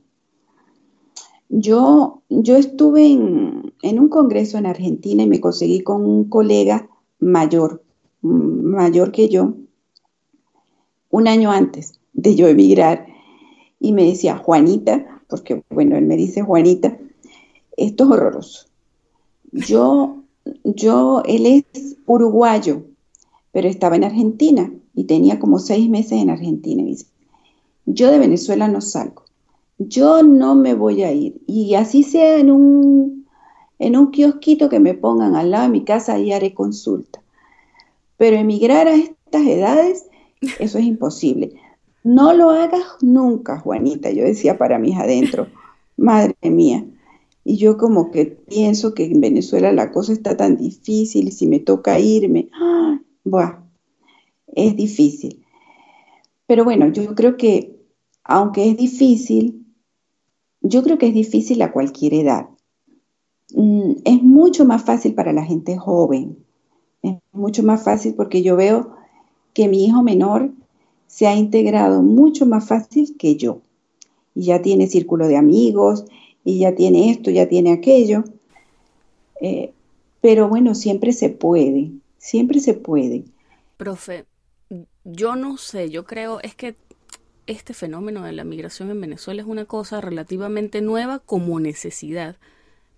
Yo, 1.47 2.23
yo 2.29 2.57
estuve 2.57 3.05
en, 3.05 3.73
en 3.83 3.99
un 3.99 4.09
congreso 4.09 4.57
en 4.57 4.65
Argentina 4.65 5.23
y 5.23 5.27
me 5.27 5.41
conseguí 5.41 5.81
con 5.81 6.05
un 6.05 6.27
colega 6.27 6.89
mayor, 7.19 7.83
mayor 8.21 9.11
que 9.11 9.29
yo, 9.29 9.53
un 11.11 11.27
año 11.27 11.51
antes 11.51 11.99
de 12.13 12.35
yo 12.35 12.47
emigrar 12.47 13.05
y 13.79 13.93
me 13.93 14.05
decía, 14.05 14.37
Juanita, 14.37 15.21
porque 15.27 15.63
bueno, 15.69 15.97
él 15.97 16.05
me 16.05 16.17
dice, 16.17 16.41
Juanita, 16.41 16.97
esto 17.77 18.03
es 18.03 18.09
horroroso. 18.09 18.67
Yo, 19.51 20.23
yo, 20.63 21.23
él 21.25 21.45
es 21.45 21.97
uruguayo, 22.05 22.83
pero 23.51 23.67
estaba 23.67 23.95
en 23.95 24.03
Argentina 24.03 24.71
y 24.93 25.05
tenía 25.05 25.39
como 25.39 25.59
seis 25.59 25.89
meses 25.89 26.13
en 26.13 26.29
Argentina. 26.29 26.81
Y 26.83 26.85
dice, 26.85 27.05
yo 27.85 28.11
de 28.11 28.19
Venezuela 28.19 28.67
no 28.67 28.81
salgo, 28.81 29.23
yo 29.77 30.23
no 30.23 30.55
me 30.55 30.73
voy 30.73 31.03
a 31.03 31.11
ir. 31.11 31.41
Y 31.47 31.73
así 31.75 32.03
sea 32.03 32.37
en 32.37 32.51
un, 32.51 33.25
en 33.79 33.97
un 33.97 34.11
kiosquito 34.11 34.69
que 34.69 34.79
me 34.79 34.93
pongan 34.93 35.35
al 35.35 35.51
lado 35.51 35.63
de 35.63 35.71
mi 35.71 35.83
casa, 35.83 36.19
y 36.19 36.31
haré 36.31 36.53
consulta. 36.53 37.21
Pero 38.17 38.37
emigrar 38.37 38.87
a 38.87 38.95
estas 38.95 39.47
edades 39.47 40.05
eso 40.59 40.77
es 40.77 40.85
imposible. 40.85 41.53
No 42.03 42.33
lo 42.33 42.49
hagas 42.49 42.83
nunca, 43.01 43.59
Juanita. 43.59 44.09
Yo 44.11 44.23
decía 44.23 44.57
para 44.57 44.79
mis 44.79 44.97
adentro, 44.97 45.47
madre 45.97 46.35
mía. 46.43 46.85
Y 47.43 47.57
yo 47.57 47.77
como 47.77 48.11
que 48.11 48.25
pienso 48.25 48.93
que 48.93 49.05
en 49.05 49.21
Venezuela 49.21 49.71
la 49.71 49.91
cosa 49.91 50.13
está 50.13 50.37
tan 50.37 50.57
difícil 50.57 51.27
y 51.27 51.31
si 51.31 51.47
me 51.47 51.59
toca 51.59 51.99
irme, 51.99 52.49
¡ah! 52.53 52.99
es 54.47 54.75
difícil. 54.75 55.43
Pero 56.47 56.63
bueno, 56.63 56.89
yo 56.89 57.15
creo 57.15 57.37
que 57.37 57.79
aunque 58.23 58.69
es 58.69 58.77
difícil, 58.77 59.65
yo 60.61 60.83
creo 60.83 60.97
que 60.97 61.07
es 61.07 61.13
difícil 61.13 61.61
a 61.61 61.71
cualquier 61.71 62.13
edad. 62.13 62.49
Mm, 63.53 63.93
es 64.05 64.21
mucho 64.21 64.65
más 64.65 64.83
fácil 64.83 65.13
para 65.15 65.33
la 65.33 65.43
gente 65.43 65.77
joven. 65.77 66.37
Es 67.01 67.17
mucho 67.31 67.63
más 67.63 67.83
fácil 67.83 68.13
porque 68.13 68.43
yo 68.43 68.55
veo 68.55 68.95
que 69.53 69.67
mi 69.67 69.85
hijo 69.85 70.03
menor 70.03 70.51
se 71.07 71.27
ha 71.27 71.35
integrado 71.35 72.01
mucho 72.01 72.45
más 72.45 72.67
fácil 72.67 73.15
que 73.17 73.35
yo. 73.35 73.61
y 74.33 74.43
ya 74.45 74.61
tiene 74.61 74.87
círculo 74.87 75.27
de 75.27 75.35
amigos, 75.35 76.05
y 76.43 76.59
ya 76.59 76.73
tiene 76.73 77.11
esto, 77.11 77.31
ya 77.31 77.47
tiene 77.47 77.71
aquello. 77.71 78.23
Eh, 79.41 79.73
pero 80.21 80.47
bueno, 80.47 80.75
siempre 80.75 81.13
se 81.13 81.29
puede, 81.29 81.91
siempre 82.17 82.59
se 82.59 82.73
puede. 82.73 83.25
Profe, 83.77 84.25
yo 85.03 85.35
no 85.35 85.57
sé, 85.57 85.89
yo 85.89 86.05
creo, 86.05 86.39
es 86.41 86.55
que 86.55 86.75
este 87.47 87.73
fenómeno 87.73 88.23
de 88.23 88.31
la 88.31 88.43
migración 88.43 88.91
en 88.91 89.01
Venezuela 89.01 89.41
es 89.41 89.47
una 89.47 89.65
cosa 89.65 89.99
relativamente 89.99 90.81
nueva 90.81 91.19
como 91.19 91.59
necesidad. 91.59 92.37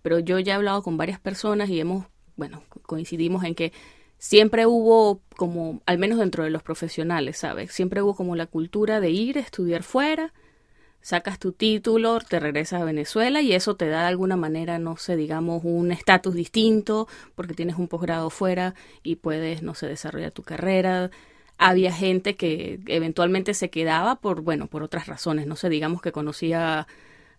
Pero 0.02 0.20
yo 0.20 0.38
ya 0.40 0.54
he 0.54 0.56
hablado 0.56 0.84
con 0.84 0.98
varias 0.98 1.20
personas 1.20 1.70
y 1.70 1.80
hemos, 1.80 2.06
bueno, 2.36 2.62
coincidimos 2.86 3.46
en 3.46 3.56
que 3.56 3.72
siempre 4.24 4.66
hubo 4.66 5.20
como, 5.36 5.82
al 5.86 5.98
menos 5.98 6.18
dentro 6.18 6.46
de 6.46 6.50
los 6.50 6.64
profesionales, 6.64 7.40
¿sabes? 7.40 7.74
Siempre 7.74 8.02
hubo 8.02 8.16
como 8.16 8.38
la 8.38 8.46
cultura 8.46 9.02
de 9.02 9.12
ir 9.12 9.38
a 9.38 9.42
estudiar 9.42 9.84
fuera, 9.84 10.32
sacas 11.02 11.40
tu 11.40 11.52
título, 11.52 12.22
te 12.22 12.40
regresas 12.40 12.82
a 12.82 12.86
Venezuela 12.86 13.42
y 13.42 13.52
eso 13.52 13.76
te 13.76 13.90
da 13.90 14.04
de 14.04 14.08
alguna 14.08 14.38
manera, 14.38 14.80
no 14.80 14.96
sé, 14.96 15.18
digamos, 15.18 15.66
un 15.66 15.92
estatus 15.92 16.36
distinto 16.36 17.10
porque 17.36 17.54
tienes 17.54 17.76
un 17.78 17.90
posgrado 17.90 18.30
fuera 18.30 18.76
y 19.04 19.18
puedes, 19.18 19.62
no 19.62 19.74
sé, 19.74 19.88
desarrollar 19.88 20.32
tu 20.32 20.44
carrera. 20.44 21.12
Había 21.58 21.92
gente 21.92 22.38
que 22.38 22.80
eventualmente 22.88 23.54
se 23.54 23.70
quedaba 23.70 24.22
por, 24.22 24.40
bueno, 24.40 24.68
por 24.68 24.84
otras 24.84 25.08
razones, 25.08 25.48
no 25.48 25.58
sé, 25.58 25.68
digamos 25.68 26.02
que 26.02 26.14
conocía 26.14 26.88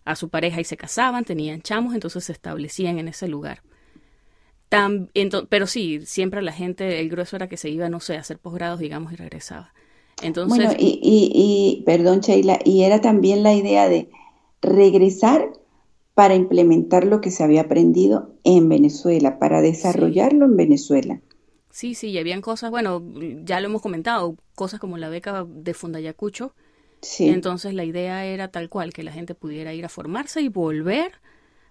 a 0.05 0.15
su 0.15 0.29
pareja 0.29 0.61
y 0.61 0.65
se 0.65 0.77
casaban, 0.77 1.25
tenían 1.25 1.63
chamos, 1.63 1.95
entonces 1.95 2.25
se 2.25 2.31
establecían 2.31 2.99
en 2.99 3.07
ese 3.07 3.27
lugar. 3.27 3.63
Pero 5.49 5.67
sí, 5.67 6.05
siempre 6.05 6.41
la 6.41 6.51
gente, 6.51 6.99
el 6.99 7.09
grueso 7.09 7.35
era 7.35 7.47
que 7.47 7.57
se 7.57 7.69
iba, 7.69 7.89
no 7.89 7.99
sé, 7.99 8.17
a 8.17 8.21
hacer 8.21 8.39
posgrados, 8.39 8.79
digamos, 8.79 9.13
y 9.13 9.15
regresaba. 9.15 9.73
Entonces, 10.21 10.57
bueno, 10.57 10.73
y, 10.77 10.99
y, 11.03 11.83
perdón, 11.85 12.21
Sheila, 12.21 12.59
y 12.63 12.83
era 12.83 13.01
también 13.01 13.43
la 13.43 13.53
idea 13.53 13.89
de 13.89 14.09
regresar 14.61 15.51
para 16.13 16.35
implementar 16.35 17.05
lo 17.05 17.19
que 17.19 17.31
se 17.31 17.43
había 17.43 17.61
aprendido 17.61 18.33
en 18.43 18.69
Venezuela, 18.69 19.37
para 19.37 19.61
desarrollarlo 19.61 20.45
en 20.45 20.55
Venezuela. 20.55 21.19
Sí, 21.69 21.93
sí, 21.93 22.07
y 22.07 22.17
habían 22.17 22.41
cosas, 22.41 22.71
bueno, 22.71 23.03
ya 23.43 23.59
lo 23.59 23.67
hemos 23.67 23.81
comentado, 23.81 24.37
cosas 24.55 24.79
como 24.79 24.97
la 24.97 25.09
beca 25.09 25.45
de 25.45 25.73
Fundayacucho. 25.73 26.55
Sí. 27.01 27.27
Entonces 27.27 27.73
la 27.73 27.83
idea 27.83 28.25
era 28.25 28.47
tal 28.47 28.69
cual, 28.69 28.93
que 28.93 29.03
la 29.03 29.11
gente 29.11 29.35
pudiera 29.35 29.73
ir 29.73 29.83
a 29.83 29.89
formarse 29.89 30.41
y 30.41 30.47
volver 30.47 31.11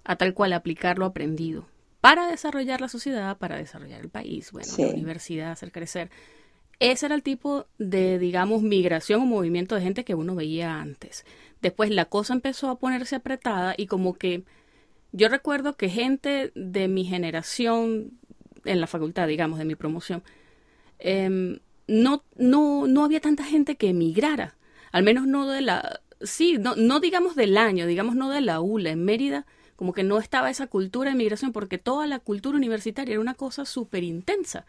a 0.04 0.16
tal 0.16 0.34
cual 0.34 0.52
aplicar 0.52 0.98
lo 0.98 1.06
aprendido 1.06 1.66
para 2.04 2.26
desarrollar 2.26 2.82
la 2.82 2.88
sociedad, 2.88 3.38
para 3.38 3.56
desarrollar 3.56 4.02
el 4.02 4.10
país, 4.10 4.52
bueno, 4.52 4.70
la 4.76 4.88
universidad, 4.88 5.52
hacer 5.52 5.72
crecer. 5.72 6.10
Ese 6.78 7.06
era 7.06 7.14
el 7.14 7.22
tipo 7.22 7.64
de, 7.78 8.18
digamos, 8.18 8.60
migración 8.60 9.22
o 9.22 9.24
movimiento 9.24 9.74
de 9.74 9.80
gente 9.80 10.04
que 10.04 10.14
uno 10.14 10.34
veía 10.34 10.82
antes. 10.82 11.24
Después 11.62 11.88
la 11.88 12.04
cosa 12.04 12.34
empezó 12.34 12.68
a 12.68 12.78
ponerse 12.78 13.16
apretada 13.16 13.72
y 13.78 13.86
como 13.86 14.18
que 14.18 14.44
yo 15.12 15.30
recuerdo 15.30 15.78
que 15.78 15.88
gente 15.88 16.52
de 16.54 16.88
mi 16.88 17.06
generación 17.06 18.10
en 18.66 18.82
la 18.82 18.86
facultad, 18.86 19.26
digamos, 19.26 19.58
de 19.58 19.64
mi 19.64 19.74
promoción, 19.74 20.22
em, 20.98 21.60
no, 21.88 22.22
no, 22.36 22.86
no 22.86 23.04
había 23.04 23.20
tanta 23.20 23.44
gente 23.44 23.76
que 23.76 23.88
emigrara, 23.88 24.58
al 24.92 25.04
menos 25.04 25.26
no 25.26 25.48
de 25.48 25.62
la, 25.62 26.00
sí, 26.20 26.58
no, 26.58 26.76
no 26.76 27.00
digamos 27.00 27.34
del 27.34 27.56
año, 27.56 27.86
digamos 27.86 28.14
no 28.14 28.28
de 28.28 28.42
la 28.42 28.60
ULA, 28.60 28.90
en 28.90 29.06
Mérida, 29.06 29.46
como 29.76 29.92
que 29.92 30.02
no 30.02 30.18
estaba 30.18 30.50
esa 30.50 30.66
cultura 30.66 31.10
de 31.10 31.16
migración 31.16 31.52
porque 31.52 31.78
toda 31.78 32.06
la 32.06 32.18
cultura 32.18 32.56
universitaria 32.56 33.12
era 33.12 33.20
una 33.20 33.34
cosa 33.34 33.64
súper 33.64 34.04
intensa. 34.04 34.66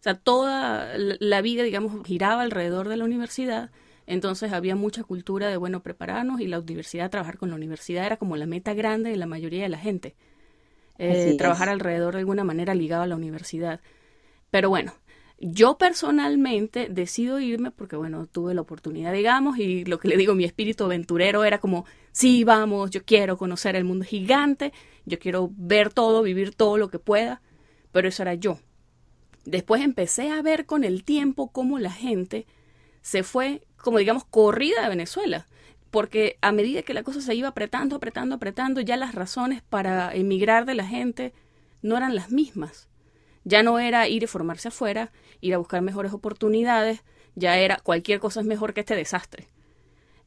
O 0.00 0.02
sea, 0.02 0.14
toda 0.14 0.96
la 0.96 1.42
vida, 1.42 1.62
digamos, 1.62 2.04
giraba 2.04 2.42
alrededor 2.42 2.88
de 2.88 2.96
la 2.96 3.04
universidad. 3.04 3.70
Entonces 4.06 4.52
había 4.52 4.74
mucha 4.74 5.04
cultura 5.04 5.48
de, 5.48 5.56
bueno, 5.56 5.80
prepararnos 5.82 6.40
y 6.40 6.48
la 6.48 6.58
universidad, 6.58 7.10
trabajar 7.10 7.38
con 7.38 7.50
la 7.50 7.54
universidad 7.54 8.04
era 8.04 8.16
como 8.16 8.36
la 8.36 8.46
meta 8.46 8.74
grande 8.74 9.10
de 9.10 9.16
la 9.16 9.26
mayoría 9.26 9.62
de 9.62 9.68
la 9.68 9.78
gente. 9.78 10.16
Eh, 10.98 11.36
trabajar 11.38 11.68
alrededor 11.68 12.14
de 12.14 12.20
alguna 12.20 12.44
manera 12.44 12.74
ligado 12.74 13.02
a 13.02 13.06
la 13.06 13.16
universidad. 13.16 13.80
Pero 14.50 14.68
bueno, 14.68 14.92
yo 15.44 15.76
personalmente 15.76 16.88
decido 16.88 17.40
irme 17.40 17.72
porque, 17.72 17.96
bueno, 17.96 18.26
tuve 18.26 18.54
la 18.54 18.60
oportunidad, 18.60 19.12
digamos, 19.12 19.58
y 19.58 19.84
lo 19.84 19.98
que 19.98 20.06
le 20.06 20.16
digo, 20.16 20.36
mi 20.36 20.44
espíritu 20.44 20.84
aventurero 20.84 21.42
era 21.42 21.58
como, 21.58 21.84
sí, 22.12 22.44
vamos, 22.44 22.90
yo 22.90 23.04
quiero 23.04 23.36
conocer 23.36 23.74
el 23.74 23.82
mundo 23.82 24.04
gigante, 24.04 24.72
yo 25.04 25.18
quiero 25.18 25.50
ver 25.56 25.92
todo, 25.92 26.22
vivir 26.22 26.54
todo 26.54 26.78
lo 26.78 26.90
que 26.90 27.00
pueda, 27.00 27.42
pero 27.90 28.06
eso 28.06 28.22
era 28.22 28.34
yo. 28.34 28.60
Después 29.44 29.82
empecé 29.82 30.30
a 30.30 30.42
ver 30.42 30.64
con 30.64 30.84
el 30.84 31.02
tiempo 31.02 31.50
cómo 31.50 31.80
la 31.80 31.90
gente 31.90 32.46
se 33.00 33.24
fue, 33.24 33.66
como 33.76 33.98
digamos, 33.98 34.24
corrida 34.24 34.82
de 34.82 34.88
Venezuela. 34.90 35.48
Porque 35.90 36.38
a 36.40 36.52
medida 36.52 36.82
que 36.82 36.94
la 36.94 37.02
cosa 37.02 37.20
se 37.20 37.34
iba 37.34 37.48
apretando, 37.48 37.96
apretando, 37.96 38.36
apretando, 38.36 38.80
ya 38.80 38.96
las 38.96 39.16
razones 39.16 39.60
para 39.60 40.14
emigrar 40.14 40.66
de 40.66 40.74
la 40.74 40.86
gente 40.86 41.34
no 41.82 41.96
eran 41.96 42.14
las 42.14 42.30
mismas. 42.30 42.88
Ya 43.44 43.62
no 43.62 43.78
era 43.78 44.08
ir 44.08 44.22
y 44.22 44.26
formarse 44.26 44.68
afuera, 44.68 45.10
ir 45.40 45.54
a 45.54 45.58
buscar 45.58 45.82
mejores 45.82 46.12
oportunidades, 46.12 47.02
ya 47.34 47.58
era 47.58 47.78
cualquier 47.82 48.20
cosa 48.20 48.40
es 48.40 48.46
mejor 48.46 48.74
que 48.74 48.80
este 48.80 48.94
desastre. 48.94 49.48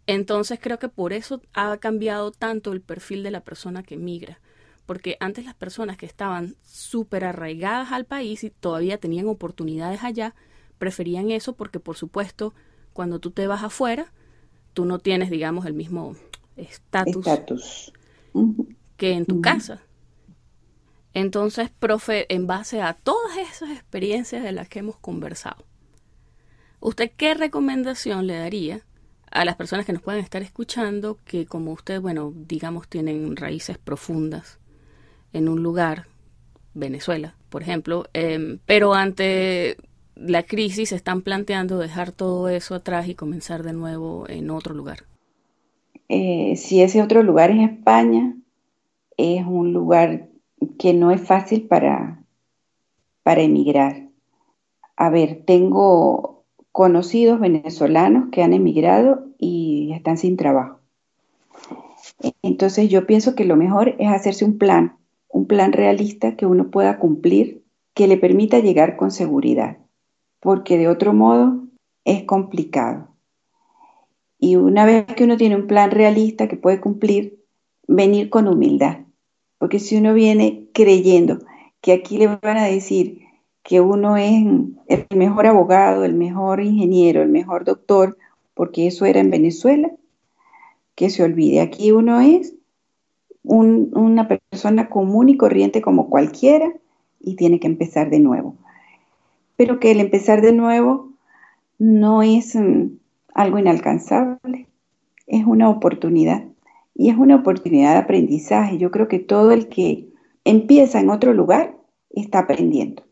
Entonces 0.08 0.60
creo 0.62 0.80
que 0.80 0.90
por 0.90 1.14
eso 1.14 1.42
ha 1.54 1.78
cambiado 1.78 2.32
tanto 2.32 2.74
el 2.74 2.82
perfil 2.82 3.24
de 3.24 3.32
la 3.32 3.42
persona 3.42 3.84
que 3.84 3.98
migra 3.98 4.40
porque 4.86 5.18
antes 5.20 5.46
las 5.46 5.56
personas 5.56 5.98
que 5.98 6.06
estaban 6.06 6.56
súper 6.64 7.26
arraigadas 7.26 7.92
al 7.92 8.06
país 8.06 8.44
y 8.44 8.50
todavía 8.50 8.98
tenían 8.98 9.28
oportunidades 9.28 10.04
allá, 10.04 10.36
preferían 10.78 11.32
eso 11.32 11.54
porque, 11.54 11.80
por 11.80 11.98
supuesto, 11.98 12.54
cuando 12.94 13.20
tú 13.20 13.32
te 13.32 13.48
vas 13.48 13.64
afuera, 13.64 14.12
tú 14.74 14.86
no 14.86 15.00
tienes, 15.00 15.30
digamos, 15.30 15.66
el 15.66 15.74
mismo 15.74 16.16
estatus 16.56 17.26
que 18.98 19.14
en 19.14 19.26
tu 19.26 19.42
casa. 19.42 19.82
Entonces, 21.16 21.70
profe, 21.70 22.26
en 22.28 22.46
base 22.46 22.82
a 22.82 22.94
todas 22.94 23.38
esas 23.38 23.72
experiencias 23.72 24.44
de 24.44 24.52
las 24.52 24.68
que 24.68 24.80
hemos 24.80 24.98
conversado, 24.98 25.64
¿usted 26.82 27.10
qué 27.16 27.34
recomendación 27.34 28.28
le 28.28 28.38
daría 28.38 28.82
a 29.32 29.46
las 29.46 29.56
personas 29.56 29.86
que 29.86 29.94
nos 29.94 30.02
pueden 30.02 30.22
estar 30.22 30.42
escuchando 30.42 31.18
que 31.24 31.46
como 31.46 31.72
usted, 31.72 32.02
bueno, 32.02 32.34
digamos, 32.36 32.90
tienen 32.90 33.38
raíces 33.38 33.78
profundas 33.78 34.60
en 35.32 35.48
un 35.48 35.64
lugar, 35.64 36.08
Venezuela, 36.74 37.36
por 37.48 37.62
ejemplo, 37.62 38.08
em, 38.12 38.60
pero 38.66 38.94
ante 38.94 39.78
la 40.16 40.44
crisis 40.44 40.92
están 40.92 41.22
planteando 41.22 41.78
dejar 41.78 42.12
todo 42.12 42.50
eso 42.50 42.76
atrás 42.76 43.08
y 43.08 43.16
comenzar 43.16 43.64
de 43.64 43.72
nuevo 43.72 44.26
en 44.28 44.50
otro 44.50 44.74
lugar. 44.74 45.06
Eh, 46.10 46.58
si 46.58 46.82
ese 46.82 47.02
otro 47.02 47.24
lugar 47.24 47.52
es 47.52 47.72
España, 47.72 48.36
es 49.16 49.46
un 49.46 49.72
lugar 49.72 50.35
que 50.80 50.94
no 50.94 51.12
es 51.12 51.22
fácil 51.22 51.68
para, 51.68 52.24
para 53.24 53.42
emigrar. 53.42 54.10
A 54.96 55.10
ver, 55.10 55.44
tengo 55.46 56.44
conocidos 56.72 57.40
venezolanos 57.40 58.30
que 58.32 58.44
han 58.44 58.54
emigrado 58.54 59.26
y 59.38 59.92
están 59.94 60.18
sin 60.18 60.38
trabajo. 60.38 60.80
Entonces 62.42 62.90
yo 62.90 63.06
pienso 63.06 63.36
que 63.36 63.46
lo 63.46 63.56
mejor 63.56 63.96
es 64.00 64.10
hacerse 64.10 64.46
un 64.46 64.58
plan 64.58 64.98
un 65.36 65.48
plan 65.48 65.74
realista 65.74 66.38
que 66.38 66.46
uno 66.46 66.72
pueda 66.72 66.98
cumplir, 66.98 67.66
que 67.94 68.08
le 68.08 68.16
permita 68.16 68.60
llegar 68.60 68.96
con 68.96 69.12
seguridad, 69.12 69.80
porque 70.40 70.78
de 70.78 70.88
otro 70.88 71.12
modo 71.12 71.66
es 72.06 72.24
complicado. 72.24 73.10
Y 74.40 74.56
una 74.56 74.86
vez 74.86 75.06
que 75.08 75.26
uno 75.26 75.36
tiene 75.36 75.58
un 75.58 75.68
plan 75.68 75.92
realista 75.92 76.48
que 76.48 76.56
puede 76.56 76.80
cumplir, 76.80 77.44
venir 77.86 78.30
con 78.30 78.48
humildad, 78.48 79.00
porque 79.58 79.80
si 79.80 79.98
uno 79.98 80.14
viene 80.14 80.68
creyendo 80.74 81.40
que 81.82 81.94
aquí 81.94 82.18
le 82.18 82.28
van 82.28 82.58
a 82.58 82.66
decir 82.66 83.22
que 83.64 83.82
uno 83.82 84.18
es 84.18 84.46
el 84.88 85.06
mejor 85.16 85.48
abogado, 85.48 86.06
el 86.06 86.14
mejor 86.14 86.62
ingeniero, 86.62 87.22
el 87.22 87.30
mejor 87.30 87.66
doctor, 87.66 88.18
porque 88.54 88.88
eso 88.88 89.06
era 89.06 89.20
en 89.20 89.32
Venezuela, 89.32 89.92
que 90.96 91.10
se 91.10 91.24
olvide, 91.24 91.62
aquí 91.62 91.92
uno 91.92 92.22
es 92.22 92.56
una 93.44 94.28
persona 94.28 94.90
común 94.90 95.30
y 95.30 95.38
corriente 95.38 95.82
como 95.82 96.10
cualquiera 96.10 96.74
y 97.20 97.36
tiene 97.36 97.60
que 97.60 97.68
empezar 97.68 98.10
de 98.10 98.20
nuevo. 98.20 98.56
Pero 99.56 99.80
que 99.80 99.92
el 99.92 100.00
empezar 100.00 100.42
de 100.42 100.54
nuevo 100.54 101.12
no 101.78 102.24
es 102.24 102.56
mm, 102.56 102.98
algo 103.34 103.60
inalcanzable, 103.60 104.68
es 105.28 105.46
una 105.46 105.70
oportunidad 105.70 106.46
y 106.96 107.10
es 107.10 107.18
una 107.18 107.36
oportunidad 107.36 107.94
de 107.94 108.00
aprendizaje. 108.00 108.80
Yo 108.80 108.90
creo 108.90 109.08
que 109.08 109.20
todo 109.20 109.52
el 109.52 109.68
que 109.68 110.10
empieza 110.44 111.00
en 111.00 111.10
otro 111.12 111.34
lugar 111.34 111.78
está 112.10 112.40
aprendiendo 112.40 113.04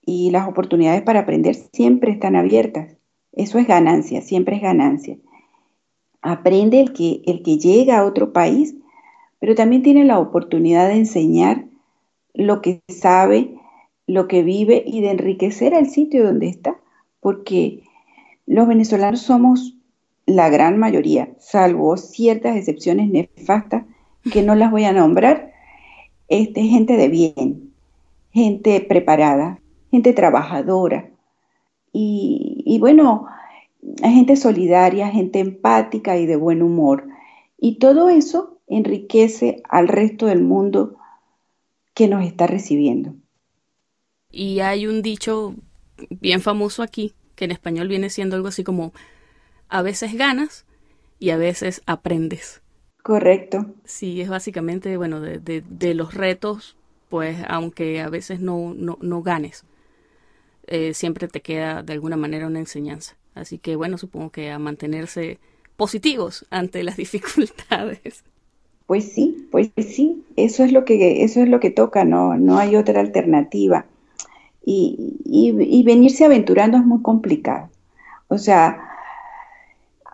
y 0.00 0.30
las 0.30 0.48
oportunidades 0.48 1.02
para 1.02 1.20
aprender 1.20 1.54
siempre 1.54 2.12
están 2.12 2.36
abiertas. 2.36 2.96
Eso 3.32 3.58
es 3.58 3.66
ganancia, 3.66 4.22
siempre 4.22 4.56
es 4.56 4.62
ganancia. 4.62 5.18
Aprende 6.22 6.80
el 6.80 6.92
que, 6.92 7.22
el 7.26 7.42
que 7.42 7.58
llega 7.58 7.98
a 7.98 8.04
otro 8.06 8.32
país 8.32 8.74
pero 9.38 9.54
también 9.54 9.82
tiene 9.82 10.04
la 10.04 10.18
oportunidad 10.18 10.88
de 10.88 10.96
enseñar 10.96 11.66
lo 12.34 12.60
que 12.62 12.82
sabe, 12.88 13.54
lo 14.06 14.28
que 14.28 14.42
vive 14.42 14.82
y 14.86 15.00
de 15.00 15.10
enriquecer 15.10 15.74
al 15.74 15.88
sitio 15.88 16.24
donde 16.24 16.48
está, 16.48 16.80
porque 17.20 17.84
los 18.46 18.66
venezolanos 18.66 19.20
somos 19.20 19.75
la 20.26 20.48
gran 20.50 20.78
mayoría, 20.78 21.30
salvo 21.38 21.96
ciertas 21.96 22.56
excepciones 22.56 23.08
nefastas 23.10 23.84
que 24.32 24.42
no 24.42 24.54
las 24.54 24.70
voy 24.70 24.84
a 24.84 24.92
nombrar, 24.92 25.52
este, 26.28 26.64
gente 26.64 26.96
de 26.96 27.08
bien, 27.08 27.72
gente 28.32 28.80
preparada, 28.80 29.60
gente 29.90 30.12
trabajadora 30.12 31.10
y, 31.92 32.62
y 32.66 32.78
bueno, 32.80 33.26
gente 34.02 34.36
solidaria, 34.36 35.08
gente 35.08 35.38
empática 35.38 36.16
y 36.16 36.26
de 36.26 36.36
buen 36.36 36.62
humor. 36.62 37.08
Y 37.58 37.78
todo 37.78 38.08
eso 38.08 38.58
enriquece 38.66 39.62
al 39.68 39.88
resto 39.88 40.26
del 40.26 40.42
mundo 40.42 40.96
que 41.94 42.08
nos 42.08 42.24
está 42.24 42.46
recibiendo. 42.46 43.14
Y 44.30 44.60
hay 44.60 44.86
un 44.86 45.02
dicho 45.02 45.54
bien 46.10 46.40
famoso 46.40 46.82
aquí, 46.82 47.14
que 47.36 47.44
en 47.46 47.52
español 47.52 47.88
viene 47.88 48.10
siendo 48.10 48.36
algo 48.36 48.48
así 48.48 48.64
como, 48.64 48.92
a 49.68 49.82
veces 49.82 50.14
ganas 50.14 50.64
y 51.18 51.30
a 51.30 51.36
veces 51.36 51.82
aprendes. 51.86 52.62
Correcto. 53.02 53.66
Sí, 53.84 54.20
es 54.20 54.28
básicamente, 54.28 54.96
bueno, 54.96 55.20
de, 55.20 55.38
de, 55.38 55.94
los 55.94 56.14
retos, 56.14 56.76
pues 57.08 57.36
aunque 57.48 58.00
a 58.00 58.08
veces 58.08 58.40
no, 58.40 58.74
no, 58.74 58.98
no 59.00 59.22
ganes, 59.22 59.64
eh, 60.66 60.92
siempre 60.92 61.28
te 61.28 61.40
queda 61.40 61.82
de 61.82 61.92
alguna 61.92 62.16
manera 62.16 62.48
una 62.48 62.58
enseñanza. 62.58 63.16
Así 63.34 63.58
que 63.58 63.76
bueno, 63.76 63.98
supongo 63.98 64.30
que 64.30 64.50
a 64.50 64.58
mantenerse 64.58 65.38
positivos 65.76 66.46
ante 66.50 66.82
las 66.82 66.96
dificultades. 67.04 68.24
Pues 68.86 69.12
sí, 69.12 69.48
pues 69.50 69.70
sí, 69.76 70.24
eso 70.36 70.64
es 70.64 70.72
lo 70.72 70.84
que, 70.84 71.24
eso 71.24 71.42
es 71.42 71.48
lo 71.48 71.60
que 71.60 71.70
toca, 71.70 72.04
no, 72.04 72.36
no 72.36 72.58
hay 72.58 72.76
otra 72.76 73.00
alternativa. 73.00 73.86
Y, 74.64 75.20
y, 75.24 75.82
venirse 75.84 76.24
aventurando 76.24 76.76
es 76.76 76.84
muy 76.84 77.00
complicado. 77.00 77.68
O 78.26 78.36
sea, 78.36 78.95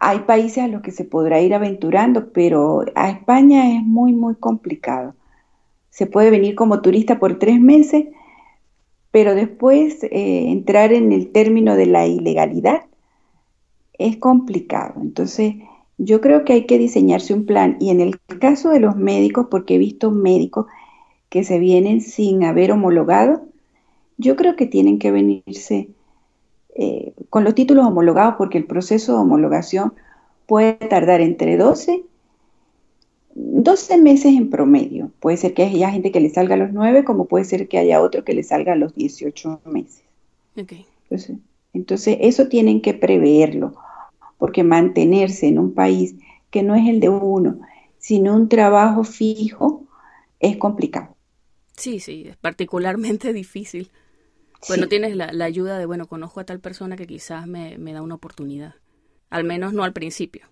hay 0.04 0.18
países 0.20 0.64
a 0.64 0.66
los 0.66 0.82
que 0.82 0.90
se 0.90 1.04
podrá 1.04 1.40
ir 1.40 1.54
aventurando, 1.54 2.32
pero 2.32 2.84
a 2.96 3.08
España 3.08 3.76
es 3.76 3.84
muy, 3.84 4.12
muy 4.12 4.34
complicado. 4.34 5.14
Se 5.90 6.06
puede 6.06 6.30
venir 6.30 6.56
como 6.56 6.82
turista 6.82 7.20
por 7.20 7.38
tres 7.38 7.60
meses, 7.60 8.06
pero 9.12 9.36
después 9.36 10.02
eh, 10.02 10.50
entrar 10.50 10.92
en 10.92 11.12
el 11.12 11.30
término 11.30 11.76
de 11.76 11.86
la 11.86 12.08
ilegalidad 12.08 12.82
es 13.92 14.16
complicado. 14.16 14.94
Entonces, 15.00 15.54
yo 15.98 16.20
creo 16.20 16.44
que 16.44 16.54
hay 16.54 16.66
que 16.66 16.78
diseñarse 16.78 17.32
un 17.32 17.46
plan. 17.46 17.76
Y 17.78 17.90
en 17.90 18.00
el 18.00 18.18
caso 18.40 18.70
de 18.70 18.80
los 18.80 18.96
médicos, 18.96 19.46
porque 19.52 19.76
he 19.76 19.78
visto 19.78 20.10
médicos 20.10 20.66
que 21.28 21.44
se 21.44 21.60
vienen 21.60 22.00
sin 22.00 22.42
haber 22.42 22.72
homologado, 22.72 23.46
yo 24.18 24.34
creo 24.34 24.56
que 24.56 24.66
tienen 24.66 24.98
que 24.98 25.12
venirse 25.12 25.90
eh, 26.74 27.12
con 27.30 27.44
los 27.44 27.54
títulos 27.54 27.86
homologados 27.86 28.36
porque 28.36 28.58
el 28.58 28.64
proceso 28.64 29.12
de 29.12 29.18
homologación 29.18 29.94
puede 30.46 30.74
tardar 30.74 31.20
entre 31.20 31.56
12, 31.56 32.04
12 33.34 33.96
meses 33.98 34.34
en 34.34 34.50
promedio. 34.50 35.10
Puede 35.20 35.36
ser 35.36 35.54
que 35.54 35.64
haya 35.64 35.90
gente 35.90 36.12
que 36.12 36.20
le 36.20 36.30
salga 36.30 36.54
a 36.54 36.58
los 36.58 36.72
9, 36.72 37.04
como 37.04 37.26
puede 37.26 37.44
ser 37.44 37.68
que 37.68 37.78
haya 37.78 38.00
otro 38.00 38.24
que 38.24 38.34
le 38.34 38.42
salga 38.42 38.72
a 38.72 38.76
los 38.76 38.94
18 38.94 39.60
meses. 39.66 40.02
Entonces, 40.56 41.36
entonces, 41.72 42.18
eso 42.20 42.48
tienen 42.48 42.82
que 42.82 42.94
preverlo 42.94 43.74
porque 44.38 44.64
mantenerse 44.64 45.46
en 45.46 45.58
un 45.58 45.72
país 45.72 46.16
que 46.50 46.62
no 46.62 46.74
es 46.74 46.88
el 46.88 47.00
de 47.00 47.08
uno, 47.08 47.60
sino 47.98 48.34
un 48.34 48.48
trabajo 48.48 49.04
fijo, 49.04 49.84
es 50.40 50.56
complicado. 50.56 51.16
Sí, 51.76 52.00
sí, 52.00 52.24
es 52.28 52.36
particularmente 52.36 53.32
difícil. 53.32 53.90
Bueno, 54.68 54.88
tienes 54.88 55.16
la, 55.16 55.44
ayuda 55.44 55.78
de, 55.78 55.86
bueno, 55.86 56.06
conozco 56.06 56.40
a 56.40 56.44
tal 56.44 56.60
persona 56.60 56.96
que 56.96 57.06
quizás 57.06 57.46
me, 57.46 57.78
me 57.78 57.92
da 57.92 58.02
una 58.02 58.14
oportunidad, 58.14 58.74
al 59.30 59.44
menos 59.44 59.72
no 59.72 59.84
al 59.84 59.92
principio. 59.92 60.46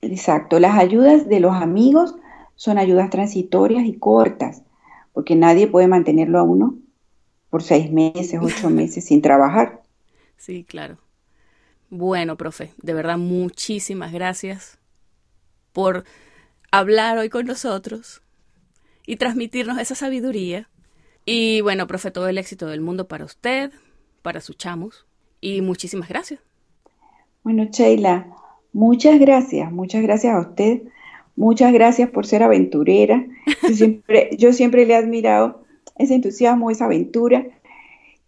Exacto, 0.00 0.58
las 0.60 0.78
ayudas 0.78 1.28
de 1.28 1.40
los 1.40 1.54
amigos 1.54 2.14
son 2.56 2.78
ayudas 2.78 3.10
transitorias 3.10 3.84
y 3.84 3.94
cortas, 3.94 4.62
porque 5.12 5.36
nadie 5.36 5.66
puede 5.66 5.88
mantenerlo 5.88 6.38
a 6.38 6.42
uno 6.42 6.76
por 7.50 7.62
seis 7.62 7.90
meses, 7.90 8.40
ocho 8.42 8.70
meses 8.70 9.04
sin 9.04 9.22
trabajar. 9.22 9.82
Sí, 10.36 10.64
claro. 10.64 10.98
Bueno, 11.90 12.36
profe, 12.36 12.72
de 12.82 12.94
verdad 12.94 13.16
muchísimas 13.16 14.12
gracias 14.12 14.78
por 15.72 16.04
hablar 16.70 17.18
hoy 17.18 17.30
con 17.30 17.46
nosotros 17.46 18.22
y 19.06 19.16
transmitirnos 19.16 19.78
esa 19.78 19.94
sabiduría. 19.94 20.68
Y 21.30 21.60
bueno, 21.60 21.86
profe, 21.86 22.10
todo 22.10 22.26
el 22.30 22.38
éxito 22.38 22.68
del 22.68 22.80
mundo 22.80 23.06
para 23.06 23.26
usted, 23.26 23.70
para 24.22 24.40
su 24.40 24.54
chamos 24.54 25.06
y 25.42 25.60
muchísimas 25.60 26.08
gracias. 26.08 26.40
Bueno, 27.44 27.68
Sheila, 27.70 28.34
muchas 28.72 29.20
gracias, 29.20 29.70
muchas 29.70 30.00
gracias 30.00 30.34
a 30.34 30.40
usted, 30.40 30.84
muchas 31.36 31.74
gracias 31.74 32.08
por 32.08 32.24
ser 32.24 32.42
aventurera. 32.42 33.26
Yo 33.62 33.68
siempre, 33.74 34.30
yo 34.38 34.54
siempre 34.54 34.86
le 34.86 34.94
he 34.94 34.96
admirado 34.96 35.66
ese 35.96 36.14
entusiasmo, 36.14 36.70
esa 36.70 36.86
aventura 36.86 37.46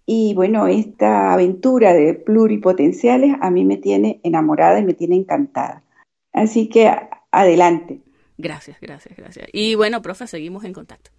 y 0.05 0.35
bueno, 0.35 0.67
esta 0.67 1.33
aventura 1.33 1.95
de 1.95 2.13
pluripotenciales 2.13 3.35
a 3.41 3.51
mí 3.51 3.65
me 3.65 3.79
tiene 3.79 4.21
enamorada 4.25 4.79
y 4.79 4.85
me 4.85 4.93
tiene 4.93 5.17
encantada. 5.17 5.83
Así 6.35 6.69
que 6.69 6.95
adelante. 7.31 8.03
Gracias, 8.37 8.77
gracias, 8.79 9.17
gracias. 9.17 9.49
Y 9.55 9.75
bueno, 9.75 10.03
profe, 10.03 10.27
seguimos 10.27 10.65
en 10.65 10.75
contacto. 10.75 11.11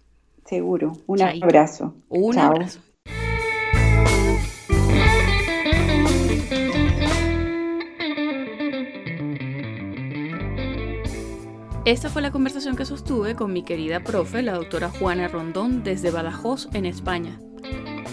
Seguro. 0.52 0.92
Un 1.06 1.22
abrazo. 1.22 1.94
Un 2.10 2.38
abrazo. 2.38 2.80
Esta 11.86 12.10
fue 12.10 12.20
la 12.20 12.30
conversación 12.30 12.76
que 12.76 12.84
sostuve 12.84 13.34
con 13.34 13.54
mi 13.54 13.62
querida 13.62 14.04
profe, 14.04 14.42
la 14.42 14.52
doctora 14.52 14.90
Juana 14.90 15.26
Rondón, 15.26 15.82
desde 15.84 16.10
Badajoz, 16.10 16.68
en 16.74 16.84
España. 16.84 17.40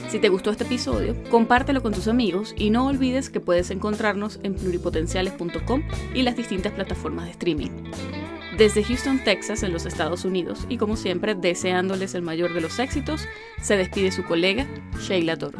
Si 0.07 0.19
te 0.19 0.29
gustó 0.29 0.51
este 0.51 0.63
episodio, 0.63 1.21
compártelo 1.29 1.81
con 1.81 1.93
tus 1.93 2.07
amigos 2.07 2.55
y 2.57 2.69
no 2.69 2.87
olvides 2.87 3.29
que 3.29 3.41
puedes 3.41 3.69
encontrarnos 3.69 4.39
en 4.43 4.55
pluripotenciales.com 4.55 5.83
y 6.15 6.21
las 6.21 6.37
distintas 6.37 6.71
plataformas 6.71 7.25
de 7.25 7.31
streaming 7.31 7.71
desde 8.59 8.83
Houston, 8.83 9.23
Texas, 9.23 9.63
en 9.63 9.71
los 9.71 9.85
Estados 9.85 10.25
Unidos, 10.25 10.65
y 10.67 10.77
como 10.77 10.97
siempre, 10.97 11.33
deseándoles 11.33 12.13
el 12.13 12.23
mayor 12.23 12.53
de 12.53 12.59
los 12.59 12.77
éxitos, 12.77 13.25
se 13.61 13.77
despide 13.77 14.11
su 14.11 14.25
colega, 14.25 14.67
Sheila 14.99 15.37
Toro. 15.37 15.57